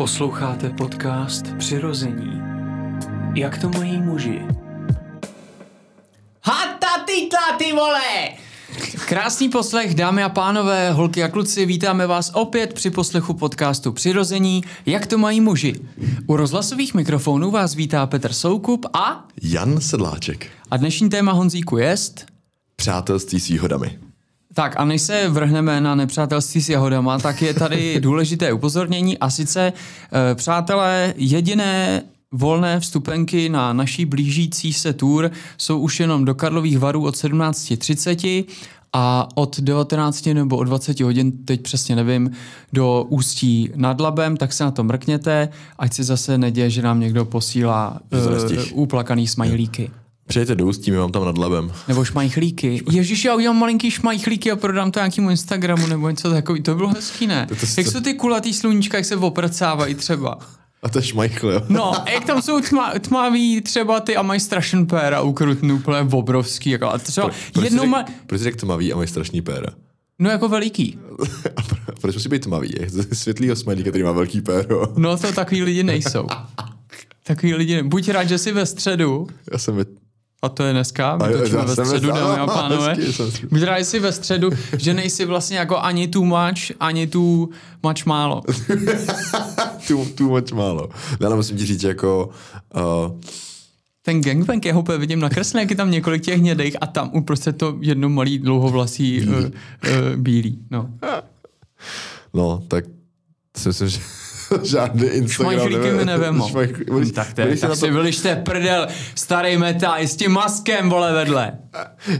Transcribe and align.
Posloucháte 0.00 0.70
podcast 0.70 1.56
Přirození. 1.58 2.40
Jak 3.34 3.58
to 3.58 3.68
mají 3.68 4.02
muži? 4.02 4.42
Hata 6.44 7.04
titla, 7.06 7.58
ty 7.58 7.72
vole! 7.72 8.28
Krásný 9.08 9.48
poslech, 9.48 9.94
dámy 9.94 10.22
a 10.22 10.28
pánové, 10.28 10.92
holky 10.92 11.22
a 11.22 11.28
kluci, 11.28 11.66
vítáme 11.66 12.06
vás 12.06 12.30
opět 12.34 12.74
při 12.74 12.90
poslechu 12.90 13.34
podcastu 13.34 13.92
Přirození, 13.92 14.62
jak 14.86 15.06
to 15.06 15.18
mají 15.18 15.40
muži. 15.40 15.74
U 16.26 16.36
rozhlasových 16.36 16.94
mikrofonů 16.94 17.50
vás 17.50 17.74
vítá 17.74 18.06
Petr 18.06 18.32
Soukup 18.32 18.86
a... 18.92 19.24
Jan 19.42 19.80
Sedláček. 19.80 20.46
A 20.70 20.76
dnešní 20.76 21.10
téma 21.10 21.32
Honzíku 21.32 21.78
jest... 21.78 22.26
Přátelství 22.76 23.40
s 23.40 23.48
výhodami. 23.48 23.98
Tak 24.54 24.74
a 24.76 24.84
než 24.84 25.02
se 25.02 25.28
vrhneme 25.28 25.80
na 25.80 25.94
nepřátelství 25.94 26.62
s 26.62 26.68
jahodama, 26.68 27.18
tak 27.18 27.42
je 27.42 27.54
tady 27.54 28.00
důležité 28.00 28.52
upozornění 28.52 29.18
a 29.18 29.30
sice, 29.30 29.72
e, 30.30 30.34
přátelé, 30.34 31.14
jediné 31.16 32.02
volné 32.32 32.80
vstupenky 32.80 33.48
na 33.48 33.72
naší 33.72 34.04
blížící 34.04 34.72
se 34.72 34.92
tour 34.92 35.30
jsou 35.58 35.78
už 35.78 36.00
jenom 36.00 36.24
do 36.24 36.34
Karlových 36.34 36.78
varů 36.78 37.04
od 37.04 37.14
17.30 37.14 38.44
a 38.92 39.28
od 39.34 39.60
19 39.60 40.26
nebo 40.26 40.56
od 40.56 40.64
20 40.64 41.00
hodin, 41.00 41.32
teď 41.32 41.62
přesně 41.62 41.96
nevím, 41.96 42.30
do 42.72 43.06
Ústí 43.08 43.70
nad 43.76 44.00
Labem, 44.00 44.36
tak 44.36 44.52
se 44.52 44.64
na 44.64 44.70
to 44.70 44.84
mrkněte, 44.84 45.48
ať 45.78 45.92
si 45.94 46.04
zase 46.04 46.38
neděje, 46.38 46.70
že 46.70 46.82
nám 46.82 47.00
někdo 47.00 47.24
posílá 47.24 48.00
uh, 48.12 48.80
uplakaný 48.82 49.26
smajlíky. 49.26 49.90
Přijďte 50.30 50.54
do 50.54 50.66
Ústí, 50.66 50.90
my 50.90 50.96
mám 50.96 51.12
tam 51.12 51.24
nad 51.24 51.38
labem. 51.38 51.72
Nebo 51.88 52.04
šmajchlíky. 52.04 52.82
Ježíš, 52.90 53.24
já 53.24 53.34
udělám 53.34 53.58
malinký 53.58 53.90
šmajchlíky 53.90 54.50
a 54.50 54.56
prodám 54.56 54.90
to 54.90 55.00
nějakému 55.00 55.30
Instagramu 55.30 55.86
nebo 55.86 56.10
něco 56.10 56.30
takový. 56.30 56.62
To 56.62 56.74
bylo 56.74 56.88
hezký, 56.88 57.26
ne? 57.26 57.46
To- 57.46 57.54
to- 57.54 57.66
jak 57.78 57.86
jsou 57.86 58.00
ty 58.00 58.14
kulatý 58.14 58.54
sluníčka, 58.54 58.96
jak 58.96 59.06
se 59.06 59.16
oprcávají 59.16 59.94
třeba. 59.94 60.38
A 60.82 60.88
to 60.88 60.98
je 60.98 61.02
šmajchl, 61.02 61.50
jo. 61.50 61.62
No, 61.68 61.94
a 62.08 62.10
jak 62.10 62.24
tam 62.24 62.42
jsou 62.42 62.60
tma, 62.60 62.92
tmavý 63.00 63.60
třeba 63.60 64.00
ty 64.00 64.16
a 64.16 64.22
mají 64.22 64.40
strašen 64.40 64.86
péra 64.86 65.20
ukrutný, 65.20 65.72
úplně 65.72 66.00
obrovský. 66.12 66.70
Jako, 66.70 66.86
a 66.88 66.98
třeba 66.98 67.30
Proč 67.52 67.64
jednou 67.64 67.82
řek, 67.82 68.06
proč 68.26 68.38
jsi 68.40 68.44
řekl 68.44 68.58
tmavý 68.58 68.92
a 68.92 68.96
mají 68.96 69.08
strašný 69.08 69.42
péra? 69.42 69.68
no 70.18 70.30
jako 70.30 70.48
veliký. 70.48 70.98
A 71.56 71.62
pro- 71.62 71.94
proč 72.00 72.14
musí 72.14 72.28
být 72.28 72.42
tmavý? 72.44 72.74
Je 72.80 72.90
to 72.90 73.14
světlýho 73.14 73.56
smajlíka, 73.56 73.90
který 73.90 74.04
má 74.04 74.12
velký 74.12 74.40
péro. 74.40 74.82
No 74.96 75.16
to 75.16 75.32
takový 75.32 75.62
lidi 75.62 75.82
nejsou. 75.82 76.26
Takový 77.22 77.54
lidi, 77.54 77.82
buď 77.82 78.08
rád, 78.08 78.24
že 78.24 78.38
jsi 78.38 78.52
ve 78.52 78.66
středu, 78.66 79.26
Já 79.52 79.58
jsem 79.58 79.76
ve... 79.76 79.84
a 80.42 80.48
to 80.48 80.62
je 80.62 80.72
dneska, 80.72 81.16
my 81.16 81.32
já 81.52 81.64
ve 81.64 81.86
středu, 81.86 82.08
dámy 82.08 82.38
a 82.38 82.46
pánové. 82.46 82.96
jsem 83.12 83.30
si- 83.84 84.00
ve 84.00 84.12
středu, 84.12 84.50
že 84.78 84.94
nejsi 84.94 85.24
vlastně 85.24 85.58
jako 85.58 85.78
ani 85.78 86.08
tu 86.08 86.24
mač, 86.24 86.72
ani 86.80 87.06
tu 87.06 87.50
mač 87.82 88.04
málo. 88.04 88.42
tu, 89.86 90.04
tu 90.04 90.28
moc 90.28 90.52
málo. 90.52 90.88
Ne, 91.20 91.26
ale 91.26 91.36
musím 91.36 91.56
ti 91.56 91.66
říct, 91.66 91.82
jako... 91.82 92.30
Uh, 92.76 93.20
Ten 94.02 94.20
gangbang, 94.20 94.64
já 94.64 94.74
ho 94.74 94.80
úplně 94.80 94.98
vidím 94.98 95.20
nakreslený, 95.20 95.62
jak 95.62 95.70
je 95.70 95.76
tam 95.76 95.90
několik 95.90 96.22
těch 96.22 96.38
hnědejch 96.38 96.76
a 96.80 96.86
tam 96.86 97.10
uprostřed 97.14 97.56
to 97.56 97.76
jedno 97.80 98.08
malý 98.08 98.38
dlouhovlasý 98.38 99.26
uh, 99.26 99.34
uh, 99.34 99.44
bílý. 100.16 100.58
No. 100.70 100.90
no, 102.34 102.62
tak 102.68 102.84
si 103.56 103.68
myslím, 103.68 103.88
že 103.88 104.00
žádný 104.62 105.06
Instagram... 105.06 105.52
Šmajchlíky 105.58 105.90
mi 105.92 106.04
nevemo. 106.04 106.48
Hm, 106.48 106.52
budeš- 106.88 107.12
Tak, 107.12 107.32
to, 107.34 107.42
budeš 107.42 107.60
si 107.60 107.66
tak 107.66 107.76
si 107.76 107.90
vylište 107.90 108.36
prdel, 108.36 108.86
starý 109.14 109.56
meta, 109.58 109.96
i 109.96 110.08
s 110.08 110.16
tím 110.16 110.30
maskem, 110.32 110.90
vole, 110.90 111.12
vedle. 111.12 111.52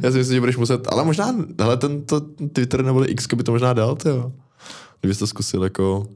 Já 0.02 0.10
si 0.12 0.18
myslím, 0.18 0.34
že 0.36 0.40
budeš 0.40 0.56
muset, 0.56 0.88
ale 0.92 1.04
možná, 1.04 1.34
hele, 1.60 1.76
ten 1.76 2.02
to, 2.06 2.20
Twitter 2.52 2.84
nebo 2.84 3.10
X 3.10 3.26
by 3.34 3.42
to 3.42 3.52
možná 3.52 3.72
dal, 3.72 3.96
ty 3.96 4.08
jo. 4.08 4.32
Kdybys 5.00 5.18
to 5.18 5.26
zkusil 5.26 5.62
jako, 5.64 6.06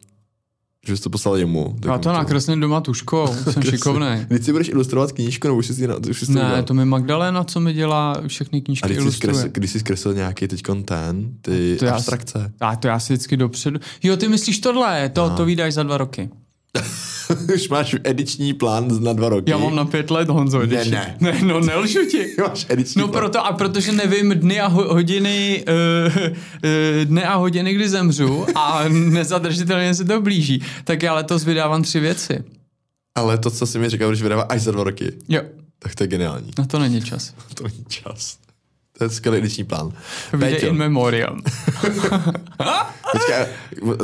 že 0.86 0.92
bys 0.92 1.00
to 1.00 1.10
poslal 1.10 1.36
jemu. 1.36 1.76
tak 1.80 1.90
Já 1.92 1.98
to 1.98 2.12
nakreslím 2.12 2.60
doma 2.60 2.80
tuškou, 2.80 3.26
jsem 3.50 3.62
šikovnej. 3.62 4.26
Teď 4.28 4.44
si 4.44 4.52
budeš 4.52 4.68
ilustrovat 4.68 5.12
knížku, 5.12 5.46
nebo 5.48 5.58
už 5.58 5.66
jsi, 5.66 5.86
na- 5.86 5.96
už 6.10 6.20
jsi 6.20 6.26
to 6.26 6.32
Ne, 6.32 6.40
udělal? 6.44 6.62
to 6.62 6.74
mi 6.74 6.84
Magdalena, 6.84 7.44
co 7.44 7.60
mi 7.60 7.72
dělá 7.72 8.16
všechny 8.26 8.58
A 8.58 8.62
knížky, 8.64 8.86
když 8.86 8.96
jsi, 8.98 9.02
ilustruje. 9.02 9.34
zkresl, 9.34 9.50
když 9.52 9.70
jsi 9.70 9.80
zkreslil 9.80 10.14
nějaký 10.14 10.48
teď 10.48 10.62
ten, 10.84 11.32
ty 11.42 11.76
To 11.78 11.84
já- 11.84 11.94
abstrakce. 11.94 12.52
A 12.60 12.76
to 12.76 12.88
já 12.88 12.98
si 12.98 13.12
vždycky 13.12 13.36
dopředu. 13.36 13.78
Jo, 14.02 14.16
ty 14.16 14.28
myslíš 14.28 14.58
tohle, 14.58 15.08
to, 15.08 15.28
No. 15.28 15.36
to 15.36 15.44
vydáš 15.44 15.74
za 15.74 15.82
dva 15.82 15.98
roky. 15.98 16.30
už 17.54 17.68
máš 17.68 17.96
ediční 18.04 18.54
plán 18.54 19.04
na 19.04 19.12
dva 19.12 19.28
roky. 19.28 19.50
Já 19.50 19.58
mám 19.58 19.76
na 19.76 19.84
pět 19.84 20.10
let, 20.10 20.28
Honzo, 20.28 20.58
Ne, 20.58 20.64
ediční. 20.64 20.90
ne. 20.90 21.16
ne. 21.20 21.38
no 21.42 21.60
nelžu 21.60 21.98
ti. 22.10 22.26
máš 22.48 22.66
ediční 22.68 23.00
No 23.02 23.08
plán. 23.08 23.20
proto 23.22 23.46
a 23.46 23.52
protože 23.52 23.92
nevím 23.92 24.30
dny 24.30 24.60
a 24.60 24.66
ho- 24.66 24.94
hodiny, 24.94 25.64
uh, 25.68 26.16
uh, 26.26 26.30
dny 27.04 27.24
a 27.24 27.34
hodiny, 27.34 27.74
kdy 27.74 27.88
zemřu 27.88 28.46
a 28.54 28.84
nezadržitelně 28.88 29.94
se 29.94 30.04
to 30.04 30.20
blíží, 30.20 30.62
tak 30.84 31.02
já 31.02 31.14
letos 31.14 31.44
vydávám 31.44 31.82
tři 31.82 32.00
věci. 32.00 32.44
Ale 33.14 33.38
to, 33.38 33.50
co 33.50 33.66
jsi 33.66 33.78
mi 33.78 33.88
říkal, 33.88 34.08
když 34.10 34.22
vydává 34.22 34.42
až 34.42 34.60
za 34.60 34.72
dva 34.72 34.84
roky, 34.84 35.12
Jo, 35.28 35.40
tak 35.78 35.94
to 35.94 36.04
je 36.04 36.08
geniální. 36.08 36.50
na 36.58 36.64
to 36.64 36.78
není 36.78 37.02
čas. 37.02 37.34
To 37.54 37.64
není 37.64 37.84
čas. 37.88 38.36
To 38.98 39.04
je 39.04 39.10
skvělý 39.10 39.38
ediční 39.38 39.64
plán. 39.64 39.92
Vyjde 40.32 40.56
in 40.56 40.74
memoriam. 40.74 41.40
Počkej, 43.12 43.46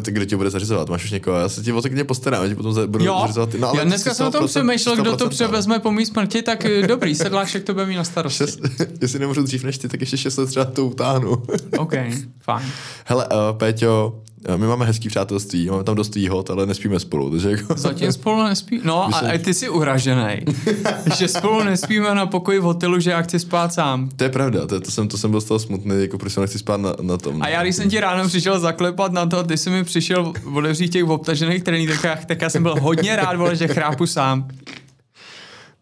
kdo 0.05 0.25
tě 0.25 0.37
bude 0.37 0.51
zařizovat? 0.51 0.89
Máš 0.89 1.05
už 1.05 1.11
někoho? 1.11 1.39
Já 1.39 1.49
se 1.49 1.63
ti 1.63 1.73
o 1.73 1.83
to 1.83 1.89
klidně 1.89 2.05
postarám, 2.05 2.49
že 2.49 2.55
potom 2.55 2.91
budu 2.91 3.05
Jo, 3.05 3.19
zařizovat. 3.21 3.55
No, 3.55 3.73
já 3.77 3.85
dneska 3.85 4.15
jsem 4.15 4.27
o 4.27 4.31
tom 4.31 4.45
100%, 4.45 4.49
přemýšlel, 4.49 4.97
kdo 4.97 5.17
to 5.17 5.27
100%, 5.27 5.29
převezme 5.29 5.79
po 5.79 5.93
mý 5.93 6.07
smrti, 6.07 6.43
tak 6.43 6.65
eh, 6.65 6.87
dobrý, 6.87 7.15
sedláček 7.15 7.65
to 7.65 7.75
bude 7.75 7.87
mít 7.87 7.97
na 7.97 8.05
starosti. 8.05 8.39
Šest, 8.39 8.61
jestli 9.01 9.19
nemůžu 9.19 9.43
dřív 9.43 9.65
než 9.65 9.79
ty, 9.79 9.89
tak 9.89 10.01
ještě 10.01 10.17
6 10.17 10.37
let 10.37 10.47
třeba 10.47 10.65
to 10.65 10.87
utáhnu. 10.87 11.43
OK, 11.79 11.93
fajn. 12.41 12.67
Hele, 13.05 13.29
uh, 13.29 13.59
Péťo, 13.59 14.21
my 14.57 14.67
máme 14.67 14.87
hezký 14.87 15.09
přátelství, 15.09 15.67
máme 15.71 15.85
tam 15.85 15.95
dost 15.95 16.15
výhod, 16.15 16.51
ale 16.51 16.67
nespíme 16.67 17.01
spolu, 17.01 17.31
takže 17.31 17.51
jako... 17.51 17.75
Zatím 17.77 18.13
spolu 18.13 18.43
nespí. 18.43 18.81
No 18.85 19.05
a, 19.05 19.07
Myslím- 19.09 19.31
a 19.31 19.39
ty 19.39 19.55
jsi 19.55 19.69
uražený, 19.69 20.37
že 21.19 21.29
spolu 21.29 21.65
nespíme 21.65 22.15
na 22.15 22.27
pokoji 22.27 22.59
v 22.59 22.63
hotelu, 22.63 23.01
že 23.01 23.11
já 23.11 23.23
chci 23.23 23.39
spát 23.39 23.73
sám. 23.73 24.09
To 24.17 24.25
je 24.25 24.31
pravda, 24.31 24.67
to, 24.67 24.81
to, 24.81 24.91
jsem, 24.91 25.09
to 25.09 25.19
jsem 25.19 25.31
byl 25.31 25.41
z 25.41 25.45
toho 25.45 25.59
smutný, 25.59 26.01
jako 26.01 26.19
proč 26.19 26.37
nechci 26.37 26.59
spát 26.59 26.81
na, 26.81 26.93
na 27.03 27.17
tom. 27.17 27.43
A 27.43 27.49
já, 27.49 27.63
když 27.63 27.77
jsem 27.77 27.91
ti 27.91 28.01
ráno 28.01 28.29
přišel 28.29 28.61
zaklepat 28.61 29.13
na 29.13 29.27
to, 29.27 29.43
ty 29.43 29.57
jsi 29.57 29.71
mi 29.71 29.85
přišel 29.85 30.33
otevřít 30.55 30.89
těch 30.89 31.05
obtažených 31.05 31.63
trenýrkách, 31.63 32.25
tak 32.25 32.41
já 32.43 32.51
jsem 32.51 32.63
byl 32.63 32.75
hodně 32.81 33.17
rád, 33.17 33.37
vole, 33.37 33.57
že 33.57 33.69
chrápu 33.69 34.07
sám. 34.07 34.49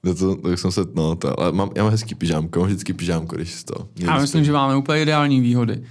No 0.05 0.15
to, 0.15 0.35
tak 0.35 0.59
jsem 0.59 0.73
se, 0.73 0.81
no, 0.95 1.17
to, 1.17 1.41
ale 1.41 1.53
mám, 1.53 1.71
já 1.77 1.83
mám 1.83 1.91
hezký 1.93 2.15
pyžámko, 2.15 2.61
mám 2.61 2.67
vždycky 2.69 2.93
pyžámko, 2.93 3.37
když 3.37 3.65
to. 3.65 3.89
Já 3.97 4.19
myslím, 4.19 4.45
že 4.45 4.53
máme 4.53 4.77
úplně 4.77 5.03
ideální 5.03 5.41
výhody. 5.41 5.83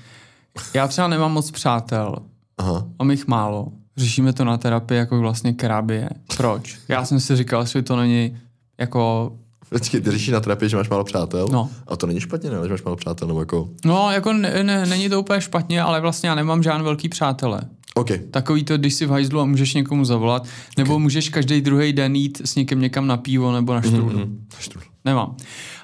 Já 0.73 0.87
třeba 0.87 1.07
nemám 1.07 1.33
moc 1.33 1.51
přátel, 1.51 2.15
Aha, 2.57 2.87
mám 2.99 3.11
jich 3.11 3.27
málo. 3.27 3.71
Řešíme 3.97 4.33
to 4.33 4.45
na 4.45 4.57
terapii 4.57 4.97
jako 4.97 5.19
vlastně 5.19 5.53
krabě. 5.53 6.09
Proč? 6.37 6.77
Já 6.87 7.05
jsem 7.05 7.19
si 7.19 7.35
říkal, 7.35 7.65
že 7.65 7.81
to 7.81 7.95
není 7.95 8.37
jako 8.77 9.31
Počkej, 9.69 10.01
ty 10.01 10.11
řešíš 10.11 10.29
na 10.29 10.39
terapii, 10.39 10.69
že 10.69 10.77
máš 10.77 10.89
málo 10.89 11.03
přátel? 11.03 11.47
No. 11.51 11.69
A 11.87 11.95
to 11.95 12.07
není 12.07 12.19
špatně, 12.19 12.49
ne, 12.49 12.57
že 12.63 12.69
máš 12.69 12.83
málo 12.83 12.95
přátel, 12.95 13.27
nebo 13.27 13.39
jako... 13.39 13.69
No, 13.85 14.11
jako 14.11 14.33
ne, 14.33 14.63
ne, 14.63 14.85
není 14.85 15.09
to 15.09 15.19
úplně 15.19 15.41
špatně, 15.41 15.81
ale 15.81 16.01
vlastně 16.01 16.29
já 16.29 16.35
nemám 16.35 16.63
žádný 16.63 16.83
velký 16.83 17.09
přátele. 17.09 17.61
OK, 17.93 18.07
Takový 18.31 18.63
to, 18.63 18.77
když 18.77 18.93
jsi 18.93 19.05
v 19.05 19.09
hajzlu 19.09 19.39
a 19.39 19.45
můžeš 19.45 19.73
někomu 19.73 20.05
zavolat, 20.05 20.47
nebo 20.77 20.93
okay. 20.93 21.03
můžeš 21.03 21.29
každý 21.29 21.61
druhý 21.61 21.93
den 21.93 22.15
jít 22.15 22.41
s 22.45 22.55
někým 22.55 22.81
někam 22.81 23.07
na 23.07 23.17
pivo 23.17 23.51
nebo 23.51 23.73
na 23.73 23.81
štrůdl. 23.81 24.17
Mm-hmm. 24.17 24.37
Štru. 24.59 24.81
Nemám. 25.05 25.35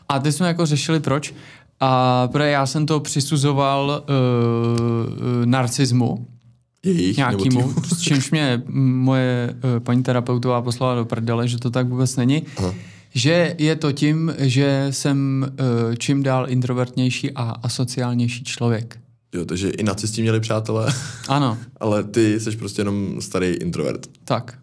A 0.10 0.20
teď 0.20 0.36
jsme 0.36 0.48
jako 0.48 0.66
řešili 0.66 1.00
proč. 1.00 1.34
A 1.80 2.28
protože 2.28 2.50
já 2.50 2.66
jsem 2.66 2.86
to 2.86 3.00
přisuzoval 3.00 4.04
uh, 4.10 5.46
narcismu 5.46 6.28
Jejich, 6.86 7.18
nějakýmu, 7.18 7.74
s 7.96 8.02
čímž 8.02 8.32
mě 8.32 8.62
moje 8.68 9.56
uh, 9.64 9.80
paní 9.80 10.04
terapeutová 10.04 10.62
poslala 10.62 10.96
do 10.96 11.06
prdele, 11.06 11.48
že 11.48 11.58
to 11.58 11.70
tak 11.70 11.88
vůbec 11.88 12.16
není. 12.16 12.44
Aha. 12.58 12.74
Že 13.16 13.56
je 13.58 13.76
to 13.76 13.92
tím, 13.92 14.34
že 14.38 14.88
jsem 14.90 15.46
uh, 15.88 15.96
čím 15.96 16.24
dál 16.24 16.46
introvertnější 16.50 17.32
a 17.32 17.44
asociálnější 17.44 18.44
člověk. 18.44 19.00
Jo, 19.36 19.46
takže 19.46 19.70
i 19.70 19.84
nacisti 19.84 20.22
měli 20.22 20.40
přátelé, 20.40 20.94
Ano, 21.28 21.58
ale 21.80 22.04
ty 22.04 22.40
jsi 22.40 22.52
prostě 22.58 22.82
jenom 22.82 23.22
starý 23.22 23.48
introvert. 23.48 24.08
tak. 24.26 24.58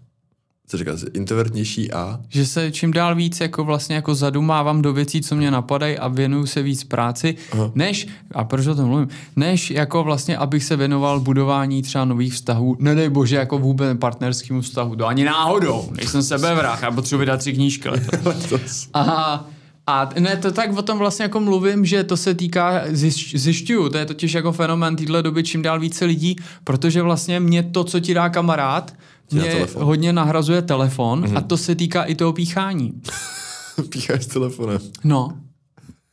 Co 0.71 0.77
říkáš, 0.77 1.01
jsi 1.01 1.07
introvertnější 1.15 1.93
a... 1.93 2.21
Že 2.29 2.47
se 2.47 2.71
čím 2.71 2.93
dál 2.93 3.15
víc 3.15 3.41
jako 3.41 3.65
vlastně 3.65 3.95
jako 3.95 4.15
zadumávám 4.15 4.83
do 4.83 4.93
věcí, 4.93 5.21
co 5.21 5.37
mě 5.37 5.51
napadají 5.51 5.99
a 5.99 6.09
věnuju 6.09 6.47
se 6.47 6.63
víc 6.63 6.85
práci, 6.85 7.37
Aha. 7.53 7.73
než, 7.75 8.09
a 8.33 8.45
proč 8.45 8.67
o 8.67 8.75
tom 8.75 8.87
mluvím, 8.87 9.09
než 9.37 9.71
jako 9.71 10.05
vlastně, 10.05 10.37
abych 10.37 10.65
se 10.65 10.77
věnoval 10.77 11.21
budování 11.21 11.83
třeba 11.83 12.05
nových 12.05 12.35
vztahů, 12.35 12.77
nedej 12.79 13.09
bože, 13.09 13.37
jako 13.37 13.59
vůbec 13.59 13.99
partnerskému 13.99 14.61
vztahu, 14.61 14.97
to 14.97 15.07
ani 15.07 15.25
náhodou, 15.25 15.89
nejsem 15.97 16.23
sebevrah, 16.23 16.83
já 16.83 16.91
potřebuji 16.91 17.19
vydat 17.19 17.37
tři 17.37 17.53
knížky. 17.53 17.89
A, 18.95 19.47
a 19.87 20.09
ne, 20.19 20.37
to 20.37 20.53
tak 20.53 20.79
o 20.79 20.83
tom 20.83 20.99
vlastně 20.99 21.23
jako 21.23 21.41
mluvím, 21.41 21.85
že 21.85 22.05
to 22.05 22.17
se 22.17 22.35
týká, 22.35 22.83
zjišť, 22.87 23.37
zjišťuju, 23.37 23.89
to 23.89 23.99
je 23.99 24.07
totiž 24.07 24.33
jako 24.33 24.53
fenomén 24.53 24.97
téhle 24.97 25.23
doby 25.23 25.43
čím 25.43 25.63
dál 25.63 25.81
více 25.81 26.05
lidí, 26.05 26.37
protože 26.65 27.03
vlastně 27.03 27.41
mě 27.41 27.63
to, 27.63 27.85
co 27.85 28.01
ti 28.01 28.15
dá 28.15 28.29
kamarád, 28.29 28.95
mě 29.33 29.51
telefon. 29.51 29.85
hodně 29.85 30.13
nahrazuje 30.13 30.63
telefon 30.63 31.25
mm-hmm. 31.25 31.37
a 31.37 31.41
to 31.41 31.57
se 31.57 31.75
týká 31.75 32.03
i 32.03 32.15
toho 32.15 32.33
píchání. 32.33 32.93
Pícháš 33.89 34.27
telefonem. 34.27 34.79
No, 35.05 35.39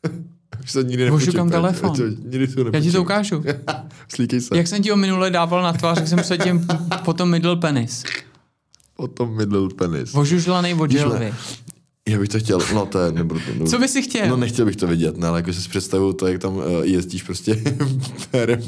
Už 0.64 0.72
se 0.72 0.84
nikdy 0.84 1.12
Ošukám 1.12 1.50
telefon. 1.50 1.92
Peťo, 1.92 2.04
Nikdy 2.08 2.48
to 2.48 2.70
já 2.74 2.82
ti 2.82 2.92
to 2.92 3.02
ukážu. 3.02 3.44
Slíkej 4.08 4.42
se. 4.42 4.58
Jak 4.58 4.68
jsem 4.68 4.84
ti 4.84 4.90
ho 4.90 4.98
minule 4.98 5.30
dával 5.30 5.64
na 5.64 5.74
tvář, 5.74 5.98
jak 5.98 6.08
jsem 6.08 6.20
předtím 6.20 6.68
potom 7.06 7.30
middle 7.30 7.56
penis. 7.56 8.04
Potom 8.96 9.36
middle 9.38 9.70
penis. 9.70 10.16
Ožužlaný 10.16 10.74
od 10.74 10.92
želvy. 10.92 11.34
Já 12.10 12.20
bych 12.20 12.30
to 12.30 12.40
chtěl, 12.40 12.60
no 12.74 12.86
to 12.86 13.00
je, 13.00 13.12
nebudu, 13.12 13.40
nebudu. 13.48 13.70
Co 13.70 13.80
by 13.80 13.88
si 13.88 14.02
chtěl? 14.02 14.28
No 14.28 14.38
nechtěl 14.38 14.66
bych 14.66 14.76
to 14.76 14.88
vidět, 14.88 15.18
ne, 15.18 15.28
ale 15.28 15.40
jako 15.40 15.54
si 15.54 15.70
představuju 15.70 16.14
to, 16.14 16.28
jak 16.28 16.42
tam 16.42 16.56
uh, 16.56 16.64
jezdíš 16.84 17.24
prostě 17.24 17.64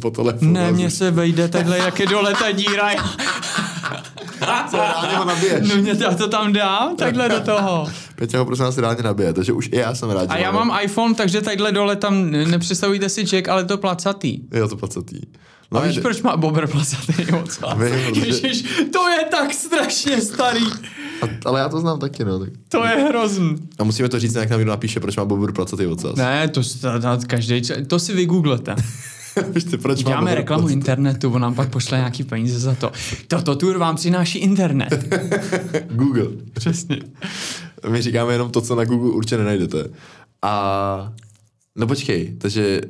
po 0.01 0.11
telefonu. 0.11 0.51
Ne, 0.51 0.71
mně 0.71 0.89
se 0.89 1.11
vejde 1.11 1.47
takhle, 1.47 1.77
jak 1.77 1.99
je 1.99 2.07
dole 2.07 2.33
ta 2.39 2.51
díra. 2.51 2.89
Co, 4.71 4.77
reálně 4.77 5.17
ho 5.17 5.25
nabiješ. 5.25 5.69
No 5.69 5.75
mě 5.75 5.95
já 5.99 6.13
to 6.13 6.27
tam 6.27 6.53
dám, 6.53 6.95
takhle 6.95 7.29
do 7.29 7.39
toho. 7.39 7.87
Peťa 8.15 8.39
ho 8.39 8.45
prosím 8.45 8.65
vás 8.65 8.77
reálně 8.77 9.03
nabije, 9.03 9.33
takže 9.33 9.53
už 9.53 9.69
i 9.71 9.75
já 9.77 9.95
jsem 9.95 10.09
rád, 10.09 10.25
A 10.31 10.37
já 10.37 10.51
mám 10.51 10.79
iPhone, 10.83 11.15
takže 11.15 11.41
takhle 11.41 11.71
dole 11.71 11.95
tam 11.95 12.31
nepředstavujte 12.31 13.09
si 13.09 13.21
jack, 13.23 13.47
ale 13.47 13.65
to 13.65 13.77
placatý. 13.77 14.39
Jo, 14.53 14.67
to 14.67 14.77
placatý. 14.77 15.19
A 15.71 15.79
víš, 15.79 15.95
jde- 15.95 16.01
proč 16.01 16.21
má 16.21 16.37
Bobr 16.37 16.67
placatý 16.67 17.31
ocas? 17.43 17.77
Ježiš, 18.13 18.63
to 18.93 19.07
je 19.09 19.25
tak 19.31 19.53
strašně 19.53 20.21
starý. 20.21 20.65
A, 21.21 21.25
ale 21.45 21.59
já 21.59 21.69
to 21.69 21.79
znám 21.79 21.99
taky, 21.99 22.25
no. 22.25 22.39
Tak. 22.39 22.49
To 22.69 22.83
je 22.85 22.95
hrozný. 22.95 23.55
A 23.79 23.83
musíme 23.83 24.09
to 24.09 24.19
říct, 24.19 24.35
jak 24.35 24.49
nám 24.49 24.59
někdo 24.59 24.71
napíše, 24.71 24.99
proč 24.99 25.17
má 25.17 25.25
Bobur 25.25 25.53
placatý 25.53 25.85
ocas. 25.85 26.15
Ne, 26.15 26.47
to, 26.47 26.61
to, 26.63 26.99
to, 27.01 27.17
každý, 27.27 27.61
to 27.87 27.99
si 27.99 28.13
vygooglete. 28.13 28.75
Víš 29.55 29.63
ty, 29.63 29.77
proč 29.77 30.03
Děláme 30.03 30.35
reklamu 30.35 30.61
placatý? 30.61 30.73
internetu, 30.73 31.31
on 31.33 31.41
nám 31.41 31.55
pak 31.55 31.69
pošle 31.69 31.97
nějaký 31.97 32.23
peníze 32.23 32.59
za 32.59 32.75
to. 32.75 32.91
Toto 33.27 33.55
tour 33.55 33.77
vám 33.77 33.95
přináší 33.95 34.39
internet. 34.39 35.15
Google. 35.91 36.27
Přesně. 36.53 36.99
My 37.89 38.01
říkáme 38.01 38.33
jenom 38.33 38.51
to, 38.51 38.61
co 38.61 38.75
na 38.75 38.85
Google 38.85 39.11
určitě 39.11 39.37
nenajdete. 39.37 39.89
A 40.41 41.13
No 41.75 41.87
počkej, 41.87 42.35
takže 42.37 42.81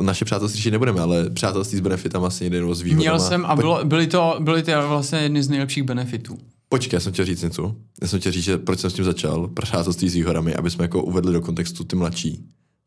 naše 0.00 0.24
přátelství 0.24 0.56
řešit 0.56 0.70
nebudeme, 0.70 1.00
ale 1.00 1.30
přátelství 1.30 1.78
s 1.78 1.80
benefitama 1.80 2.26
asi 2.26 2.44
někde 2.44 2.60
nebo 2.60 2.74
s 2.74 2.82
výhodama. 2.82 3.00
Měl 3.00 3.20
jsem 3.20 3.46
a 3.46 3.56
bylo, 3.56 3.84
byly, 3.84 4.06
to, 4.06 4.36
byly 4.40 4.62
to 4.62 4.72
vlastně 4.88 5.18
jedny 5.18 5.42
z 5.42 5.48
nejlepších 5.48 5.82
benefitů. 5.82 6.38
Počkej, 6.68 6.96
já 6.96 7.00
jsem 7.00 7.12
chtěl 7.12 7.24
říct 7.24 7.42
něco. 7.42 7.74
Já 8.02 8.08
jsem 8.08 8.20
chtěl 8.20 8.32
říct, 8.32 8.44
že 8.44 8.58
proč 8.58 8.78
jsem 8.80 8.90
s 8.90 8.94
tím 8.94 9.04
začal, 9.04 9.48
přátelství 9.48 10.08
s 10.08 10.14
výhodami, 10.14 10.54
aby 10.54 10.70
jsme 10.70 10.84
jako 10.84 11.02
uvedli 11.02 11.32
do 11.32 11.40
kontextu 11.40 11.84
ty 11.84 11.96
mladší, 11.96 12.44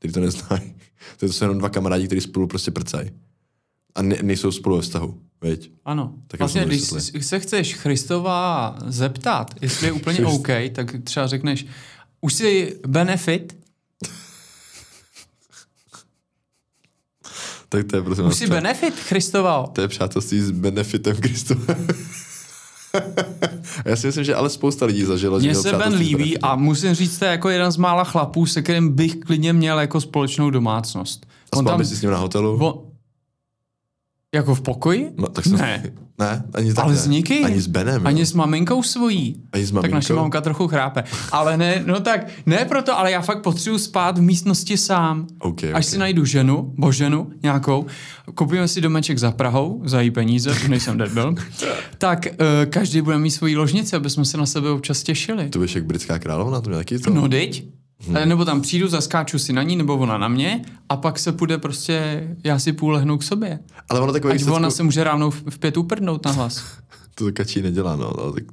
kteří 0.08 0.14
to 0.14 0.20
neznají. 0.20 0.76
To 1.18 1.26
jsou 1.26 1.46
jenom 1.46 1.58
dva 1.58 1.70
kamarádi, 1.70 2.06
kteří 2.06 2.22
spolu 2.22 2.48
prostě 2.48 2.72
prcají. 2.72 3.12
A 3.96 4.02
ne, 4.02 4.18
nejsou 4.22 4.52
spolu 4.52 4.76
ve 4.76 4.82
vztahu, 4.82 5.22
veď? 5.42 5.72
Ano. 5.86 6.14
Tak 6.28 6.40
vlastně, 6.40 6.66
když 6.66 6.80
vysvětlil. 6.80 7.24
se 7.24 7.40
chceš 7.40 7.76
Christova 7.76 8.76
zeptat, 8.88 9.56
jestli 9.62 9.88
je 9.88 9.92
úplně 9.92 10.26
OK, 10.26 10.48
tak 10.72 10.96
třeba 11.04 11.28
řekneš, 11.28 11.66
už 12.22 12.34
si 12.34 12.80
benefit, 12.88 13.58
Tak 17.70 17.86
to 17.86 17.96
je 17.96 18.02
prosím 18.02 18.26
už 18.26 18.36
si 18.36 18.48
benefit 18.48 18.94
Christova. 18.96 19.68
To 19.68 19.82
je 19.82 19.88
přátelství 19.88 20.42
s 20.42 20.52
benefitem 20.52 21.18
Kristova. 21.18 21.76
Já 23.86 23.96
si 23.96 24.08
myslím, 24.08 24.24
že 24.24 24.36
ale 24.36 24.50
spousta 24.50 24.86
lidí 24.86 25.04
zažilo, 25.04 25.40
že 25.40 25.48
Mně 25.48 25.56
se 25.56 25.74
Ben 25.74 25.94
líbí 25.94 26.38
a 26.38 26.56
musím 26.56 26.94
říct, 26.94 27.20
to 27.20 27.26
je 27.26 27.32
jako 27.32 27.50
jeden 27.50 27.72
z 27.72 27.78
mála 27.78 28.04
chlapů, 28.04 28.46
se 28.46 28.62
kterým 28.62 28.90
bych 28.96 29.16
klidně 29.16 29.54
měl 29.54 29.80
jako 29.80 30.02
společnou 30.02 30.50
domácnost. 30.50 31.26
A 31.52 31.58
spal 31.58 31.78
bys 31.78 31.90
si 31.90 31.96
s 31.96 32.02
ním 32.02 32.12
na 32.12 32.18
hotelu? 32.18 32.58
on, 32.58 32.82
jako 34.36 34.56
v 34.56 34.62
pokoji? 34.62 35.12
No, 35.18 35.28
tak 35.28 35.46
jsem, 35.46 35.58
Ne. 35.58 35.94
ne, 36.20 36.44
ani 36.54 36.74
tak 36.74 36.86
Ale 36.86 36.94
ne. 36.94 37.00
s 37.00 37.08
nikým. 37.08 37.46
Ani 37.46 37.62
s 37.62 37.68
Benem. 37.68 38.08
Ani 38.08 38.20
jo. 38.20 38.26
s 38.26 38.34
maminkou 38.34 38.84
svojí. 38.84 39.36
Ani 39.54 39.66
s 39.66 39.68
Tak 39.68 39.74
maminkou? 39.76 39.96
naše 39.96 40.14
mamka 40.14 40.42
trochu 40.42 40.68
chrápe. 40.68 41.04
Ale 41.32 41.58
ne, 41.58 41.84
no 41.86 42.00
tak, 42.00 42.28
ne 42.46 42.66
proto, 42.66 42.98
ale 43.00 43.12
já 43.12 43.22
fakt 43.22 43.42
potřebuji 43.42 43.78
spát 43.78 44.18
v 44.18 44.22
místnosti 44.22 44.78
sám. 44.78 45.28
OK, 45.40 45.64
Až 45.64 45.86
OK. 45.86 45.90
si 45.92 45.98
najdu 45.98 46.26
ženu, 46.26 46.74
boženu 46.78 47.30
nějakou, 47.44 47.86
koupíme 48.36 48.68
si 48.68 48.82
domeček 48.82 49.18
za 49.18 49.32
Prahou, 49.32 49.82
za 49.86 50.02
její 50.02 50.12
peníze, 50.12 50.52
už 50.52 50.68
nejsem 50.68 50.98
debil, 50.98 51.36
tak 51.98 52.28
uh, 52.32 52.38
každý 52.70 53.02
bude 53.02 53.18
mít 53.18 53.32
svoji 53.32 53.56
ložnici, 53.58 53.96
aby 53.96 54.10
jsme 54.10 54.26
se 54.26 54.38
na 54.38 54.46
sebe 54.46 54.70
občas 54.70 55.04
těšili. 55.04 55.50
To 55.50 55.60
bys 55.60 55.76
jak 55.76 55.86
britská 55.86 56.20
královna, 56.20 56.62
to 56.62 56.70
měla 56.70 56.80
taky 56.80 57.00
to? 57.00 57.10
No 57.10 57.28
deď. 57.28 57.66
Hmm. 58.08 58.30
Nebo 58.30 58.46
tam 58.46 58.62
přijdu, 58.62 58.88
zaskáču 58.88 59.40
si 59.40 59.54
na 59.54 59.64
ní, 59.64 59.76
nebo 59.76 59.98
ona 59.98 60.18
na 60.18 60.28
mě 60.28 60.62
a 60.90 60.96
pak 60.98 61.20
se 61.20 61.32
půjde 61.32 61.58
prostě, 61.58 62.28
já 62.44 62.60
si 62.60 62.74
půl 62.74 62.92
lehnu 62.92 63.18
k 63.18 63.24
sobě. 63.24 63.60
Ale 63.90 64.00
ono 64.00 64.14
takové, 64.14 64.34
Ať 64.34 64.40
když 64.42 64.48
ona 64.56 64.70
se... 64.70 64.84
může 64.84 65.04
ráno 65.04 65.32
v, 65.32 65.44
v 65.50 65.60
pět 65.60 65.78
uprdnout 65.78 66.26
na 66.26 66.32
hlas. 66.32 66.64
To 67.18 67.32
kačí 67.34 67.62
nedělá, 67.62 67.96
no. 67.96 68.14
no 68.18 68.32
tak, 68.32 68.44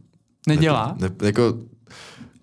Nedělá? 0.49 0.97
ne, 1.01 1.11
jako, 1.25 1.59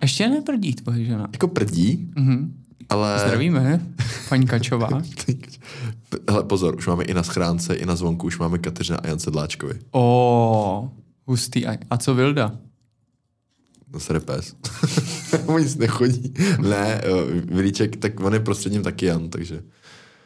Ještě 0.02 0.30
neprdí 0.30 0.74
tvoje 0.74 1.06
žena. 1.06 1.28
jako 1.34 1.48
prdí, 1.48 2.10
Mhm. 2.16 2.54
ale... 2.90 3.20
Zdravíme, 3.26 3.82
paní 4.30 4.48
Kačová. 4.48 4.90
Hele, 6.30 6.44
pozor, 6.44 6.76
už 6.76 6.88
máme 6.88 7.04
i 7.04 7.14
na 7.14 7.24
schránce, 7.24 7.74
i 7.76 7.86
na 7.86 7.96
zvonku, 7.96 8.28
už 8.28 8.40
máme 8.40 8.58
Kateřina 8.58 8.98
a 9.04 9.08
Jan 9.08 9.20
Sedláčkovi. 9.20 9.74
O, 9.92 10.92
hustý. 11.26 11.66
A 11.68 11.98
co 11.98 12.16
Vilda? 12.16 12.52
No 13.94 14.00
se 14.00 14.20
pes. 14.20 14.56
Mu 15.50 15.57
nic 15.57 15.75
nechodí. 15.75 16.34
Ne, 16.62 17.01
jo, 17.07 17.18
Vilíček, 17.46 17.96
tak 17.96 18.19
on 18.19 18.34
je 18.34 18.40
prostředním 18.40 18.84
taky 18.84 19.06
Jan, 19.06 19.30
takže 19.30 19.62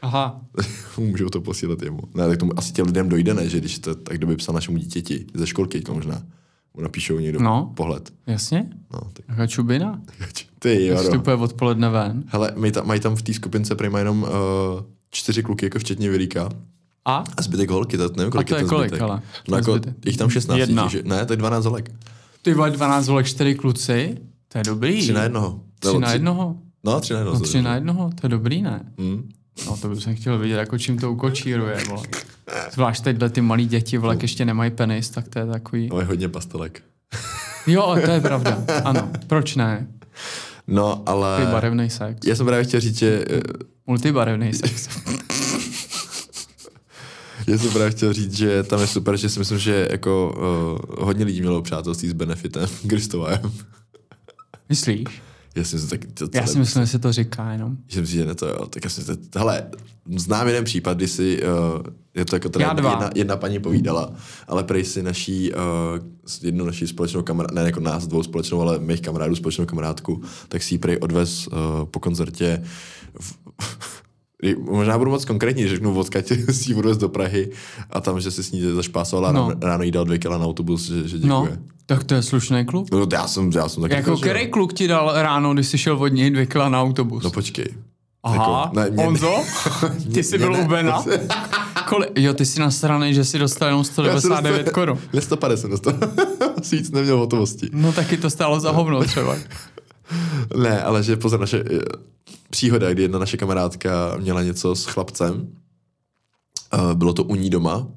Aha, 0.01 0.41
můžou 0.97 1.29
to 1.29 1.41
posílat 1.41 1.81
jemu. 1.81 1.99
Ne, 2.15 2.27
tak 2.27 2.37
tomu 2.39 2.51
asi 2.57 2.73
těm 2.73 2.85
lidem 2.85 3.09
dojde, 3.09 3.33
ne, 3.33 3.49
že 3.49 3.57
když 3.59 3.79
to, 3.79 3.95
tak 3.95 4.17
kdo 4.17 4.27
by 4.27 4.35
psal 4.35 4.55
našemu 4.55 4.77
dítěti, 4.77 5.25
ze 5.33 5.47
školky 5.47 5.81
to 5.81 5.93
možná, 5.93 6.21
mu 6.73 6.81
napíšou 6.83 7.19
někdo 7.19 7.39
No. 7.41 7.71
pohled. 7.75 8.13
jasně. 8.27 8.69
No, 8.93 8.99
tak 9.13 9.25
Jaká 9.29 9.47
čubina? 9.47 10.01
ty 10.59 10.85
jo. 10.85 10.97
Vstupuje 10.97 11.35
odpoledne 11.35 11.89
ven. 11.89 12.23
Hele, 12.27 12.51
mají 12.55 12.71
tam, 12.71 12.87
mají 12.87 12.99
tam 12.99 13.15
v 13.15 13.21
té 13.21 13.33
skupince 13.33 13.75
prý 13.75 13.89
jenom 13.97 14.23
uh, 14.23 14.29
čtyři 15.11 15.43
kluky, 15.43 15.65
jako 15.65 15.79
včetně 15.79 16.09
Vilíka. 16.09 16.49
A? 17.05 17.23
A 17.37 17.41
zbytek 17.41 17.69
holky, 17.69 17.97
to 17.97 18.09
nevím, 18.17 18.31
kolik 18.31 18.47
to 18.49 18.55
je 18.55 18.59
ten 18.61 18.69
kolik, 18.69 18.87
zbytek. 18.89 19.01
ale? 19.01 19.21
No 19.49 19.57
jako, 19.57 19.79
jich 20.05 20.17
tam 20.17 20.29
16, 20.29 20.57
Jedna. 20.59 20.83
Takže, 20.83 21.01
ne, 21.05 21.25
to 21.25 21.33
je 21.33 21.37
12 21.37 21.65
holek. 21.65 21.91
Ty 22.41 22.53
vole, 22.53 22.71
12 22.71 23.07
volek, 23.07 23.25
4 23.25 23.55
kluci? 23.55 24.17
To 24.53 24.59
je 24.59 24.63
dobrý. 24.63 25.01
Tři 25.01 25.13
na 25.13 25.23
jednoho. 25.23 25.61
Tři 25.79 25.99
na 25.99 26.11
jednoho? 26.11 26.55
No, 26.83 27.01
tři 27.01 27.13
na 27.13 27.19
jednoho. 27.19 27.39
No 27.39 27.45
tři 27.45 27.61
na 27.61 27.75
jednoho, 27.75 28.09
to 28.21 28.25
je 28.27 28.29
dobrý, 28.29 28.61
ne? 28.61 28.93
Hm. 29.01 29.29
No 29.65 29.77
to 29.77 29.89
bych 29.89 30.19
chtěl 30.19 30.37
vidět, 30.37 30.55
jako 30.55 30.77
čím 30.77 30.97
to 30.97 31.11
ukočíruje, 31.11 31.77
vole. 31.89 32.03
Zvlášť 32.73 33.03
teďhle 33.03 33.29
ty 33.29 33.41
malí 33.41 33.65
děti, 33.65 33.97
vole, 33.97 34.13
jak 34.13 34.21
ještě 34.21 34.45
nemají 34.45 34.71
penis, 34.71 35.09
tak 35.09 35.27
to 35.27 35.39
je 35.39 35.45
takový... 35.45 35.89
No, 35.89 35.99
je 35.99 36.05
hodně 36.05 36.29
pastelek. 36.29 36.83
Jo, 37.67 37.97
to 38.05 38.11
je 38.11 38.21
pravda, 38.21 38.63
ano. 38.83 39.11
Proč 39.27 39.55
ne? 39.55 39.87
No, 40.67 41.03
ale... 41.05 41.45
Ty 41.45 41.51
barevný 41.51 41.89
sex. 41.89 42.27
Já 42.27 42.35
jsem 42.35 42.45
právě 42.45 42.65
chtěl 42.65 42.79
říct, 42.79 42.97
že... 42.97 43.25
Multibarevný 43.87 44.53
sex. 44.53 44.89
Já 47.47 47.57
jsem 47.57 47.71
právě 47.71 47.91
chtěl 47.91 48.13
říct, 48.13 48.33
že 48.33 48.63
tam 48.63 48.81
je 48.81 48.87
super, 48.87 49.17
že 49.17 49.29
si 49.29 49.39
myslím, 49.39 49.57
že 49.57 49.87
jako 49.91 50.35
uh, 50.97 51.05
hodně 51.05 51.25
lidí 51.25 51.41
mělo 51.41 51.61
přátelství 51.61 52.09
s 52.09 52.13
benefitem 52.13 52.67
Kristovajem. 52.87 53.51
Myslíš? 54.73 55.21
Já 55.55 55.63
si 55.63 55.75
myslím, 55.75 55.89
tak 55.89 56.11
to, 56.13 56.27
Já 56.33 56.47
si 56.47 56.59
myslím, 56.59 56.83
že 56.83 56.87
se 56.87 56.99
to 56.99 57.11
říká 57.11 57.51
jenom. 57.51 57.77
Že 57.87 58.01
myslím, 58.01 58.19
že 58.19 58.25
ne 58.25 58.35
to, 58.35 58.47
jo. 58.47 58.65
Tak 58.65 58.83
já 58.83 58.89
si 58.89 59.01
myslím, 59.01 59.17
hele, 59.35 59.65
znám 60.15 60.47
jeden 60.47 60.63
případ, 60.63 60.97
kdy 60.97 61.07
si, 61.07 61.43
uh, 61.43 61.81
je 62.15 62.25
to 62.25 62.35
jako 62.35 62.49
teda 62.49 62.65
Já 62.65 62.89
jedna, 62.89 63.09
jedna 63.15 63.37
paní 63.37 63.59
povídala, 63.59 64.13
ale 64.47 64.63
prej 64.63 64.85
si 64.85 65.03
naší, 65.03 65.53
uh, 65.53 65.59
jednu 66.41 66.65
naší 66.65 66.87
společnou 66.87 67.21
kamarádku, 67.21 67.55
ne 67.55 67.61
jako 67.61 67.79
nás 67.79 68.07
dvou 68.07 68.23
společnou, 68.23 68.61
ale 68.61 68.79
mých 68.79 69.01
kamarádů 69.01 69.35
společnou 69.35 69.65
kamarádku, 69.65 70.21
tak 70.47 70.63
si 70.63 70.73
ji 70.73 70.77
prej 70.77 70.97
odvez 71.01 71.47
uh, 71.47 71.53
po 71.85 71.99
koncertě 71.99 72.63
v, 73.19 73.37
Možná 74.71 74.97
budu 74.97 75.11
moc 75.11 75.25
konkrétní, 75.25 75.67
řeknu 75.67 75.93
odkaď 75.99 76.25
si 76.51 76.71
ji 76.71 76.75
odvez 76.75 76.97
do 76.97 77.09
Prahy 77.09 77.49
a 77.89 78.01
tam, 78.01 78.19
že 78.21 78.31
si 78.31 78.43
s 78.43 78.51
ní 78.51 78.61
zašpásovala 78.75 79.31
No. 79.31 79.49
no. 79.49 79.55
ráno, 79.67 79.83
jí 79.83 79.91
dal 79.91 80.05
dvě 80.05 80.17
kila 80.17 80.37
na 80.37 80.45
autobus, 80.45 80.91
že, 80.91 81.07
že 81.07 81.17
No, 81.27 81.41
děkuje. 81.41 81.59
tak 81.85 82.03
to 82.03 82.13
je 82.15 82.21
slušný 82.21 82.65
kluk. 82.65 82.91
No. 82.91 83.07
já 83.13 83.27
jsem, 83.27 83.51
já 83.55 83.69
jsem 83.69 83.81
taky 83.83 83.93
Jako 83.95 84.17
který 84.17 84.47
kluk 84.47 84.73
ti 84.73 84.87
dal 84.87 85.11
ráno, 85.15 85.53
když 85.53 85.67
jsi 85.67 85.77
šel 85.77 85.97
od 85.97 86.07
něj 86.07 86.29
dvě 86.31 86.45
kila 86.45 86.69
na 86.69 86.81
autobus? 86.81 87.23
No 87.23 87.31
počkej. 87.31 87.65
Aha, 88.23 88.35
jako- 88.35 88.79
ne, 88.79 88.89
mě- 88.89 89.03
Honzo? 89.05 89.35
Ty 90.13 90.23
jsi 90.23 90.37
byl 90.37 90.53
u 90.53 90.67
Bena? 90.67 91.03
Koli... 91.89 92.07
Jo, 92.15 92.33
ty 92.33 92.45
jsi 92.45 92.59
nasranej, 92.59 93.13
že 93.13 93.25
jsi 93.25 93.39
dostal 93.39 93.67
jenom 93.67 93.79
Já 93.79 93.83
jsem 93.83 93.91
199 93.93 94.57
dostal- 94.57 94.73
korun. 94.73 94.97
Listopade 95.13 95.57
jsem 95.57 95.69
dostal. 95.69 95.93
Asi 96.57 96.77
víc 96.77 96.91
neměl 96.91 97.17
hotovosti. 97.17 97.69
No 97.73 97.91
taky 97.91 98.17
to 98.17 98.29
stálo 98.29 98.59
za 98.59 98.71
hovno 98.71 99.03
třeba. 99.03 99.35
Ne, 100.57 100.83
ale 100.83 101.03
že 101.03 101.15
pozor, 101.15 101.39
naše 101.39 101.63
eh, 101.71 101.79
příhoda, 102.49 102.93
kdy 102.93 103.01
jedna 103.01 103.19
naše 103.19 103.37
kamarádka 103.37 104.17
měla 104.19 104.43
něco 104.43 104.75
s 104.75 104.85
chlapcem. 104.85 105.47
Eh, 106.73 106.95
Bylo 106.95 107.13
to 107.13 107.23
u 107.23 107.35
ní 107.35 107.49
doma. 107.49 107.87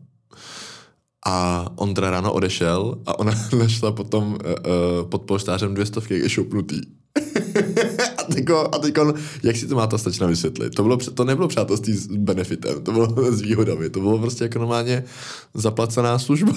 A 1.27 1.67
on 1.77 1.95
teda 1.95 2.11
ráno 2.11 2.33
odešel 2.33 2.99
a 3.07 3.19
ona 3.19 3.33
našla 3.59 3.93
potom 3.93 4.33
uh, 4.33 5.09
pod 5.09 5.23
polštářem 5.23 5.75
dvě 5.75 5.87
stovky, 5.87 6.29
šoupnutý. 6.29 6.81
a, 8.19 8.23
teďko, 8.23 8.75
a 8.75 8.79
teďko, 8.79 9.15
jak 9.43 9.57
si 9.57 9.67
to 9.67 9.75
má 9.75 9.87
ta 9.87 9.99
stačna 9.99 10.27
vysvětlit? 10.27 10.75
To, 10.75 10.83
bylo, 10.83 10.97
to 10.97 11.25
nebylo 11.25 11.49
přátelství 11.49 11.93
s 11.93 12.07
benefitem, 12.07 12.83
to 12.83 12.93
bylo 12.93 13.33
s 13.33 13.41
výhodami, 13.41 13.91
to 13.91 14.01
bylo 14.01 14.19
prostě 14.19 14.45
jako 14.45 14.59
normálně 14.59 15.05
zaplacená 15.55 16.19
služba. 16.19 16.53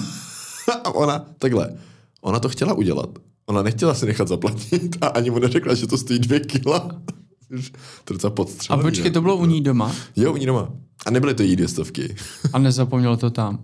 a 0.84 0.94
ona, 0.94 1.26
takhle, 1.38 1.76
ona 2.20 2.38
to 2.38 2.48
chtěla 2.48 2.74
udělat. 2.74 3.10
Ona 3.50 3.62
nechtěla 3.62 3.94
si 3.94 4.06
nechat 4.06 4.28
zaplatit 4.28 4.96
a 5.00 5.06
ani 5.06 5.30
mu 5.30 5.38
neřekla, 5.38 5.74
že 5.74 5.86
to 5.86 5.96
stojí 5.98 6.18
dvě 6.18 6.40
kila. 6.40 6.78
to 8.04 8.12
je 8.12 8.12
docela 8.12 8.30
A 8.30 8.34
podstřelený, 8.34 8.82
počkej, 8.82 9.04
ne? 9.04 9.10
to 9.10 9.20
bylo 9.20 9.36
u 9.36 9.44
ní 9.46 9.60
doma 9.60 9.92
Jo, 10.16 10.32
u 10.32 10.36
ní 10.36 10.46
doma. 10.46 10.68
A 11.06 11.10
nebyly 11.10 11.34
to 11.34 11.42
jí 11.42 11.56
dvě 11.56 11.68
stovky. 11.68 12.14
a 12.52 12.58
nezapomněl 12.58 13.16
to 13.16 13.30
tam. 13.30 13.58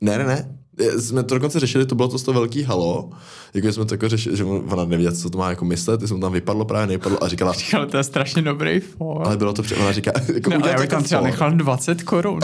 ne, 0.00 0.18
ne, 0.18 0.24
ne. 0.24 0.54
Jsme 1.00 1.22
to 1.22 1.34
dokonce 1.34 1.60
řešili, 1.60 1.86
to 1.86 1.94
bylo 1.94 2.08
to 2.08 2.18
z 2.18 2.22
toho 2.22 2.40
velký 2.40 2.62
halo, 2.62 3.10
jako 3.54 3.72
jsme 3.72 3.84
to 3.84 3.94
jako 3.94 4.08
řešili, 4.08 4.36
že 4.36 4.44
ona 4.44 4.84
nevěděla, 4.84 5.14
co 5.14 5.30
to 5.30 5.38
má 5.38 5.50
jako 5.50 5.64
myslet, 5.64 5.98
ty 6.00 6.08
jsem 6.08 6.20
tam 6.20 6.32
vypadlo 6.32 6.64
právě 6.64 6.86
nejpadlo 6.86 7.24
a 7.24 7.28
říkala, 7.28 7.52
Ale 7.76 7.86
to 7.86 7.96
je 7.96 8.04
strašně 8.04 8.42
dobrý 8.42 8.80
for. 8.80 9.22
ale 9.26 9.36
bylo 9.36 9.52
to, 9.52 9.62
ona 9.80 9.92
říká, 9.92 10.12
jako 10.34 10.50
No, 10.50 10.64
a 10.64 10.68
já 10.68 10.78
bych 10.78 10.88
tam 10.88 11.02
třeba 11.02 11.20
for. 11.20 11.30
nechal 11.30 11.52
20 11.52 12.02
korun. 12.02 12.40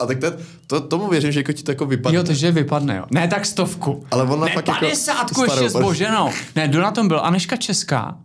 A 0.00 0.06
tak 0.06 0.18
to, 0.20 0.32
to, 0.66 0.80
tomu 0.80 1.08
věřím, 1.08 1.32
že 1.32 1.40
jako 1.40 1.52
ti 1.52 1.62
to 1.62 1.70
jako 1.70 1.86
vypadne. 1.86 2.16
Jo, 2.18 2.24
takže 2.24 2.50
vypadne, 2.52 2.96
jo. 2.96 3.04
Ne, 3.10 3.28
tak 3.28 3.46
stovku. 3.46 4.04
Ale 4.10 4.22
ona 4.22 4.46
ne, 4.46 4.52
fakt 4.54 4.68
jako 4.68 4.80
50 4.80 5.28
starou 5.30 5.42
ještě 5.52 5.70
s 5.70 5.72
par- 5.72 5.82
Boženou. 5.82 6.30
Ne, 6.56 6.68
kdo 6.68 6.80
na 6.80 6.90
tom 6.90 7.08
byl? 7.08 7.20
Aneška 7.20 7.56
Česká. 7.56 8.16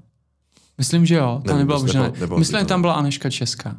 Myslím, 0.78 1.06
že 1.06 1.16
jo. 1.16 1.42
Ta 1.46 1.48
Nevím, 1.54 1.60
nebyla 1.60 1.78
to 1.80 1.84
Božena. 1.86 2.04
nepamatuji, 2.04 2.22
nepamatuji 2.22 2.40
Myslím, 2.40 2.60
že 2.60 2.66
to. 2.66 2.70
tam 2.70 2.82
byla 2.82 2.94
Aneška 2.94 3.30
Česká. 3.30 3.76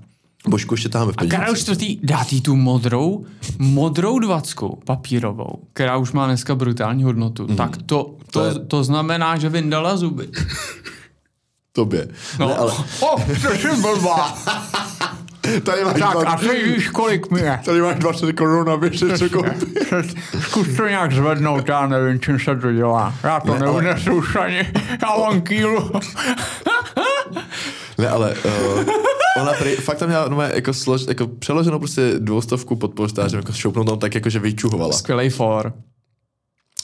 Božku 0.48 0.74
ještě 0.74 0.88
taháme 0.88 1.12
v 1.12 1.14
A 1.14 1.18
peníze. 1.18 1.36
Karel 1.36 1.56
čtvrtý 1.56 1.98
dá 2.02 2.24
jí 2.30 2.40
tu 2.40 2.56
modrou, 2.56 3.24
modrou 3.58 4.18
dvacku 4.18 4.80
papírovou, 4.86 5.62
která 5.72 5.96
už 5.96 6.12
má 6.12 6.26
dneska 6.26 6.54
brutální 6.54 7.02
hodnotu, 7.04 7.46
mm. 7.48 7.56
tak 7.56 7.76
to, 7.76 7.82
to, 7.86 8.14
To 8.30 8.44
je- 8.44 8.54
to 8.54 8.84
znamená, 8.84 9.36
že 9.38 9.48
vyndala 9.48 9.96
zuby. 9.96 10.28
Tobě. 11.72 12.08
No. 12.38 12.48
Ne, 12.48 12.54
ale 12.54 12.72
O, 13.00 13.16
to 13.42 13.54
jsi 13.54 13.80
blbá. 13.82 14.38
tady 15.64 15.84
máš, 15.84 16.00
Tak 16.00 16.16
a 16.16 16.20
dva, 16.22 16.36
ty 16.36 16.62
víš, 16.64 16.88
kolik 16.88 17.30
mi 17.30 17.40
je. 17.40 17.60
tady 17.64 17.80
máš 17.80 17.96
20 17.98 18.32
korun, 18.32 18.70
aby 18.70 18.98
si 18.98 19.18
co 19.18 19.28
koupit. 19.30 19.78
Zkus 20.40 20.66
to 20.76 20.86
nějak 20.88 21.12
zvednout, 21.12 21.68
já 21.68 21.86
nevím, 21.86 22.20
čím 22.20 22.38
se 22.38 22.56
to 22.56 22.72
dělá. 22.72 23.14
Já 23.24 23.40
to 23.40 23.46
Ne, 23.54 23.66
ale- 23.66 23.82
neunesu 23.82 24.12
už 24.12 24.36
ani. 24.36 24.72
Já 25.02 25.18
mám 25.18 25.40
kýlu. 25.40 25.90
Ne, 27.98 28.08
ale 28.08 28.34
uh, 28.44 28.84
ona 29.42 29.52
prý, 29.52 29.74
fakt 29.76 29.98
tam 29.98 30.08
měla 30.08 30.28
nové, 30.28 30.50
jako, 30.54 30.74
slož, 30.74 31.02
jako 31.08 31.26
přeloženou 31.26 31.78
prostě 31.78 32.12
dvoustovku 32.18 32.76
pod 32.76 32.94
polštářem, 32.94 33.38
jako 33.40 33.52
šoupnou 33.52 33.84
tam 33.84 33.98
tak, 33.98 34.14
jako 34.14 34.30
že 34.30 34.38
vyčuhovala. 34.38 34.92
Skvělej 34.92 35.30
for. 35.30 35.72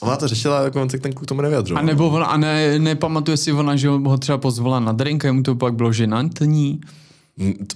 Ona 0.01 0.17
to 0.17 0.29
řešila, 0.29 0.63
jako 0.63 0.83
on 0.83 0.91
se 0.91 0.99
ten 0.99 1.13
kluk 1.13 1.27
tomu 1.27 1.41
A 1.41 1.43
nevyjadřoval. 1.43 1.85
nebo 1.85 2.09
ona, 2.09 2.27
a 2.27 2.37
ne, 2.37 2.79
nepamatuje 2.79 3.37
si 3.37 3.53
ona, 3.53 3.77
že 3.77 3.89
ho 3.89 4.19
třeba 4.19 4.39
pozvala 4.39 4.81
na 4.81 4.93
drink, 4.93 5.25
a 5.25 5.33
mu 5.33 5.43
to 5.43 5.55
pak 5.55 5.75
bylo 5.75 5.93
ženantní. 5.93 6.81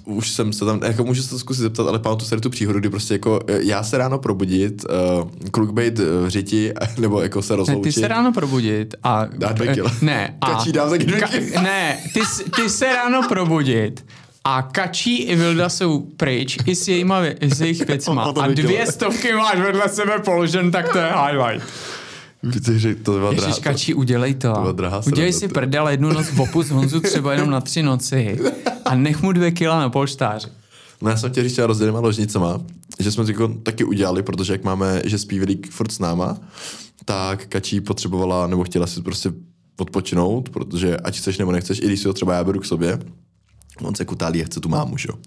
Už 0.04 0.30
jsem 0.30 0.52
se 0.52 0.64
tam, 0.64 0.80
jako 0.82 1.04
můžu 1.04 1.22
se 1.22 1.30
to 1.30 1.38
zkusit 1.38 1.62
zeptat, 1.62 1.88
ale 1.88 1.98
pamatuju 1.98 2.28
si 2.28 2.36
tu 2.36 2.50
příhodu, 2.50 2.80
kdy 2.80 2.90
prostě 2.90 3.14
jako 3.14 3.40
eh, 3.48 3.58
já 3.62 3.82
se 3.82 3.98
ráno 3.98 4.18
probudit, 4.18 4.84
uh, 4.84 5.50
kluk 5.50 5.70
bejt 5.70 5.98
v 5.98 6.28
řiti, 6.28 6.72
nebo 6.98 7.20
jako 7.20 7.42
se 7.42 7.52
Ne, 7.52 7.56
rozloučit. 7.56 7.94
ty 7.94 8.00
se 8.00 8.08
ráno 8.08 8.32
probudit 8.32 8.94
a... 9.02 9.24
Dá 9.38 9.52
dvě 9.52 9.74
kila. 9.74 9.92
Ne. 10.02 10.36
A, 10.40 10.50
Kačí 10.50 10.72
dám 10.72 10.88
dvě 10.88 10.98
kila. 10.98 11.62
Ne, 11.62 11.98
ty, 12.14 12.20
ty 12.56 12.68
se 12.70 12.86
ráno 12.92 13.28
probudit 13.28 14.04
a 14.44 14.62
Kačí 14.62 15.16
i 15.22 15.36
Vilda 15.36 15.68
jsou 15.68 16.00
pryč 16.00 16.58
i 16.66 16.74
s, 16.74 16.88
jejima, 16.88 17.26
i 17.26 17.50
s 17.54 17.60
jejich 17.60 17.80
věcma. 17.86 18.22
A 18.40 18.46
dvě 18.46 18.86
stovky 18.86 19.32
máš 19.32 19.58
vedle 19.58 19.88
sebe 19.88 20.18
položen, 20.18 20.70
tak 20.70 20.92
to 20.92 20.98
je 20.98 21.12
highlight. 21.26 21.66
Víte, 22.44 22.78
že 22.78 22.94
to 22.94 23.12
byla 23.12 23.32
drahá. 23.32 23.48
Ježíš, 23.48 23.62
Kačí, 23.64 23.94
udělej 23.94 24.34
to. 24.34 24.52
byla 24.52 24.72
drahá 24.72 25.02
Udělej 25.06 25.32
si 25.32 25.48
to. 25.48 25.54
prdel 25.54 25.88
jednu 25.88 26.12
noc 26.12 26.26
v 26.26 26.40
opus 26.40 26.68
Honzu 26.70 27.00
třeba 27.00 27.32
jenom 27.32 27.50
na 27.50 27.60
tři 27.60 27.82
noci 27.82 28.38
a 28.84 28.94
nech 28.94 29.22
mu 29.22 29.32
dvě 29.32 29.50
kila 29.50 29.78
na 29.80 29.90
polštáři. 29.90 30.48
No 31.02 31.10
já 31.10 31.16
jsem 31.16 31.30
chtěl 31.30 31.44
říct 31.44 31.52
třeba 31.52 31.66
rozdělenýma 31.66 32.00
ložnicama, 32.00 32.60
že 33.00 33.12
jsme 33.12 33.24
to 33.24 33.30
jako 33.30 33.48
taky 33.48 33.84
udělali, 33.84 34.22
protože 34.22 34.52
jak 34.52 34.64
máme, 34.64 35.02
že 35.04 35.18
spí 35.18 35.38
Velík 35.38 35.70
furt 35.70 35.92
s 35.92 35.98
náma, 35.98 36.38
tak 37.04 37.46
Kačí 37.46 37.80
potřebovala, 37.80 38.46
nebo 38.46 38.64
chtěla 38.64 38.86
si 38.86 39.02
prostě 39.02 39.32
odpočinout, 39.76 40.48
protože 40.48 40.96
ať 40.96 41.18
chceš 41.18 41.38
nebo 41.38 41.52
nechceš, 41.52 41.78
i 41.82 41.86
když 41.86 42.00
si 42.00 42.08
ho 42.08 42.14
třeba 42.14 42.34
já 42.34 42.44
beru 42.44 42.60
k 42.60 42.64
sobě, 42.64 42.98
on 43.82 43.94
se 43.94 44.04
kutálí 44.04 44.42
a 44.42 44.44
chce 44.44 44.60
tu 44.60 44.68
mámu, 44.68 44.96
že 44.96 45.08
jo. 45.10 45.18